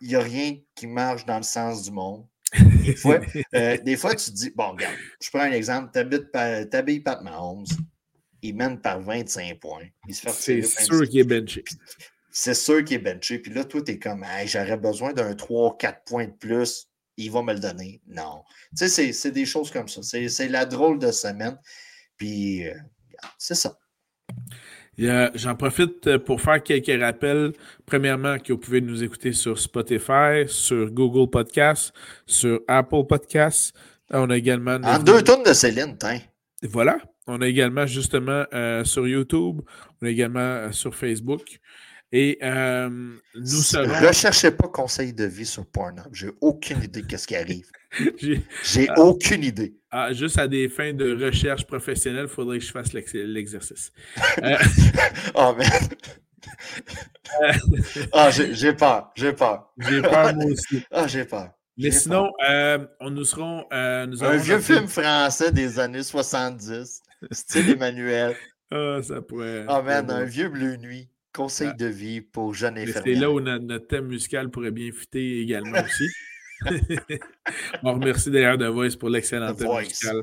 Il 0.00 0.08
n'y 0.08 0.14
a 0.14 0.20
rien 0.20 0.56
qui 0.74 0.86
marche 0.86 1.24
dans 1.24 1.38
le 1.38 1.42
sens 1.42 1.82
du 1.84 1.90
monde. 1.90 2.26
Des 2.84 2.94
fois, 2.94 3.18
euh, 3.54 3.78
des 3.78 3.96
fois, 3.96 4.14
tu 4.14 4.30
te 4.30 4.36
dis, 4.36 4.50
bon, 4.54 4.70
regarde, 4.72 4.94
je 5.20 5.30
prends 5.30 5.40
un 5.40 5.52
exemple, 5.52 5.90
tu 5.92 6.76
habilles 6.76 7.00
Pat 7.00 7.22
Mahomes, 7.22 7.66
il 8.42 8.56
mène 8.56 8.80
par 8.80 9.00
25 9.00 9.58
points. 9.60 9.86
C'est 10.10 10.62
sûr 10.62 11.08
qu'il 11.08 11.20
est 11.20 11.24
benché. 11.24 11.64
C'est 12.30 12.54
sûr 12.54 12.84
qu'il 12.84 12.96
est 12.96 13.14
benché. 13.14 13.38
Puis 13.38 13.52
là, 13.52 13.64
toi, 13.64 13.82
tu 13.82 13.92
es 13.92 13.98
comme, 13.98 14.24
j'aurais 14.46 14.76
besoin 14.76 15.12
d'un 15.12 15.32
3-4 15.32 16.04
points 16.06 16.26
de 16.26 16.32
plus. 16.32 16.88
Il 17.16 17.32
va 17.32 17.42
me 17.42 17.52
le 17.52 17.58
donner. 17.58 18.00
Non. 18.06 18.42
Tu 18.76 18.88
sais, 18.88 19.12
c'est 19.12 19.32
des 19.32 19.44
choses 19.44 19.70
comme 19.70 19.88
ça. 19.88 20.02
C'est 20.02 20.48
la 20.48 20.64
drôle 20.64 20.98
de 20.98 21.10
semaine. 21.10 21.58
Puis, 22.16 22.68
euh, 22.68 22.74
c'est 23.38 23.56
ça. 23.56 23.76
J'en 24.98 25.54
profite 25.54 26.16
pour 26.18 26.40
faire 26.40 26.62
quelques 26.62 27.00
rappels. 27.00 27.52
Premièrement, 27.86 28.38
que 28.38 28.52
vous 28.52 28.58
pouvez 28.58 28.80
nous 28.80 29.02
écouter 29.02 29.32
sur 29.32 29.58
Spotify, 29.58 30.44
sur 30.46 30.90
Google 30.90 31.30
Podcasts, 31.30 31.92
sur 32.26 32.60
Apple 32.66 33.04
Podcasts. 33.08 33.74
On 34.10 34.30
a 34.30 34.36
également. 34.36 34.78
En 34.82 34.98
deux 34.98 35.22
tonnes 35.22 35.44
de 35.44 35.52
Céline, 35.52 35.96
tiens. 35.98 36.20
Voilà. 36.62 36.98
On 37.28 37.42
a 37.42 37.46
également 37.46 37.86
justement 37.86 38.44
euh, 38.54 38.84
sur 38.84 39.06
YouTube, 39.06 39.60
on 40.00 40.06
a 40.06 40.10
également 40.10 40.40
euh, 40.40 40.72
sur 40.72 40.94
Facebook. 40.94 41.60
Et 42.10 42.38
euh, 42.42 42.88
nous 42.88 43.44
serons. 43.44 43.86
Ne 43.86 44.06
recherchez 44.06 44.50
pas 44.50 44.68
conseil 44.68 45.12
de 45.12 45.24
vie 45.24 45.44
sur 45.44 45.66
Pornhub. 45.66 46.06
J'ai 46.10 46.30
aucune 46.40 46.82
idée 46.82 47.02
de 47.02 47.16
ce 47.18 47.26
qui 47.26 47.36
arrive. 47.36 47.66
J'ai 48.64 48.88
ah. 48.88 49.00
aucune 49.00 49.44
idée. 49.44 49.76
Ah, 49.90 50.12
juste 50.14 50.38
à 50.38 50.48
des 50.48 50.70
fins 50.70 50.94
de 50.94 51.22
recherche 51.22 51.66
professionnelle, 51.66 52.24
il 52.24 52.34
faudrait 52.34 52.58
que 52.58 52.64
je 52.64 52.72
fasse 52.72 52.94
l'exercice. 52.94 53.92
oh, 55.34 55.54
merde. 55.58 55.94
ah, 58.12 58.30
j'ai 58.52 58.72
peur. 58.72 59.10
J'ai 59.14 59.32
peur. 59.34 59.70
J'ai 59.78 60.00
peur, 60.00 60.34
moi 60.34 60.46
aussi. 60.46 60.82
Ah, 60.90 61.06
j'ai 61.06 61.26
peur. 61.26 61.50
Mais 61.78 61.90
sinon, 61.90 62.32
on 63.00 63.10
nous 63.10 63.24
serons. 63.24 63.64
nous 63.70 64.24
Un 64.24 64.36
vieux 64.36 64.60
film 64.60 64.88
français 64.88 65.52
des 65.52 65.78
années 65.78 66.02
70. 66.02 67.02
Style 67.30 67.70
Emmanuel. 67.70 68.34
Ah, 68.70 68.98
ça 69.02 69.22
pourrait. 69.22 69.64
Ah, 69.66 69.80
man, 69.80 70.10
un 70.10 70.24
vieux 70.24 70.50
bleu 70.50 70.76
nuit. 70.76 71.08
Conseil 71.32 71.74
de 71.74 71.86
vie 71.86 72.20
pour 72.20 72.52
jeunes 72.52 72.76
infirmières. 72.76 73.02
C'est 73.02 73.14
là 73.14 73.30
où 73.30 73.40
notre, 73.40 73.86
thème 73.86 74.08
musical 74.08 74.50
pourrait 74.50 74.72
bien 74.72 74.92
fitter 74.92 75.40
également 75.40 75.78
aussi. 75.82 76.06
On 77.82 77.94
remercie 77.94 78.30
d'ailleurs 78.30 78.58
The 78.58 78.64
Voice 78.64 78.96
pour 78.98 79.08
l'excellent 79.08 79.54
thème 79.54 79.74
musical. 79.78 80.22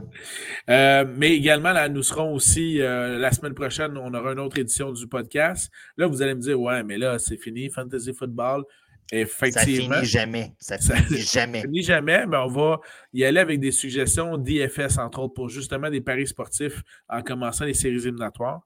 Euh, 0.70 1.06
mais 1.18 1.36
également, 1.36 1.72
là, 1.72 1.90
nous 1.90 2.04
serons 2.04 2.36
aussi, 2.36 2.80
euh, 2.82 3.18
la 3.18 3.32
semaine 3.32 3.56
prochaine, 3.56 3.98
on 3.98 4.14
aura 4.14 4.34
une 4.34 4.40
autre 4.40 4.60
édition 4.60 4.92
du 4.92 5.08
podcast. 5.08 5.72
Là, 5.98 6.06
vous 6.06 6.22
allez 6.22 6.36
me 6.36 6.42
dire, 6.42 6.62
ouais, 6.62 6.84
mais 6.84 7.00
là, 7.00 7.18
c'est 7.18 7.38
fini, 7.38 7.72
Fantasy 7.72 8.14
Football. 8.14 8.64
Effectivement. 9.12 9.96
Ça 9.96 10.02
finit 10.02 10.06
jamais. 10.06 10.52
Ça 10.60 10.78
finit 10.78 11.22
jamais. 11.22 11.62
Ça 11.62 11.68
finit 11.68 11.84
jamais, 11.84 12.26
mais 12.26 12.38
on 12.38 12.48
va 12.48 12.80
y 13.14 13.24
aller 13.24 13.40
avec 13.40 13.60
des 13.60 13.72
suggestions 13.72 14.38
d'IFS, 14.38 14.98
entre 14.98 15.20
autres, 15.20 15.34
pour 15.34 15.50
justement 15.50 15.90
des 15.90 16.02
paris 16.02 16.28
sportifs 16.28 16.82
en 17.08 17.22
commençant 17.22 17.66
les 17.66 17.74
séries 17.74 17.98
éliminatoires. 17.98 18.62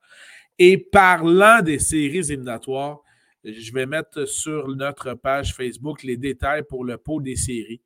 Et 0.57 0.77
parlant 0.77 1.61
des 1.61 1.79
séries 1.79 2.31
éliminatoires, 2.31 2.99
je 3.43 3.73
vais 3.73 3.85
mettre 3.85 4.25
sur 4.25 4.67
notre 4.69 5.13
page 5.13 5.53
Facebook 5.53 6.03
les 6.03 6.17
détails 6.17 6.63
pour 6.67 6.83
le 6.83 6.97
pot 6.97 7.21
des 7.21 7.35
séries. 7.35 7.81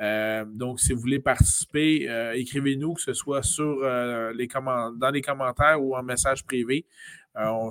Euh, 0.00 0.44
donc, 0.46 0.80
si 0.80 0.92
vous 0.92 1.00
voulez 1.00 1.18
participer, 1.18 2.08
euh, 2.08 2.32
écrivez-nous, 2.34 2.94
que 2.94 3.00
ce 3.00 3.12
soit 3.12 3.42
sur, 3.42 3.80
euh, 3.82 4.32
les 4.32 4.46
dans 4.46 5.10
les 5.12 5.22
commentaires 5.22 5.82
ou 5.82 5.96
en 5.96 6.02
message 6.02 6.44
privé. 6.44 6.86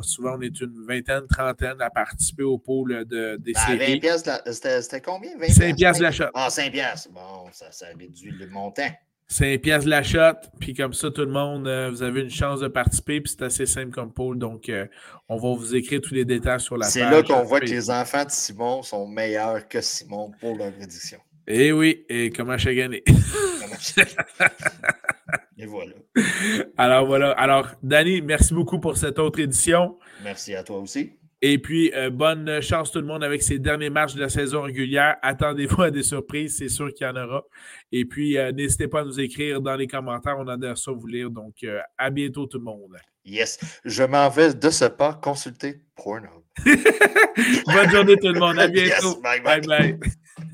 souvent, 0.02 0.38
on 0.38 0.42
est 0.42 0.60
une 0.62 0.86
vingtaine, 0.88 1.28
trentaine 1.28 1.82
à 1.82 1.90
participer 1.90 2.44
au 2.44 2.58
pôle 2.58 3.06
de, 3.06 3.38
des 3.38 3.54
ben, 3.54 3.62
séries. 3.62 4.02
C'était 4.82 5.02
combien? 5.02 5.32
5 5.40 5.76
piastres? 5.76 6.04
l'achat. 6.04 6.32
Ah, 6.34 6.50
5 6.50 6.72
piastres. 6.72 7.12
Bon, 7.12 7.50
ça, 7.52 7.72
ça 7.72 7.88
réduit 7.98 8.32
le 8.32 8.48
montant. 8.48 8.90
5 9.30 9.60
piastres 9.62 9.90
l'achat, 9.90 10.40
puis 10.58 10.74
comme 10.74 10.94
ça, 10.94 11.12
tout 11.12 11.26
le 11.26 11.32
monde, 11.32 11.68
vous 11.90 12.02
avez 12.02 12.22
une 12.22 12.30
chance 12.30 12.62
de 12.62 12.70
participer, 12.70 13.20
puis 13.20 13.34
c'est 13.38 13.44
assez 13.44 13.66
simple 13.66 13.92
comme 13.92 14.14
pôle. 14.14 14.38
Donc, 14.38 14.72
on 15.28 15.36
va 15.36 15.56
vous 15.56 15.76
écrire 15.76 16.00
tous 16.02 16.14
les 16.14 16.24
détails 16.24 16.62
sur 16.62 16.78
la 16.78 16.86
page. 16.86 16.94
C'est 16.94 17.10
là 17.10 17.24
qu'on 17.24 17.44
voit 17.44 17.60
que 17.60 17.66
les 17.66 17.90
enfants 17.90 18.24
de 18.24 18.32
Simon 18.32 18.84
sont 18.84 19.06
meilleurs 19.06 19.68
que 19.68 19.82
Simon 19.82 20.32
pour 20.40 20.56
leur 20.56 20.74
édition. 20.82 21.20
Eh 21.48 21.72
oui, 21.72 22.06
et 22.10 22.30
comment 22.30 22.58
chaque 22.58 22.78
année. 22.78 23.04
et 25.58 25.66
voilà. 25.66 25.94
Alors 26.78 27.06
voilà. 27.06 27.32
Alors, 27.32 27.70
Danny, 27.82 28.22
merci 28.22 28.54
beaucoup 28.54 28.80
pour 28.80 28.98
cette 28.98 29.18
autre 29.18 29.40
édition. 29.40 29.98
Merci 30.24 30.56
à 30.56 30.64
toi 30.64 30.80
aussi. 30.80 31.14
Et 31.42 31.60
puis, 31.60 31.94
euh, 31.94 32.10
bonne 32.10 32.62
chance 32.62 32.92
tout 32.92 33.00
le 33.00 33.06
monde 33.06 33.24
avec 33.24 33.44
ces 33.44 33.60
derniers 33.60 33.92
matchs 33.92 34.16
de 34.16 34.22
la 34.22 34.30
saison 34.30 34.64
régulière. 34.64 35.18
Attendez-vous 35.22 35.84
à 35.84 35.92
des 35.92 36.02
surprises, 36.04 36.58
c'est 36.58 36.68
sûr 36.68 36.92
qu'il 36.94 37.06
y 37.06 37.10
en 37.10 37.16
aura. 37.16 37.44
Et 37.92 38.06
puis, 38.06 38.38
euh, 38.38 38.52
n'hésitez 38.52 38.88
pas 38.88 39.02
à 39.02 39.04
nous 39.06 39.20
écrire 39.20 39.62
dans 39.62 39.76
les 39.76 39.88
commentaires, 39.88 40.36
on 40.40 40.48
adore 40.48 40.78
ça 40.78 40.92
vous 40.92 41.06
lire. 41.08 41.30
Donc, 41.30 41.54
euh, 41.64 41.80
à 41.98 42.10
bientôt 42.10 42.48
tout 42.48 42.58
le 42.58 42.64
monde. 42.66 42.98
Yes, 43.24 43.60
je 43.86 44.04
m'en 44.04 44.30
vais 44.30 44.54
de 44.54 44.70
ce 44.70 44.86
pas 44.86 45.14
consulter 45.14 45.82
Pornhub. 45.96 46.30
bonne 46.66 47.90
journée 47.92 48.18
tout 48.18 48.34
le 48.34 48.40
monde, 48.40 48.58
à 48.58 48.68
bientôt. 48.68 49.22
bye. 49.22 49.62
bye. 49.62 50.00